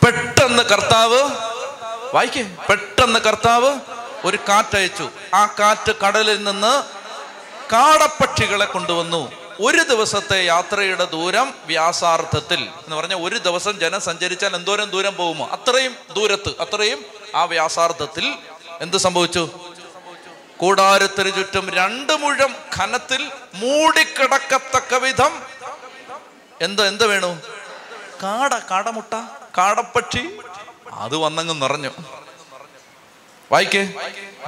പെട്ടെന്ന് 0.04 0.62
കർത്താവ് 0.62 1.30
വായിക്കേ 2.14 2.56
പെട്ടെന്ന് 2.68 3.20
കർത്താവ് 3.20 3.80
ഒരു 4.24 4.38
കാറ്റയച്ചു. 4.48 5.10
ആ 5.34 5.46
കാറ്റ് 5.46 5.92
കടലിൽ 6.06 6.44
നിന്ന് 6.44 6.82
കാടപ്പക്ഷികളെ 7.72 8.64
കൊണ്ടുവന്നു. 8.64 9.41
ഒരു 9.60 9.82
ദിവസത്തെ 9.82 10.44
യാത്രയുടെ 10.44 11.04
ദൂരം 11.04 11.54
വ്യാസാർത്ഥത്തിൽ 11.64 12.60
എന്ന് 12.60 12.96
പറഞ്ഞാൽ 12.96 13.18
ഒരു 13.18 13.38
ദിവസം 13.38 13.78
ജനം 13.78 14.00
സഞ്ചരിച്ചാൽ 14.00 14.56
എന്തോരം 14.56 14.90
ദൂരം 14.90 15.16
പോകുമോ? 15.16 15.48
അത്രയും 15.48 15.96
ദൂരത്ത് 16.12 16.48
അത്രയും 16.60 17.04
ആ 17.34 17.44
വ്യാസാർത്ഥത്തിൽ. 17.44 18.34
എന്ത് 18.80 18.96
സംഭവിച്ചു? 18.96 19.60
കൂടാരത്തിന് 20.56 21.34
ചുറ്റും 21.34 21.70
രണ്ട് 21.70 22.16
മുഴം 22.16 22.56
ഖനത്തിൽ 22.76 23.32
മൂടിക്കിടക്കത്തക്ക 23.54 24.94
വിധം. 24.94 25.42
എന്ത് 26.60 26.88
എന്ത് 26.88 27.06
വേണു? 27.06 27.40
കാട 28.22 28.54
കാടമുട്ട 28.58 29.14
കാടപ്പക്ഷി. 29.58 30.38
അത് 30.92 31.16
വന്നങ്ങ് 31.16 31.62
നിറഞ്ഞു. 31.62 31.90
വായിക്കേ. 33.52 33.92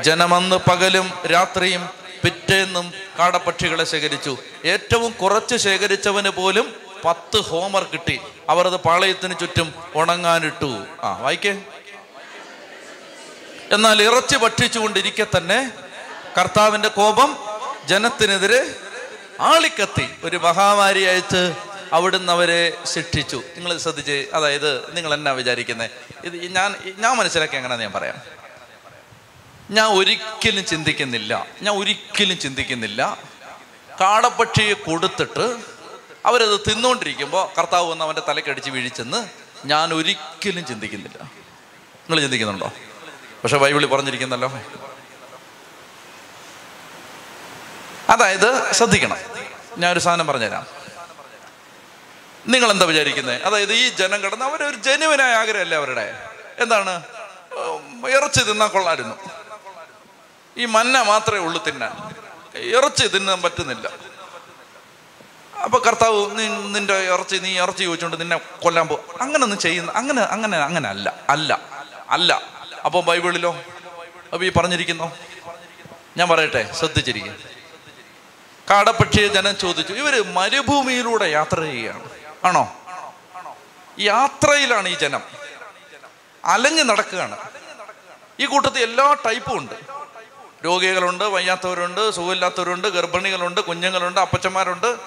ജനമന്ന് 0.00 0.56
പകലും 0.56 1.12
രാത്രിയും 1.32 2.03
പിറ്റേന്നും 2.24 2.92
കാടപ്പക്ഷികളെ 3.18 3.84
ശേഖരിച്ചു. 3.84 4.38
ഏറ്റവും 4.64 5.12
കുറച്ച് 5.12 5.56
ശേഖരിച്ചവന് 5.56 6.28
പോലും 6.28 6.74
പത്ത് 7.04 7.36
ഹോമർ 7.36 7.82
കിട്ടി. 7.92 8.20
അവർ 8.48 8.66
അത് 8.66 8.76
പാളയത്തിന് 8.76 9.34
ചുറ്റും 9.40 9.74
ഉണങ്ങാനിട്ടു. 9.94 10.84
ആ 11.02 11.18
വായിക്കേ. 11.18 11.62
എന്നാൽ 13.72 14.02
ഇറച്ചി 14.02 14.36
ഭക്ഷിച്ചുകൊണ്ടിരിക്കെ 14.36 15.26
തന്നെ 15.36 15.72
കർത്താവിന്റെ 16.40 16.88
കോപം 16.88 17.38
ജനത്തിനെതിരെ 17.84 18.74
ആളിക്കത്തി. 19.40 20.08
ഒരു 20.24 20.36
മഹാമാരി 20.36 21.02
അയച്ച് 21.02 21.54
അവിടുന്ന് 21.92 22.32
അവരെ 22.32 22.72
ശിക്ഷിച്ചു. 22.84 23.42
നിങ്ങൾ 23.56 23.78
ശ്രദ്ധിച്ച്. 23.78 24.26
അതായത് 24.34 24.96
നിങ്ങൾ 24.96 25.14
എന്നാ 25.14 25.32
വിചാരിക്കുന്നത് 25.32 25.90
ഇത് 26.24 26.36
ഞാൻ 26.36 26.74
ഞാൻ 26.98 27.16
മനസ്സിലാക്കി 27.16 27.56
എങ്ങനെയാണെന്ന് 27.56 27.84
ഞാൻ 27.84 27.92
പറയാം. 27.92 28.43
ഞാൻ 29.70 29.86
ഒരിക്കലും 29.86 30.64
ചിന്തിക്കുന്നില്ല. 30.64 31.46
ഞാൻ 31.62 31.74
ഒരിക്കലും 31.76 32.38
ചിന്തിക്കുന്നില്ല. 32.38 33.18
കാടപ്പക്ഷിയെ 34.00 34.72
കൊടുത്തിട്ട് 34.72 35.56
അവരത് 36.26 36.60
തിന്നുകൊണ്ടിരിക്കുമ്പോൾ 36.60 37.58
കർത്താവ് 37.58 37.90
വന്ന് 37.90 38.04
അവന്റെ 38.04 38.22
തലക്കടിച്ച് 38.28 38.70
വീഴിച്ചെന്ന് 38.70 39.28
ഞാൻ 39.66 39.94
ഒരിക്കലും 39.94 40.66
ചിന്തിക്കുന്നില്ല. 40.66 41.22
നിങ്ങൾ 41.22 42.20
ചിന്തിക്കുന്നുണ്ടോ? 42.20 42.72
പക്ഷെ 43.44 43.56
ബൈബിളിൽ 43.56 43.86
പറഞ്ഞിരിക്കുന്നല്ലോ. 43.86 44.48
അതായത് 48.10 48.72
ശ്രദ്ധിക്കണം. 48.72 49.16
ഞാൻ 49.78 49.92
ഒരു 49.92 50.00
സാധനം 50.00 50.26
പറഞ്ഞുതരാം. 50.26 50.66
നിങ്ങൾ 52.46 52.70
എന്താ 52.70 52.86
വിചാരിക്കുന്നത് 52.86 53.42
അതായത് 53.42 53.72
ഈ 53.72 53.88
ജനം 53.88 54.24
കിടന്ന് 54.24 54.44
അവരൊരു 54.44 54.76
ജനുവിനായ 54.76 55.34
ആഗ്രഹമല്ലേ 55.34 55.76
അവരുടെ? 55.76 56.28
എന്താണ്? 56.58 57.02
ഇറച്ചി 58.08 58.42
തിന്നാൽ 58.42 58.66
കൊള്ളായിരുന്നു 58.66 59.33
ഈ 60.56 60.64
മന്ന 60.64 61.02
മാത്രമേ 61.02 61.38
ഉള്ളൂ 61.38 61.64
തിന്നാൻ. 61.66 62.14
ഇറച്ചി 62.56 63.06
തിന്നാൻ 63.06 63.42
പറ്റുന്നില്ല. 63.42 63.90
അപ്പൊ 65.62 65.78
കർത്താവ് 65.78 66.30
നിന്റെ 66.74 66.94
ഇറച്ചി 66.94 67.36
നീ 67.36 67.58
ഇറച്ചി 67.58 67.84
ചോദിച്ചുകൊണ്ട് 67.84 68.20
നിന്നെ 68.20 68.36
കൊല്ലാൻ 68.36 68.88
പോ. 68.88 69.04
അങ്ങനെ 69.20 69.44
ഒന്നും 69.44 69.58
ചെയ്യുന്ന 69.58 69.92
അങ്ങനെ 69.92 70.22
അങ്ങനെ 70.22 70.58
അങ്ങനെ 70.58 70.88
അല്ല 70.88 71.14
അല്ല 71.28 71.60
അല്ല. 72.10 72.42
അപ്പൊ 72.84 73.00
ബൈബിളിലോ 73.00 73.56
അപ്പൊ 74.32 74.44
ഈ 74.44 74.52
പറഞ്ഞിരിക്കുന്നോ. 74.52 75.12
ഞാൻ 76.16 76.28
പറയട്ടെ 76.28 76.72
ശ്രദ്ധിച്ചിരിക്കും 76.72 77.36
കാടപ്പക്ഷിയെ 78.70 79.28
ജനം 79.28 79.58
ചോദിച്ചു 79.58 79.92
ഇവർ 79.92 80.34
മരുഭൂമിയിലൂടെ 80.34 81.24
യാത്ര 81.24 81.60
ചെയ്യുകയാണ്. 81.60 82.10
ആണോ? 82.44 82.76
യാത്രയിലാണ് 84.00 84.88
ഈ 84.88 84.94
ജനം. 84.94 85.22
അലഞ്ഞു 86.44 86.82
നടക്കുകയാണ്. 86.82 87.36
ഈ 88.40 88.46
കൂട്ടത്തിൽ 88.46 88.82
എല്ലാ 88.82 89.16
ടൈപ്പും 89.26 89.58
ഉണ്ട്. 89.58 89.93
രോഗികളുണ്ട് 90.64 91.24
വയ്യാത്തവരുണ്ട് 91.24 92.10
സുഖമില്ലാത്തവരുണ്ട് 92.10 92.88
ഗർഭിണികളുണ്ട് 92.88 93.60
കുഞ്ഞുങ്ങളുണ്ട് 93.60 94.20
അപ്പച്ചന്മാരുണ്ട്. 94.20 94.98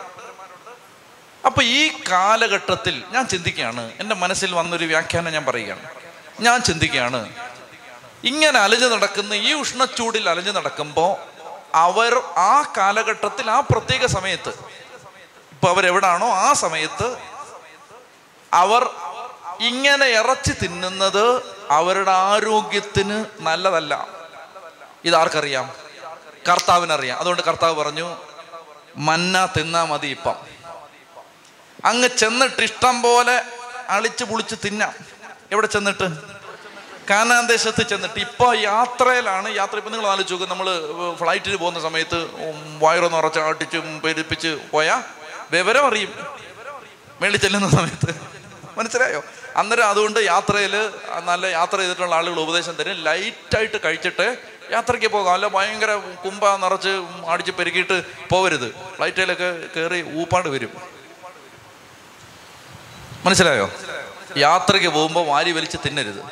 അപ്പൊ 1.45 1.63
ഈ 1.63 1.89
കാലഘട്ടത്തിൽ 2.11 3.03
ഞാൻ 3.11 3.27
ചിന്തിക്കുകയാണ്. 3.27 3.91
എന്റെ 3.99 4.15
മനസ്സിൽ 4.15 4.53
വന്നൊരു 4.53 4.85
വ്യാഖ്യാനം 4.85 5.33
ഞാൻ 5.33 5.45
പറയുകയാണ്. 5.45 5.81
ഞാൻ 6.39 6.61
ചിന്തിക്കുകയാണ് 6.61 7.33
ഇങ്ങനെ 8.23 8.59
അലഞ്ഞു 8.59 8.85
നടക്കുന്ന 8.85 9.33
ഈ 9.33 9.53
ഉഷ്ണച്ചൂടിൽ 9.53 10.29
അലഞ്ഞു 10.29 10.51
നടക്കുമ്പോൾ 10.51 11.15
അവർ 11.75 12.21
ആ 12.37 12.73
കാലഘട്ടത്തിൽ 12.77 13.51
ആ 13.51 13.59
പ്രത്യേക 13.59 14.05
സമയത്ത് 14.05 14.49
ഇപ്പൊ 15.51 15.69
അവരെവിടാണോ 15.69 16.29
ആ 16.29 16.53
സമയത്ത് 16.53 17.17
അവർ 18.53 18.89
ഇങ്ങനെ 19.59 20.05
ഇറച്ചി 20.05 20.53
തിന്നുന്നത് 20.63 21.41
അവരുടെ 21.71 22.11
ആരോഗ്യത്തിന് 22.11 23.25
നല്ലതല്ല. 23.39 24.16
ഇതാർക്കറിയാം? 25.05 25.73
കർത്താവിനറിയാം. 26.49 27.19
അതുകൊണ്ട് 27.19 27.43
കർത്താവ് 27.43 27.75
പറഞ്ഞു 27.75 28.17
മന്ന 28.97 29.49
തിന്നാ 29.57 29.83
മതി 29.83 30.07
ഇപ്പം. 30.07 30.35
അങ്ങ് 31.85 32.07
ചെന്നിട്ട് 32.07 32.61
ഇഷ്ടം 32.61 33.01
പോലെ 33.01 33.43
അളിച്ച് 33.89 34.23
പുളിച്ച് 34.23 34.55
തിന്നാം. 34.65 34.93
എവിടെ 35.51 35.67
ചെന്നിട്ട്? 35.67 36.37
കാനാൻ 37.09 37.47
ദേശത്ത് 37.47 37.87
ചെന്നിട്ട്. 37.87 38.19
ഇപ്പോൾ 38.19 38.57
യാത്രയിലാണ്. 38.57 39.55
യാത്ര 39.55 39.77
ഇപ്പം 39.77 39.91
നിങ്ങൾ 39.91 40.07
ആലോചിച്ച് 40.07 40.33
നോക്കും. 40.33 40.49
നമ്മൾ 40.49 40.69
ഫ്ലൈറ്റിൽ 41.15 41.55
പോകുന്ന 41.55 41.79
സമയത്ത് 41.79 42.27
വയറൊന്ന് 42.83 43.17
ഉറച്ച് 43.17 43.39
അടിച്ച് 43.39 43.77
പെരുപ്പിച്ച് 43.77 44.59
പോയാൽ 44.71 45.03
വിവരം 45.51 45.87
അറിയും. 45.87 46.13
മേളിൽ 47.21 47.37
ചെല്ലുന്ന 47.37 47.69
സമയത്ത്. 47.69 48.21
മനസ്സിലായോ? 48.77 49.23
അന്നേരം 49.55 49.89
അതുകൊണ്ട് 49.89 50.19
യാത്രയിൽ 50.19 50.91
നല്ല 51.25 51.45
യാത്ര 51.45 51.77
ചെയ്തിട്ടുള്ള 51.77 52.15
ആളുകൾ 52.15 52.39
ഉപദേശം 52.39 52.73
തരും. 52.73 52.95
ലൈറ്റായിട്ട് 52.95 53.77
കഴിച്ചിട്ട് 53.85 54.56
യാത്രയ്ക്ക് 54.71 55.07
പോകാം. 55.07 55.33
അല്ല 55.33 55.47
ഭയങ്കര 55.47 55.93
കുമ്പ 55.95 56.55
നിറച്ച് 56.55 57.05
അടിച്ച് 57.27 57.51
പെരുക്കിയിട്ട് 57.51 58.03
പോവരുത് 58.29 58.75
ഫ്ലൈറ്റിലൊക്കെ 58.95 59.67
കയറി 59.75 60.19
ഊപ്പാട് 60.19 60.49
വരും. 60.49 60.69
മനസ്സിലായോ? 63.25 63.69
യാത്രയ്ക്ക് 64.37 64.87
പോകുമ്പോൾ 64.87 65.25
വാരി 65.25 65.51
വലിച്ച് 65.51 65.77
തിന്നരുത്. 65.85 66.23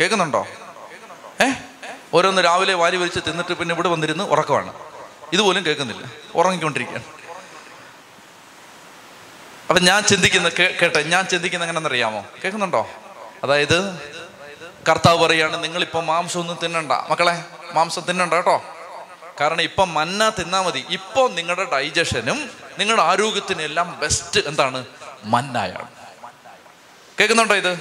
കേൾക്കുന്നുണ്ടോ? 0.00 0.46
ഏ? 1.42 1.50
ഓരോന്ന് 2.14 2.44
രാവിലെ 2.44 2.74
വാരി 2.74 2.96
വലിച്ച് 2.96 3.20
തിന്നിട്ട് 3.26 3.54
പിന്നെ 3.54 3.74
ഇവിടെ 3.74 3.88
വന്നിരുന്ന് 3.88 4.24
ഉറക്കമാണ്. 4.24 4.72
ഇതുപോലും 5.32 5.66
കേൾക്കുന്നില്ല. 5.66 6.06
ഉറങ്ങിക്കൊണ്ടിരിക്കുകയാണ്. 6.34 7.04
അപ്പം 9.68 9.84
ഞാൻ 9.84 10.02
ചിന്തിക്കുന്ന 10.02 10.48
കേട്ടെ 10.48 11.02
ഞാൻ 11.02 11.26
ചിന്തിക്കുന്ന 11.26 11.64
എങ്ങനെയെന്നറിയാമോ 11.64 12.26
കേൾക്കുന്നുണ്ടോ? 12.44 12.88
അതായത് 13.42 13.98
കർത്താവ് 14.88 15.26
പറയാണ് 15.26 15.64
നിങ്ങളിപ്പോൾ 15.64 16.04
മാംസമൊന്നും 16.04 16.58
തിന്നണ്ട. 16.64 16.92
മക്കളെ 16.92 17.44
മാംസം 17.72 18.02
തിന്നണ്ട 18.02 18.34
കേട്ടോ. 18.34 18.64
കാരണം 19.40 19.62
ഇപ്പം 19.62 19.94
മന്ന 19.94 20.28
തിന്നാ 20.28 20.62
മതി. 20.62 20.86
ഇപ്പൊ 20.88 21.28
നിങ്ങളുടെ 21.28 21.64
ഡൈജഷനും 21.64 22.50
നിങ്ങളുടെ 22.78 23.02
ആരോഗ്യത്തിനും 23.02 23.62
എല്ലാം 23.62 23.98
ബെസ്റ്റ് 24.00 24.40
എന്താണ്? 24.40 24.86
മന്നായാണ്. 25.24 25.90
കേൾക്കുന്നുണ്ടോ 27.20 27.54
ഇത്? 27.54 27.72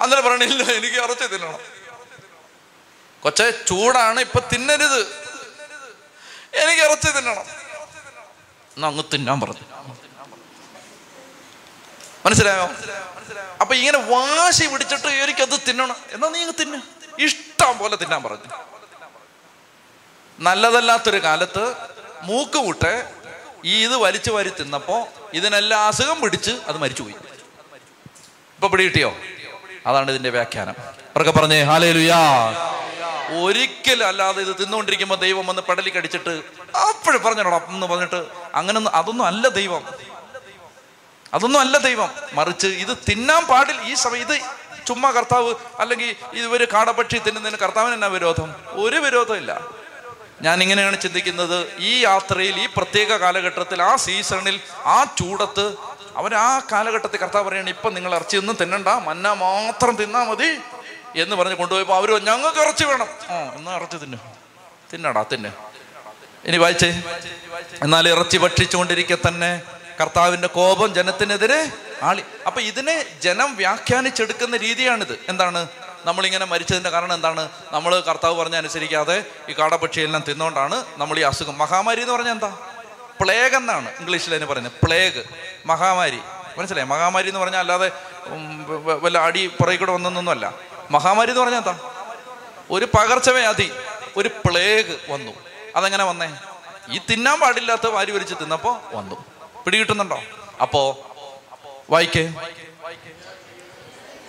അന്നേരം 0.00 0.24
പറയണില്ല 0.24 0.62
എനിക്ക് 0.62 0.96
ഇറച്ചി 0.96 1.26
തിന്നണം. 1.26 1.58
കൊച്ചെ 3.22 3.50
ചൂടാണ് 3.50 4.20
ഇപ്പൊ 4.20 4.40
തിന്നരുത്. 4.52 5.00
എനിക്ക് 6.54 6.82
ഇറച്ചി 6.82 7.10
തിന്നണം. 7.10 7.42
എന്നാ 8.76 8.88
അങ്ങ് 8.88 9.04
തിന്നാൻ 9.12 9.40
പറഞ്ഞു. 9.40 9.60
മനസ്സിലായോ? 12.26 12.68
അപ്പൊ 13.60 13.74
ഇങ്ങനെ 13.74 13.98
വാശി 13.98 14.66
പിടിച്ചിട്ട് 14.66 15.06
എനിക്കത് 15.06 15.60
തിന്നണം. 15.68 15.96
എന്നാ 16.10 16.28
നീ 16.28 16.40
അങ്ങ് 16.40 16.54
തിന്നു. 16.60 16.78
ഇഷ്ടം 17.18 17.78
പോലെ 17.78 17.96
തിന്നാൻ 17.96 18.22
പറഞ്ഞു. 18.22 18.75
നല്ലതല്ലാത്തൊരു 20.38 21.22
കാലത്ത് 21.22 21.74
മൂക്ക് 22.22 22.58
മുട്ടെ 22.58 23.12
ഈ 23.64 23.84
ഇത് 23.84 23.96
വലിച്ചു 23.96 24.30
വാരി 24.30 24.52
തിന്നപ്പോ 24.60 25.08
ഇതിനെല്ലാം 25.34 25.86
അസുഖം 25.86 26.20
പിടിച്ച് 26.20 26.50
അത് 26.50 26.78
മരിച്ചുപോയി. 26.78 27.14
ഇപ്പൊ 28.54 28.68
പിടി 28.68 28.84
കിട്ടിയോ 28.84 29.16
അതാണ് 29.86 30.10
ഇതിന്റെ 30.10 30.30
വ്യാഖ്യാനം. 30.30 30.74
അവർക്ക് 30.80 31.30
പറഞ്ഞേ 31.30 31.62
ഹാലേലുയാ. 31.62 32.18
ഒരിക്കലും 33.42 34.06
അല്ലാതെ 34.06 34.42
ഇത് 34.42 34.56
തിന്നുകൊണ്ടിരിക്കുമ്പോൾ 34.60 35.14
ദൈവം 35.14 35.46
വന്ന് 35.46 35.62
പടലി 35.62 35.90
കടിച്ചിട്ട് 35.90 36.42
അപ്പോഴും 36.76 37.22
പറഞ്ഞോടാ 37.22 37.60
എന്ന് 37.68 37.86
പറഞ്ഞിട്ട് 37.86 38.26
അങ്ങനെ 38.54 38.80
അതൊന്നും 38.94 39.26
അല്ല 39.26 39.48
ദൈവം. 39.48 39.84
അതൊന്നും 41.34 41.60
അല്ല 41.60 41.78
ദൈവം. 41.78 42.10
മറിച്ച് 42.32 42.66
ഇത് 42.66 42.96
തിന്നാൻ 43.10 43.46
പാടില്ല. 43.46 43.82
ഈ 43.82 43.94
സമയം 43.94 44.32
ഇത് 44.32 44.40
ചുമ്മാ 44.86 45.10
കർത്താവ് 45.10 45.54
അല്ലെങ്കിൽ 45.78 46.16
ഇവർ 46.32 46.64
കാടപക്ഷി 46.64 47.18
തിന്നുന്നതിന് 47.18 47.58
കർത്താവിന് 47.58 47.94
എന്നാ 47.94 48.08
വിരോധം? 48.08 48.54
ഒരു 48.72 48.96
വിരോധമില്ല. 48.96 49.85
ഞാൻ 50.42 50.62
ഇങ്ങനെയാണ് 50.62 51.00
ചിന്തിക്കുന്നത്. 51.00 51.78
ഈ 51.78 52.04
യാത്രയിൽ 52.04 52.60
ഈ 52.60 52.66
പ്രത്യേക 52.66 53.16
കാലഘട്ടത്തിൽ 53.16 53.82
ആ 53.82 53.96
സീസണിൽ 53.96 54.60
ആ 54.84 55.04
ചൂടത്ത് 55.04 55.76
അവർ 56.16 56.34
ആ 56.34 56.58
കാലഘട്ടത്തിൽ 56.72 57.16
കർത്താവ് 57.16 57.48
പറയാണ് 57.48 57.68
ഇപ്പം 57.68 57.94
നിങ്ങൾ 57.94 58.14
ഇറച്ചിയൊന്നും 58.14 58.56
തിന്നണ്ട 58.56 58.88
മന്ന 58.88 59.32
മാത്രം 59.32 59.96
തിന്നാ 59.96 60.24
മതി 60.24 60.58
എന്ന് 61.16 61.36
പറഞ്ഞ് 61.36 61.54
കൊണ്ടുപോയപ്പോൾ 61.54 61.94
അവർ 61.94 62.24
ഞങ്ങൾക്ക് 62.24 62.58
ഇറച്ചി 62.58 62.84
വേണം. 62.84 63.08
ആ 63.30 63.34
എന്നാ 63.54 63.74
ഇറച്ചി 63.76 63.96
തിന്നു? 63.96 64.16
തിന്നടാ 64.92 65.24
തിന്നെ. 65.32 65.52
ഇനി 66.44 66.56
വായിച്ചേ. 66.56 67.02
എന്നാൽ 67.82 68.08
ഇറച്ചി 68.08 68.36
ഭക്ഷിച്ചുകൊണ്ടിരിക്കെ 68.36 69.18
തന്നെ 69.28 69.62
കർത്താവിന്റെ 70.00 70.48
കോപം 70.48 70.94
ജനത്തിനെതിരെ 70.94 71.72
ആളി. 72.02 72.22
അപ്പൊ 72.46 72.60
ഇതിനെ 72.60 73.06
ജനം 73.22 73.56
വ്യാഖ്യാനിച്ചെടുക്കുന്ന 73.56 74.56
രീതിയാണിത്. 74.56 75.18
എന്താണ്? 75.28 75.68
നമ്മളിങ്ങനെ 76.06 76.44
മരിച്ചതിന്റെ 76.44 76.90
കാരണം 76.90 77.14
എന്താണ്? 77.14 77.48
നമ്മൾ 77.72 78.00
കർത്താവ് 78.00 78.38
പറഞ്ഞ 78.38 78.56
അനുസരിക്കാതെ 78.56 79.24
ഈ 79.48 79.52
കാടപക്ഷിയെല്ലാം 79.52 80.24
തിന്നുകൊണ്ടാണ് 80.28 80.84
നമ്മൾ 80.96 81.18
ഈ 81.18 81.22
അസുഖം. 81.22 81.58
മഹാമാരി 81.58 82.00
എന്ന് 82.00 82.12
പറഞ്ഞാൽ 82.12 82.32
എന്താ? 82.32 82.58
പ്ലേഗ് 83.20 83.56
എന്നാണ് 83.56 83.98
ഇംഗ്ലീഷിൽ 83.98 84.34
അതിന് 84.34 84.46
പറയുന്നത്. 84.46 84.72
പ്ലേഗ്. 84.84 85.24
മഹാമാരി. 85.66 86.18
മനസ്സിലായി? 86.58 86.86
മഹാമാരി 86.86 87.28
എന്ന് 87.28 87.40
പറഞ്ഞാൽ 87.40 87.60
അല്ലാതെ 87.60 87.92
വല്ല 89.02 89.18
അടി 89.18 89.46
പുറകെ 89.46 89.76
കൂടെ 89.76 89.92
വന്നൊന്നുമല്ല 89.92 90.54
മഹാമാരി 90.90 91.30
എന്ന് 91.30 91.42
പറഞ്ഞാൽ 91.42 91.58
എന്താ? 91.58 91.78
ഒരു 92.70 92.84
പകർച്ചവ്യാധി 92.84 93.70
ഒരു 94.16 94.28
പ്ലേഗ് 94.28 95.12
വന്നു. 95.12 95.32
അതെങ്ങനെ 95.76 96.04
വന്നേ? 96.04 96.34
ഈ 96.88 97.00
തിന്നാൻ 97.12 97.40
പാടില്ലാത്ത 97.40 97.86
വാരി 97.86 98.10
വലിച്ച് 98.10 98.34
തിന്നപ്പോ 98.34 98.82
വന്നു. 98.92 99.24
പിടികിട്ടുന്നുണ്ടോ? 99.64 100.20
അപ്പോ 100.62 100.98
വായിക്കേ. 101.90 102.32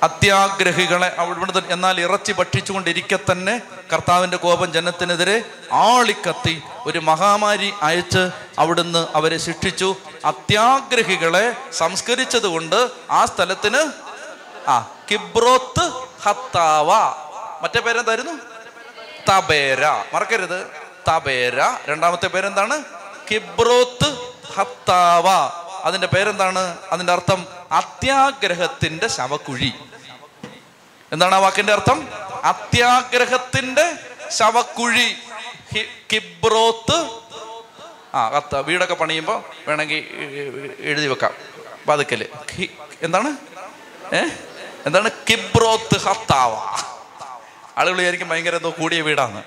അത്യാഗ്രഹികളെ 0.03 1.15
അവിടുന്ന് 1.17 1.61
എന്നാൽ 1.69 2.01
ഇറച്ചി 2.01 2.31
ഭക്ഷിച്ചുകൊണ്ടിരിക്കെ 2.31 3.19
തന്നെ 3.31 3.61
കർത്താവിന്റെ 3.93 4.37
കോപം 4.37 4.73
ജനത്തിനെതിരെ 4.73 5.43
ആളിക്കത്തി 5.73 6.61
ഒരു 6.85 6.99
മഹാമാരി 6.99 7.73
അയച്ച് 7.81 8.29
അവിടുന്ന് 8.59 9.07
അവരെ 9.15 9.37
ശിക്ഷിച്ചു. 9.37 9.95
അത്യാഗ്രഹികളെ 10.25 11.53
സംസ്കരിച്ചത് 11.71 12.47
കൊണ്ട് 12.47 12.89
ആ 13.11 13.25
സ്ഥലത്തിന് 13.25 13.91
ആ 14.69 14.91
കിബ്രോത്ത് 15.11 15.91
ഹത്താവ. 16.23 16.87
മറ്റേ 17.63 17.79
പേരെന്തായിരുന്നു? 17.79 18.33
തബേര. 19.31 19.87
മറക്കരുത്. 20.13 20.67
തബേര. 21.09 21.63
രണ്ടാമത്തെ 21.89 22.27
പേരെന്താണ്? 22.27 22.83
കിബ്രോത്ത് 23.31 24.33
ഹത്താവ. 24.55 25.23
അതിന്റെ 25.84 26.07
പേരെന്താണ്? 26.07 26.78
അതിന്റെ 26.91 27.13
അർത്ഥം 27.13 27.47
അത്യാഗ്രഹത്തിന്റെ 27.71 29.07
ശവക്കുഴി. 29.07 29.73
എന്താണ് 31.11 31.36
ആ 31.36 31.38
വാക്കിന്റെ 31.38 31.73
അർത്ഥം? 31.73 32.07
അത്യാഗ്രഹത്തിന്റെ 32.43 33.93
ശവക്കുഴി. 34.30 35.15
കിബ്രോത്ത്. 36.13 37.09
ആ 38.15 38.30
കത്ത 38.30 38.55
വീടൊക്കെ 38.55 38.93
പണിയുമ്പോ 38.93 39.45
വേണമെങ്കിൽ 39.67 40.03
എഴുതി 40.80 41.07
വെക്കാം. 41.07 41.34
പതുക്കൽ. 41.88 42.28
എന്താണ്? 43.01 43.38
ഏ? 44.15 44.21
എന്താണ്? 44.86 45.09
കിബ്രോത്ത് 45.30 45.99
ഹത്താവ. 45.99 46.53
ആളുകൾ 47.78 47.97
വിചാരിക്കും 47.97 48.30
ഭയങ്കര 48.30 48.55
എന്തോ 48.55 48.69
കൂടിയ 48.69 49.01
വീടാണ് 49.01 49.43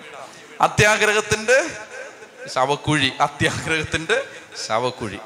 അത്യാഗ്രഹത്തിന്റെ 0.61 1.66
ശവക്കുഴി. 2.49 3.12
അത്യാഗ്രഹത്തിന്റെ 3.20 4.22
ശവക്കുഴി. 4.66 5.18